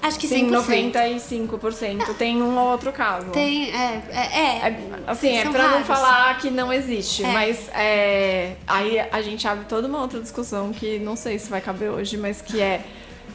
Acho 0.00 0.20
que 0.20 0.28
sim, 0.28 0.48
95%. 0.48 2.14
Tem 2.14 2.40
um 2.40 2.56
ou 2.56 2.68
outro 2.70 2.92
caso. 2.92 3.26
Tem, 3.30 3.74
é, 3.74 4.02
é, 4.08 4.18
é. 4.18 4.68
é 4.68 4.78
assim, 5.04 5.36
é 5.36 5.48
pra 5.48 5.66
raros. 5.66 5.78
não 5.78 5.84
falar 5.84 6.38
que 6.38 6.48
não 6.48 6.72
existe, 6.72 7.24
é. 7.24 7.32
mas 7.32 7.68
é, 7.70 8.54
aí 8.68 9.00
a 9.00 9.20
gente 9.20 9.48
abre 9.48 9.64
toda 9.64 9.88
uma 9.88 10.00
outra 10.00 10.20
discussão 10.20 10.72
que 10.72 11.00
não 11.00 11.16
sei 11.16 11.36
se 11.36 11.50
vai 11.50 11.60
caber 11.60 11.90
hoje, 11.90 12.16
mas 12.16 12.40
que 12.40 12.60
é. 12.60 12.84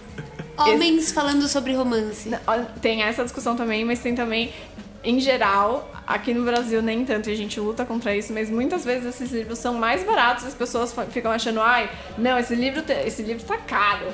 Homens 0.58 1.04
esse... 1.04 1.14
falando 1.14 1.46
sobre 1.50 1.74
romance. 1.74 2.30
Tem 2.82 3.02
essa 3.04 3.24
discussão 3.24 3.58
também, 3.58 3.84
mas 3.84 4.00
tem 4.00 4.16
também 4.16 4.54
em 5.04 5.20
geral, 5.20 5.92
aqui 6.14 6.34
no 6.34 6.44
Brasil 6.44 6.82
nem 6.82 7.06
tanto, 7.06 7.30
e 7.30 7.34
a 7.34 7.38
gente 7.38 7.60
luta 7.60 7.86
contra 7.86 8.16
isso, 8.16 8.34
mas 8.34 8.50
muitas 8.50 8.86
vezes 8.86 9.16
esses 9.16 9.32
livros 9.32 9.60
são 9.60 9.74
mais 9.74 10.04
baratos, 10.04 10.46
as 10.46 10.54
pessoas 10.54 10.94
ficam 11.10 11.32
achando, 11.32 11.62
ai, 11.62 11.90
não, 12.18 12.38
esse 12.38 12.56
livro, 12.56 12.84
esse 13.06 13.22
livro 13.24 13.44
tá 13.44 13.58
caro. 13.58 14.08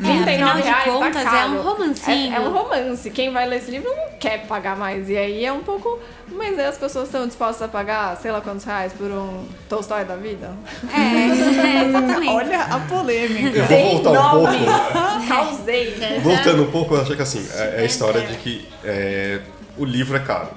É, 0.00 0.22
afinal 0.22 0.56
de 0.56 0.62
reais, 0.62 0.84
tá 0.84 0.90
contas, 0.90 1.24
tá 1.24 1.38
é 1.38 1.46
um 1.46 1.62
romancinho. 1.62 2.32
É, 2.32 2.36
é, 2.36 2.40
um 2.40 2.52
romance. 2.52 3.10
Quem 3.10 3.32
vai 3.32 3.46
ler 3.46 3.58
esse 3.58 3.70
livro 3.70 3.88
não 3.88 4.18
quer 4.18 4.46
pagar 4.46 4.76
mais. 4.76 5.08
E 5.08 5.16
aí 5.16 5.44
é 5.44 5.52
um 5.52 5.62
pouco. 5.62 5.98
Mas 6.28 6.58
aí 6.58 6.66
as 6.66 6.78
pessoas 6.78 7.06
estão 7.06 7.26
dispostas 7.26 7.62
a 7.62 7.68
pagar, 7.68 8.16
sei 8.16 8.32
lá 8.32 8.40
quantos 8.40 8.64
reais 8.64 8.92
por 8.92 9.10
um 9.10 9.44
Tolstói 9.68 10.04
da 10.04 10.16
vida? 10.16 10.50
É, 10.92 10.98
é 10.98 11.84
exatamente. 11.84 12.28
Olha 12.32 12.62
a 12.62 12.80
polêmica. 12.80 13.58
Eu 13.58 13.66
vou 13.66 14.02
voltar 14.02 14.34
um 14.34 14.40
pouco. 14.40 15.28
Causei. 15.28 16.20
Voltando 16.20 16.62
um 16.62 16.70
pouco, 16.70 16.94
eu 16.94 17.02
acho 17.02 17.14
que 17.14 17.22
assim, 17.22 17.46
é, 17.54 17.76
é 17.76 17.82
a 17.82 17.84
história 17.84 18.22
de 18.22 18.36
que 18.38 18.68
é, 18.82 19.40
o 19.76 19.84
livro 19.84 20.16
é 20.16 20.20
caro. 20.20 20.48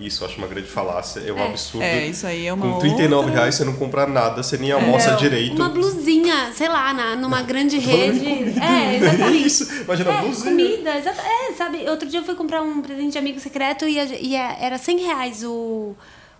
Isso 0.00 0.22
eu 0.22 0.28
acho 0.28 0.38
uma 0.38 0.46
grande 0.46 0.68
falácia, 0.68 1.20
é 1.20 1.32
um 1.32 1.38
é. 1.38 1.46
absurdo. 1.46 1.82
É, 1.82 2.06
isso 2.06 2.26
aí 2.26 2.46
é 2.46 2.52
uma 2.52 2.74
Com 2.74 2.78
39 2.78 3.14
outra... 3.14 3.40
reais 3.40 3.54
você 3.54 3.64
não 3.64 3.74
compra 3.74 4.06
nada, 4.06 4.42
você 4.42 4.56
nem 4.56 4.70
almoça 4.70 5.10
é. 5.10 5.16
direito. 5.16 5.56
Uma 5.56 5.68
blusinha, 5.68 6.52
sei 6.54 6.68
lá, 6.68 6.92
na, 6.94 7.16
numa 7.16 7.42
grande 7.42 7.78
rede. 7.78 8.28
É, 8.68 8.96
exatamente. 8.96 9.46
Isso, 9.46 9.82
imagina 9.82 10.12
é, 10.12 10.20
blusinha. 10.22 10.50
Comida, 10.50 10.96
exata, 10.96 11.22
é, 11.22 11.52
sabe, 11.52 11.88
outro 11.88 12.08
dia 12.08 12.20
eu 12.20 12.24
fui 12.24 12.34
comprar 12.34 12.62
um 12.62 12.82
presente 12.82 13.12
de 13.12 13.18
amigo 13.18 13.38
secreto 13.40 13.86
e, 13.86 13.98
e 13.98 14.34
era 14.34 14.78
100 14.78 14.98
reais 15.00 15.44
o 15.44 15.96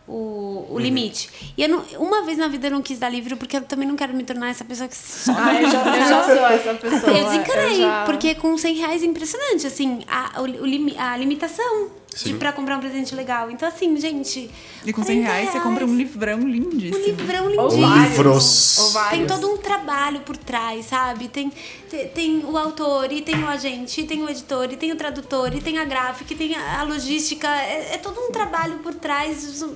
o, 0.08 0.66
o 0.70 0.72
uhum. 0.72 0.78
limite. 0.78 1.52
E 1.56 1.62
eu 1.62 1.68
não, 1.68 1.84
uma 1.98 2.22
vez 2.22 2.38
na 2.38 2.48
vida 2.48 2.68
eu 2.68 2.70
não 2.70 2.80
quis 2.80 2.98
dar 2.98 3.10
livro 3.10 3.36
porque 3.36 3.58
eu 3.58 3.62
também 3.62 3.86
não 3.86 3.94
quero 3.94 4.14
me 4.14 4.24
tornar 4.24 4.48
essa 4.48 4.64
pessoa 4.64 4.88
que 4.88 4.96
só. 4.96 5.32
Ah, 5.36 5.60
eu 5.60 5.70
já, 5.70 5.96
eu 5.96 6.08
já 6.08 6.24
sou 6.24 6.46
essa 6.46 6.74
pessoa. 6.74 7.12
Eu 7.12 7.24
desencanei, 7.26 7.76
já... 7.76 8.04
porque 8.06 8.34
com 8.34 8.56
100 8.56 8.74
reais 8.76 9.02
é 9.02 9.06
impressionante, 9.06 9.66
assim, 9.66 10.00
a, 10.08 10.40
o, 10.40 10.44
o, 10.44 10.98
a 10.98 11.16
limitação 11.16 11.90
de, 12.24 12.34
pra 12.34 12.52
comprar 12.52 12.76
um 12.76 12.80
presente 12.80 13.14
legal. 13.14 13.50
Então, 13.50 13.68
assim, 13.68 13.96
gente. 13.98 14.50
E 14.84 14.92
com 14.92 15.02
100 15.02 15.20
reais, 15.20 15.34
reais, 15.34 15.50
você 15.50 15.60
compra 15.60 15.84
um 15.84 15.94
livrão 15.94 16.40
lindíssimo. 16.40 17.04
Um 17.04 17.06
livrão 17.06 17.48
lindíssimo. 17.48 17.86
Ou 17.86 17.98
livros. 17.98 18.78
Ou 18.78 19.10
tem 19.10 19.26
todo 19.26 19.52
um 19.52 19.56
trabalho 19.56 20.20
por 20.20 20.36
trás, 20.36 20.86
sabe? 20.86 21.28
Tem, 21.28 21.52
tem, 21.88 22.08
tem, 22.08 22.44
o 22.44 22.56
autor, 22.56 23.12
e 23.12 23.22
tem 23.22 23.42
o 23.42 23.48
agente, 23.48 24.00
e 24.00 24.04
tem 24.04 24.22
o 24.22 24.28
editor, 24.28 24.72
e 24.72 24.76
tem 24.76 24.92
o 24.92 24.96
tradutor, 24.96 25.54
e 25.54 25.60
tem 25.60 25.78
a 25.78 25.84
gráfica, 25.84 26.32
e 26.32 26.36
tem 26.36 26.54
a, 26.54 26.80
a 26.80 26.82
logística. 26.82 27.48
É, 27.48 27.94
é, 27.94 27.98
todo 27.98 28.18
um 28.20 28.32
trabalho 28.32 28.78
por 28.78 28.94
trás. 28.94 29.38
São, 29.38 29.74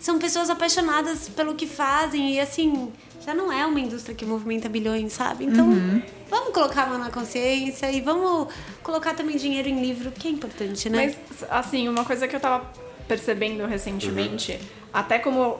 são 0.00 0.18
pessoas 0.18 0.50
apaixonadas 0.50 1.28
pelo 1.28 1.54
que 1.54 1.66
fazem. 1.66 2.34
E, 2.34 2.40
assim, 2.40 2.90
já 3.24 3.34
não 3.34 3.52
é 3.52 3.64
uma 3.64 3.78
indústria 3.80 4.14
que 4.14 4.24
movimenta 4.24 4.68
bilhões, 4.68 5.12
sabe? 5.12 5.44
Então, 5.44 5.68
uhum. 5.68 6.02
vamos 6.28 6.52
colocar 6.52 6.84
a 6.84 6.86
mão 6.86 6.98
na 6.98 7.10
consciência 7.10 7.90
e 7.90 8.00
vamos 8.00 8.52
colocar 8.82 9.14
também 9.14 9.36
dinheiro 9.36 9.68
em 9.68 9.80
livro, 9.80 10.10
que 10.10 10.28
é 10.28 10.30
importante, 10.30 10.90
né? 10.90 11.14
Mas, 11.30 11.44
assim, 11.50 11.88
uma 11.88 12.04
coisa 12.04 12.26
que 12.26 12.34
eu 12.34 12.40
tava 12.40 12.66
percebendo 13.06 13.66
recentemente, 13.66 14.52
uhum. 14.52 14.58
até 14.92 15.18
como 15.18 15.58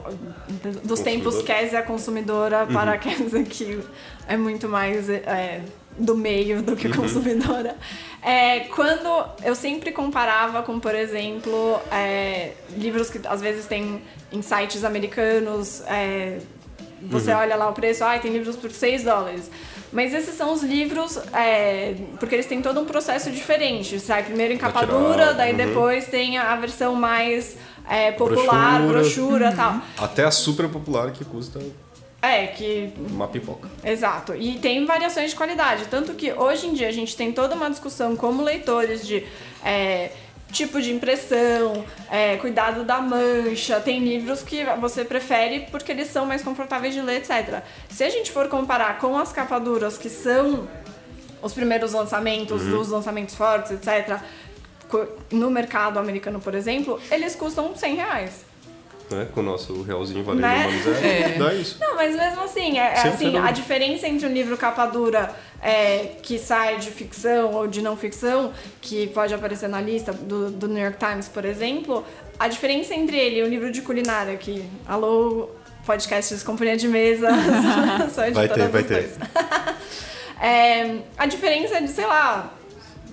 dos 0.83 0.99
tempos 0.99 1.41
Kézia 1.41 1.81
consumidora 1.83 2.63
uhum. 2.63 2.73
para 2.73 2.97
Kézia 2.97 3.43
que 3.43 3.79
é 4.27 4.35
muito 4.35 4.67
mais 4.67 5.09
é, 5.09 5.61
do 5.97 6.15
meio 6.15 6.61
do 6.61 6.75
que 6.75 6.87
uhum. 6.87 6.95
consumidora, 6.95 7.77
é, 8.21 8.61
quando 8.61 9.25
eu 9.43 9.55
sempre 9.55 9.91
comparava 9.91 10.63
com, 10.63 10.79
por 10.79 10.95
exemplo, 10.95 11.79
é, 11.91 12.53
livros 12.75 13.09
que 13.09 13.19
às 13.27 13.41
vezes 13.41 13.65
tem 13.67 14.01
em 14.31 14.41
sites 14.41 14.83
americanos, 14.83 15.83
é, 15.87 16.39
você 17.09 17.31
uhum. 17.31 17.39
olha 17.39 17.55
lá 17.55 17.69
o 17.69 17.73
preço, 17.73 18.03
ah, 18.03 18.17
tem 18.17 18.31
livros 18.31 18.55
por 18.55 18.71
6 18.71 19.03
dólares. 19.03 19.49
Mas 19.91 20.11
esses 20.11 20.33
são 20.35 20.51
os 20.51 20.63
livros, 20.63 21.19
é, 21.33 21.93
porque 22.19 22.33
eles 22.33 22.47
têm 22.47 22.61
todo 22.61 22.79
um 22.79 22.85
processo 22.85 23.29
diferente. 23.29 23.99
Sai 23.99 24.23
primeiro 24.23 24.51
em 24.51 24.57
capa 24.57 24.85
dura, 24.85 25.33
daí 25.35 25.51
uhum. 25.51 25.57
depois 25.57 26.07
tem 26.07 26.37
a 26.39 26.55
versão 26.55 26.95
mais 26.95 27.55
é, 27.87 28.11
popular, 28.11 28.81
brochura 28.87 29.51
e 29.51 29.55
tal. 29.55 29.81
Até 29.97 30.23
a 30.23 30.31
super 30.31 30.67
popular 30.67 31.11
que 31.11 31.23
custa 31.23 31.59
É, 32.21 32.47
que 32.47 32.91
uma 32.97 33.27
pipoca. 33.27 33.69
Exato. 33.83 34.33
E 34.33 34.57
tem 34.57 34.83
variações 34.85 35.29
de 35.29 35.35
qualidade. 35.35 35.85
Tanto 35.91 36.13
que 36.13 36.33
hoje 36.33 36.67
em 36.67 36.73
dia 36.73 36.87
a 36.87 36.91
gente 36.91 37.15
tem 37.15 37.31
toda 37.31 37.53
uma 37.53 37.69
discussão 37.69 38.15
como 38.15 38.41
leitores 38.41 39.05
de 39.05 39.23
é, 39.63 40.09
tipo 40.53 40.81
de 40.81 40.93
impressão, 40.93 41.83
é, 42.09 42.37
cuidado 42.37 42.83
da 42.85 43.01
mancha. 43.01 43.79
Tem 43.79 43.99
livros 43.99 44.41
que 44.43 44.63
você 44.79 45.03
prefere 45.03 45.67
porque 45.71 45.91
eles 45.91 46.07
são 46.07 46.25
mais 46.25 46.41
confortáveis 46.41 46.93
de 46.93 47.01
ler, 47.01 47.17
etc. 47.17 47.61
Se 47.89 48.03
a 48.03 48.09
gente 48.09 48.31
for 48.31 48.47
comparar 48.47 48.99
com 48.99 49.17
as 49.17 49.33
capaduras 49.33 49.97
que 49.97 50.09
são 50.09 50.67
os 51.41 51.53
primeiros 51.53 51.91
lançamentos, 51.91 52.61
os 52.61 52.89
lançamentos 52.89 53.35
fortes, 53.35 53.71
etc., 53.71 54.19
no 55.31 55.49
mercado 55.49 55.97
americano, 55.97 56.39
por 56.39 56.53
exemplo, 56.53 56.99
eles 57.11 57.35
custam 57.35 57.75
100 57.75 57.95
reais. 57.95 58.45
Né? 59.09 59.27
Com 59.33 59.41
o 59.41 59.43
nosso 59.43 59.81
realzinho 59.81 60.23
valendo 60.23 60.41
Né? 60.43 60.67
uma 60.67 60.71
miséria, 60.71 61.07
É. 61.07 61.29
dá 61.37 61.53
isso. 61.53 61.77
Não, 61.79 61.95
mas 61.95 62.15
mesmo 62.15 62.43
assim, 62.43 62.79
é, 62.79 62.93
é 62.93 63.07
assim, 63.07 63.37
a 63.37 63.51
diferença 63.51 64.07
entre 64.07 64.27
um 64.27 64.31
livro 64.31 64.55
capa 64.55 64.85
dura 64.85 65.33
é, 65.63 66.11
que 66.21 66.37
sai 66.37 66.77
de 66.77 66.91
ficção 66.91 67.53
ou 67.53 67.65
de 67.67 67.81
não 67.81 67.95
ficção, 67.95 68.51
que 68.81 69.07
pode 69.07 69.33
aparecer 69.33 69.69
na 69.69 69.79
lista 69.79 70.11
do, 70.11 70.51
do 70.51 70.67
New 70.67 70.83
York 70.83 70.97
Times, 70.97 71.29
por 71.29 71.45
exemplo, 71.45 72.05
a 72.37 72.49
diferença 72.49 72.93
entre 72.93 73.17
ele 73.17 73.39
e 73.39 73.43
um 73.43 73.47
livro 73.47 73.71
de 73.71 73.81
culinária, 73.81 74.35
que, 74.35 74.65
alô, 74.85 75.49
podcasts 75.85 76.43
Companhia 76.43 76.75
de 76.75 76.87
Mesa, 76.89 77.29
só 78.13 78.29
Vai 78.31 78.49
ter, 78.49 78.67
vai 78.67 78.83
ter. 78.83 79.09
É, 80.41 80.97
a 81.17 81.25
diferença 81.25 81.77
é 81.77 81.81
de, 81.81 81.87
sei 81.87 82.05
lá, 82.05 82.51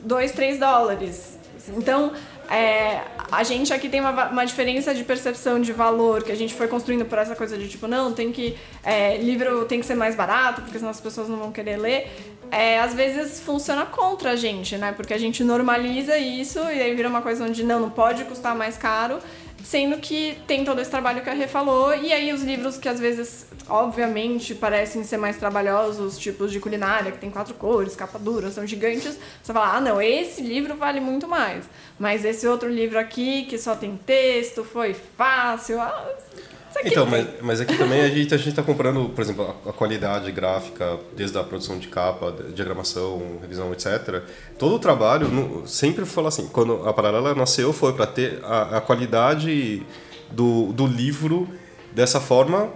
2, 0.02 0.32
3 0.32 0.58
dólares. 0.58 1.38
Então, 1.76 2.12
é, 2.50 3.02
a 3.30 3.44
gente 3.44 3.72
aqui 3.72 3.88
tem 3.88 4.00
uma, 4.00 4.28
uma 4.28 4.44
diferença 4.44 4.92
de 4.92 5.04
percepção 5.04 5.60
de 5.60 5.72
valor 5.72 6.24
que 6.24 6.32
a 6.32 6.34
gente 6.34 6.52
foi 6.52 6.66
construindo 6.66 7.04
por 7.04 7.16
essa 7.16 7.36
coisa 7.36 7.56
de 7.56 7.68
tipo, 7.68 7.86
não, 7.86 8.12
tem 8.12 8.32
que. 8.32 8.58
é, 8.82 9.16
livro 9.18 9.64
tem 9.66 9.78
que 9.78 9.86
ser 9.86 9.94
mais 9.94 10.16
barato, 10.16 10.62
porque 10.62 10.78
senão 10.78 10.90
as 10.90 11.00
pessoas 11.00 11.28
não 11.28 11.36
vão 11.36 11.52
querer 11.52 11.76
ler. 11.76 12.10
É, 12.50 12.80
às 12.80 12.94
vezes 12.94 13.40
funciona 13.40 13.86
contra 13.86 14.32
a 14.32 14.36
gente, 14.36 14.76
né? 14.76 14.92
Porque 14.92 15.14
a 15.14 15.18
gente 15.18 15.44
normaliza 15.44 16.18
isso 16.18 16.58
e 16.58 16.82
aí 16.82 16.94
vira 16.94 17.08
uma 17.08 17.22
coisa 17.22 17.44
onde 17.44 17.62
não, 17.62 17.80
não 17.80 17.90
pode 17.90 18.24
custar 18.24 18.54
mais 18.56 18.76
caro. 18.76 19.18
Sendo 19.62 19.98
que 19.98 20.38
tem 20.46 20.64
todo 20.64 20.80
esse 20.80 20.90
trabalho 20.90 21.22
que 21.22 21.28
a 21.28 21.34
Rê 21.34 21.46
falou, 21.46 21.94
e 21.94 22.12
aí 22.12 22.32
os 22.32 22.42
livros 22.42 22.78
que 22.78 22.88
às 22.88 22.98
vezes, 22.98 23.46
obviamente, 23.68 24.54
parecem 24.54 25.04
ser 25.04 25.18
mais 25.18 25.36
trabalhosos, 25.36 26.18
tipos 26.18 26.50
de 26.50 26.58
culinária, 26.58 27.12
que 27.12 27.18
tem 27.18 27.30
quatro 27.30 27.52
cores, 27.54 27.94
capa 27.94 28.18
dura, 28.18 28.50
são 28.50 28.66
gigantes, 28.66 29.18
você 29.42 29.52
fala, 29.52 29.76
ah, 29.76 29.80
não, 29.80 30.00
esse 30.00 30.40
livro 30.40 30.74
vale 30.76 30.98
muito 30.98 31.28
mais. 31.28 31.66
Mas 31.98 32.24
esse 32.24 32.46
outro 32.46 32.70
livro 32.70 32.98
aqui, 32.98 33.44
que 33.44 33.58
só 33.58 33.76
tem 33.76 33.98
texto, 33.98 34.64
foi 34.64 34.94
fácil. 34.94 35.78
Ah, 35.78 36.08
Então, 36.84 37.04
mas, 37.06 37.26
mas 37.42 37.60
aqui 37.60 37.76
também 37.76 38.00
a 38.00 38.08
gente, 38.08 38.32
a 38.34 38.36
gente 38.36 38.54
tá 38.54 38.62
comparando, 38.62 39.08
por 39.10 39.20
exemplo, 39.22 39.54
a, 39.66 39.70
a 39.70 39.72
qualidade 39.72 40.30
gráfica, 40.32 40.98
desde 41.16 41.36
a 41.38 41.42
produção 41.42 41.78
de 41.78 41.88
capa, 41.88 42.34
diagramação, 42.54 43.38
revisão, 43.40 43.72
etc. 43.72 44.22
Todo 44.58 44.76
o 44.76 44.78
trabalho, 44.78 45.28
no- 45.28 45.66
sempre 45.66 46.04
fala 46.06 46.28
assim, 46.28 46.46
quando 46.48 46.88
a 46.88 46.92
Paralela 46.92 47.34
nasceu 47.34 47.72
foi 47.72 47.92
para 47.92 48.06
ter 48.06 48.40
a, 48.44 48.78
a 48.78 48.80
qualidade 48.80 49.82
do, 50.30 50.72
do 50.72 50.86
livro 50.86 51.48
dessa 51.92 52.20
forma, 52.20 52.70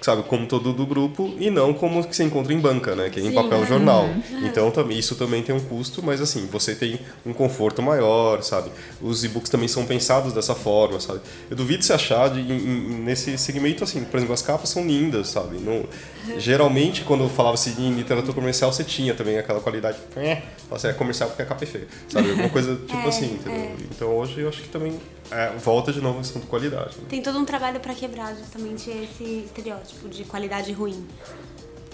sabe, 0.00 0.22
como 0.24 0.46
todo 0.46 0.72
do 0.72 0.86
grupo, 0.86 1.34
e 1.38 1.50
não 1.50 1.72
como 1.74 2.02
que 2.06 2.14
se 2.16 2.22
encontra 2.22 2.52
em 2.54 2.58
banca, 2.58 2.94
né, 2.94 3.10
que 3.10 3.20
é 3.20 3.22
em 3.22 3.26
Sim. 3.28 3.34
papel 3.34 3.66
jornal. 3.66 4.08
Então 4.42 4.70
também 4.70 4.98
isso 4.98 5.14
também 5.14 5.42
tem 5.42 5.54
um 5.54 5.60
custo, 5.60 6.02
mas 6.02 6.20
assim, 6.20 6.46
você 6.50 6.74
tem 6.74 6.98
um 7.26 7.32
conforto 7.32 7.82
maior, 7.82 8.42
sabe? 8.42 8.70
Os 9.00 9.22
e-books 9.24 9.50
também 9.50 9.68
são 9.68 9.84
pensados 9.84 10.32
dessa 10.32 10.54
forma, 10.54 10.98
sabe? 11.00 11.20
Eu 11.50 11.56
duvido 11.56 11.84
você 11.84 11.92
achar 11.92 12.30
de, 12.30 12.40
em- 12.40 13.00
nesse 13.04 13.36
segmento 13.36 13.84
assim, 13.84 14.02
por 14.04 14.16
exemplo, 14.16 14.34
as 14.34 14.42
capas 14.42 14.68
são 14.70 14.86
lindas, 14.86 15.28
sabe? 15.28 15.58
Não- 15.58 15.84
geralmente 16.38 17.02
quando 17.02 17.28
falava-se 17.28 17.70
em 17.80 17.92
literatura 17.92 18.32
comercial, 18.32 18.72
você 18.72 18.84
tinha 18.84 19.14
também 19.14 19.38
aquela 19.38 19.60
qualidade, 19.60 19.98
é, 20.16 20.42
você 20.70 20.88
é 20.88 20.92
comercial 20.92 21.28
porque 21.28 21.42
a 21.42 21.46
capa 21.46 21.64
é 21.64 21.66
feia, 21.66 21.88
sabe? 22.08 22.30
Alguma 22.30 22.48
coisa 22.50 22.76
tipo 22.86 23.00
É, 23.04 23.08
assim, 23.08 23.26
entendeu? 23.34 23.70
Então 23.90 24.16
hoje 24.16 24.40
eu 24.40 24.48
acho 24.48 24.62
que 24.62 24.68
também 24.68 24.92
é, 25.30 25.50
volta 25.58 25.92
de 25.92 26.00
novo 26.00 26.18
a 26.18 26.22
questão 26.22 26.40
de 26.40 26.46
qualidade. 26.48 26.96
né? 26.98 27.04
Tem 27.08 27.22
todo 27.22 27.38
um 27.38 27.44
trabalho 27.44 27.80
pra 27.80 27.94
quebrar 27.94 28.34
justamente 28.36 28.90
esse 28.90 29.44
estereótipo 29.46 30.08
de 30.08 30.24
qualidade 30.24 30.72
ruim. 30.72 31.06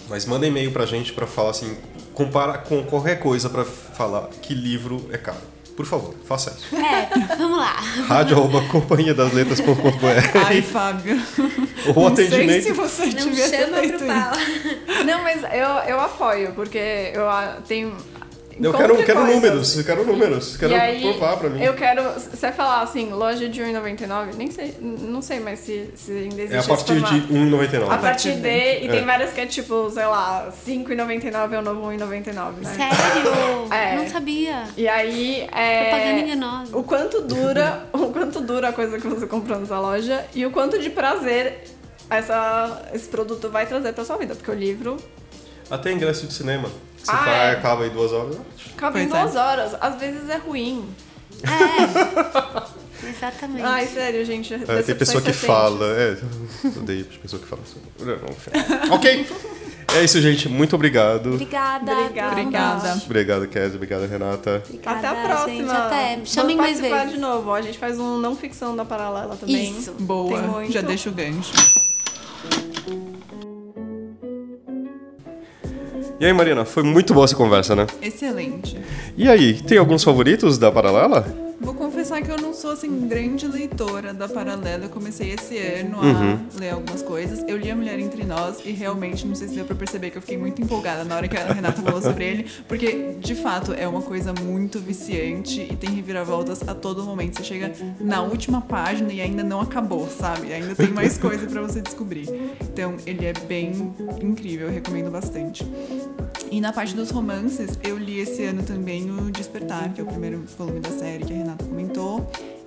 Mas 0.09 0.25
manda 0.25 0.47
e-mail 0.47 0.71
pra 0.71 0.85
gente 0.85 1.11
pra 1.13 1.27
falar 1.27 1.49
assim, 1.51 1.77
compara 2.13 2.57
com 2.57 2.83
qualquer 2.83 3.19
coisa 3.19 3.49
pra 3.49 3.65
falar 3.65 4.27
que 4.41 4.53
livro 4.53 5.07
é 5.11 5.17
caro. 5.17 5.37
Por 5.75 5.85
favor, 5.85 6.15
faça 6.25 6.49
isso. 6.57 6.75
É, 6.75 7.07
vamos 7.37 7.59
lá. 7.59 7.73
rádio 8.07 8.35
arroba 8.37 8.61
companhia 8.67 9.13
das 9.13 9.31
letras.com.br 9.31 9.75
Ai, 10.47 10.61
Fábio. 10.63 11.21
ou 11.95 12.09
Não 12.09 12.15
sei 12.15 12.27
se 12.27 12.33
atendimento. 12.33 12.73
você 12.73 13.05
Não 13.05 13.35
chama 13.35 13.77
feito 13.77 13.97
pro 13.97 14.07
isso. 14.07 15.03
Não, 15.05 15.21
mas 15.21 15.43
eu, 15.43 15.69
eu 15.93 15.99
apoio, 16.01 16.53
porque 16.53 17.11
eu 17.13 17.27
tenho. 17.67 17.95
Eu 18.59 18.73
quero, 18.73 18.95
quero 19.03 19.19
coisas. 19.19 19.35
números, 19.35 19.77
eu 19.77 19.83
quero 19.83 20.05
números, 20.05 20.57
quero 20.57 20.71
e 20.73 20.75
aí, 20.75 21.01
provar 21.01 21.37
pra 21.37 21.49
mim. 21.49 21.61
Eu 21.61 21.73
quero. 21.73 22.19
Se 22.19 22.35
você 22.35 22.51
falar 22.51 22.81
assim, 22.81 23.11
loja 23.11 23.47
de 23.47 23.61
1,99, 23.61 24.35
nem 24.35 24.49
sei. 24.51 24.75
Não 24.81 25.21
sei 25.21 25.39
mais 25.39 25.59
se, 25.59 25.89
se 25.95 26.11
ainda 26.11 26.41
existe 26.41 26.55
É 26.55 26.59
a 26.59 26.63
partir 26.63 26.95
de 26.95 27.21
formato. 27.21 27.33
1,99. 27.33 27.91
A 27.91 27.97
partir 27.97 28.31
de. 28.35 28.47
E 28.47 28.87
É. 28.87 28.89
tem 28.89 29.05
várias 29.05 29.33
que 29.33 29.41
é 29.41 29.45
tipo, 29.45 29.89
sei 29.89 30.05
lá, 30.05 30.51
5,99 30.65 31.53
é 31.53 31.59
o 31.59 31.61
novo 31.61 31.81
1,99, 31.87 32.33
né? 32.61 32.75
Sério? 32.75 33.67
É. 33.71 33.95
Não 33.95 34.07
sabia. 34.07 34.63
E 34.75 34.87
aí. 34.87 35.47
É... 35.51 35.89
Propaganda 35.89 36.19
enganosa. 36.21 36.77
O 36.77 36.83
quanto 36.83 37.21
dura. 37.21 37.85
o 37.93 38.07
quanto 38.11 38.41
dura 38.41 38.69
a 38.69 38.73
coisa 38.73 38.97
que 38.99 39.07
você 39.07 39.27
comprou 39.27 39.59
nessa 39.59 39.79
loja 39.79 40.25
e 40.33 40.45
o 40.45 40.51
quanto 40.51 40.79
de 40.79 40.89
prazer 40.89 41.63
essa, 42.09 42.83
esse 42.93 43.07
produto 43.09 43.49
vai 43.49 43.65
trazer 43.65 43.93
pra 43.93 44.03
sua 44.05 44.17
vida. 44.17 44.33
Porque 44.35 44.49
o 44.49 44.53
livro 44.53 44.97
Até 45.69 45.91
ingresso 45.91 46.25
de 46.25 46.33
cinema. 46.33 46.69
Você 46.97 47.11
Ah, 47.11 47.29
é. 47.29 47.51
acaba 47.51 47.85
em 47.87 47.89
duas 47.89 48.11
horas. 48.11 48.37
acaba 48.75 48.99
em 48.99 49.05
é. 49.05 49.07
duas 49.07 49.35
horas. 49.35 49.75
Às 49.79 49.95
vezes 49.99 50.29
é 50.29 50.37
ruim. 50.37 50.85
É. 51.43 52.77
Exatamente. 53.07 53.61
Ai, 53.63 53.85
sério, 53.87 54.25
gente. 54.25 54.53
É, 54.53 54.81
tem 54.81 54.95
pessoa 54.95 55.21
que 55.21 55.31
fala. 55.31 55.85
É, 55.97 56.17
eu 56.63 56.81
odeio 56.81 57.05
pessoa 57.05 57.41
que 57.41 57.47
fala 57.47 57.61
assim. 57.63 57.79
Não, 57.99 58.95
ok. 58.95 59.27
É 59.95 60.03
isso, 60.03 60.19
gente. 60.19 60.49
Muito 60.49 60.75
obrigado. 60.75 61.33
Obrigada. 61.33 61.91
Obrigada. 61.93 62.31
Obrigada. 62.31 63.01
Obrigado, 63.05 63.47
Kézia. 63.47 63.75
Obrigado, 63.75 64.05
Renata. 64.07 64.61
Obrigada, 64.67 64.97
Até 64.97 65.07
a 65.07 65.23
próxima. 65.25 65.55
Gente, 65.55 65.71
até. 65.71 66.19
Chamem 66.25 66.57
mais 66.57 66.79
vezes. 66.79 67.11
de 67.11 67.19
novo. 67.19 67.53
A 67.53 67.61
gente 67.61 67.77
faz 67.77 67.97
um 67.97 68.17
não 68.17 68.35
ficção 68.35 68.75
da 68.75 68.83
paralela 68.83 69.37
também. 69.37 69.71
Isso. 69.77 69.93
Boa, 69.93 70.39
Tem 70.39 70.47
muito. 70.49 70.71
já 70.73 70.81
deixa 70.81 71.09
o 71.09 71.13
gancho. 71.13 71.53
E 76.19 76.25
aí, 76.25 76.33
Marina, 76.33 76.65
foi 76.65 76.81
muito 76.81 77.13
boa 77.13 77.25
essa 77.25 77.35
conversa, 77.35 77.75
né? 77.75 77.85
Excelente. 78.01 78.77
E 79.15 79.29
aí, 79.29 79.53
tem 79.53 79.77
alguns 79.77 80.03
favoritos 80.03 80.57
da 80.57 80.71
Paralela? 80.71 81.27
Vou 81.61 81.75
confessar 82.07 82.21
que 82.21 82.31
eu 82.31 82.37
não 82.41 82.53
sou 82.53 82.71
assim 82.71 83.05
grande 83.07 83.45
leitora 83.47 84.13
da 84.13 84.29
Paralela. 84.29 84.85
Eu 84.85 84.89
comecei 84.89 85.31
esse 85.33 85.57
ano 85.57 85.97
a 85.99 86.05
Uhum. 86.05 86.39
ler 86.57 86.69
algumas 86.69 87.01
coisas. 87.01 87.43
Eu 87.47 87.57
li 87.57 87.69
A 87.69 87.75
Mulher 87.75 87.99
Entre 87.99 88.23
Nós 88.23 88.59
e 88.65 88.71
realmente 88.71 89.27
não 89.27 89.35
sei 89.35 89.49
se 89.49 89.55
deu 89.55 89.65
pra 89.65 89.75
perceber 89.75 90.09
que 90.11 90.17
eu 90.17 90.21
fiquei 90.21 90.37
muito 90.37 90.61
empolgada 90.61 91.03
na 91.03 91.15
hora 91.17 91.27
que 91.27 91.35
a 91.35 91.51
Renata 91.51 91.81
falou 91.81 92.01
sobre 92.01 92.23
ele, 92.23 92.45
porque 92.67 93.15
de 93.19 93.35
fato 93.35 93.73
é 93.73 93.85
uma 93.87 94.01
coisa 94.01 94.33
muito 94.41 94.79
viciante 94.79 95.61
e 95.69 95.75
tem 95.75 95.89
reviravoltas 95.89 96.65
a 96.67 96.73
todo 96.73 97.03
momento. 97.03 97.37
Você 97.37 97.43
chega 97.43 97.73
na 97.99 98.21
última 98.21 98.61
página 98.61 99.11
e 99.11 99.19
ainda 99.19 99.43
não 99.43 99.59
acabou, 99.59 100.07
sabe? 100.09 100.53
Ainda 100.53 100.75
tem 100.75 100.87
mais 100.89 101.17
coisa 101.19 101.45
pra 101.45 101.61
você 101.61 101.81
descobrir. 101.81 102.27
Então 102.61 102.95
ele 103.05 103.25
é 103.25 103.33
bem 103.33 103.93
incrível, 104.21 104.67
eu 104.67 104.73
recomendo 104.73 105.11
bastante. 105.11 105.65
E 106.49 106.61
na 106.61 106.71
parte 106.71 106.95
dos 106.95 107.09
romances, 107.11 107.77
eu 107.83 107.97
li 107.97 108.19
esse 108.19 108.43
ano 108.45 108.63
também 108.63 109.11
o 109.11 109.29
Despertar, 109.29 109.91
que 109.93 109.99
é 109.99 110.03
o 110.03 110.07
primeiro 110.07 110.43
volume 110.57 110.79
da 110.79 110.91
série 110.91 111.25
que 111.25 111.33
a 111.33 111.35
Renata 111.35 111.65
comentou. 111.65 111.96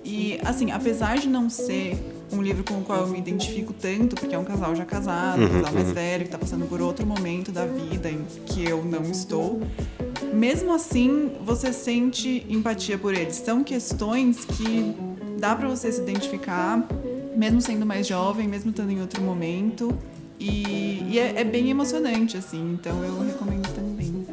E, 0.04 0.38
assim, 0.44 0.70
apesar 0.70 1.18
de 1.18 1.28
não 1.28 1.50
ser 1.50 1.96
um 2.32 2.40
livro 2.40 2.64
com 2.64 2.74
o 2.74 2.82
qual 2.82 3.00
eu 3.00 3.08
me 3.08 3.18
identifico 3.18 3.72
tanto, 3.72 4.16
porque 4.16 4.34
é 4.34 4.38
um 4.38 4.44
casal 4.44 4.74
já 4.74 4.84
casado, 4.84 5.42
um 5.42 5.48
casal 5.48 5.72
mais 5.72 5.92
velho, 5.92 6.24
que 6.24 6.30
tá 6.30 6.38
passando 6.38 6.66
por 6.66 6.80
outro 6.80 7.04
momento 7.06 7.50
da 7.50 7.66
vida 7.66 8.08
em 8.08 8.24
que 8.46 8.64
eu 8.64 8.84
não 8.84 9.02
estou, 9.02 9.60
mesmo 10.32 10.72
assim, 10.72 11.32
você 11.44 11.72
sente 11.72 12.46
empatia 12.48 12.96
por 12.96 13.14
eles. 13.14 13.36
São 13.36 13.64
questões 13.64 14.44
que 14.44 14.94
dá 15.38 15.54
pra 15.56 15.68
você 15.68 15.90
se 15.90 16.00
identificar, 16.00 16.86
mesmo 17.36 17.60
sendo 17.60 17.84
mais 17.84 18.06
jovem, 18.06 18.46
mesmo 18.46 18.70
estando 18.70 18.90
em 18.90 19.00
outro 19.00 19.22
momento. 19.22 19.92
E, 20.38 21.04
e 21.10 21.18
é, 21.18 21.40
é 21.40 21.44
bem 21.44 21.68
emocionante, 21.68 22.36
assim, 22.36 22.72
então 22.72 23.04
eu 23.04 23.20
recomendo 23.26 23.68
também. 23.74 24.26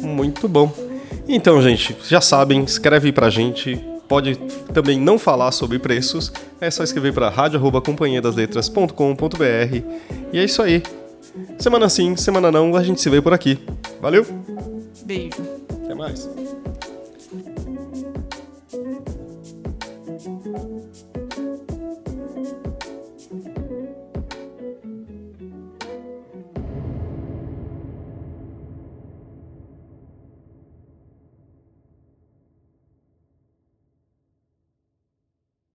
Muito 0.00 0.48
bom. 0.48 0.72
Então, 1.28 1.62
gente, 1.62 1.96
já 2.08 2.20
sabem, 2.20 2.64
escreve 2.64 3.12
pra 3.12 3.30
gente. 3.30 3.80
Pode 4.12 4.36
também 4.74 5.00
não 5.00 5.18
falar 5.18 5.50
sobre 5.52 5.78
preços. 5.78 6.30
É 6.60 6.70
só 6.70 6.84
escrever 6.84 7.14
para 7.14 7.30
rádio.companhiadasletras.com.br. 7.30 9.76
E 10.30 10.38
é 10.38 10.44
isso 10.44 10.60
aí. 10.60 10.82
Semana 11.58 11.88
sim, 11.88 12.14
semana 12.14 12.52
não, 12.52 12.76
a 12.76 12.82
gente 12.82 13.00
se 13.00 13.08
vê 13.08 13.22
por 13.22 13.32
aqui. 13.32 13.58
Valeu! 14.02 14.26
Beijo. 15.06 15.38
Até 15.82 15.94
mais! 15.94 16.28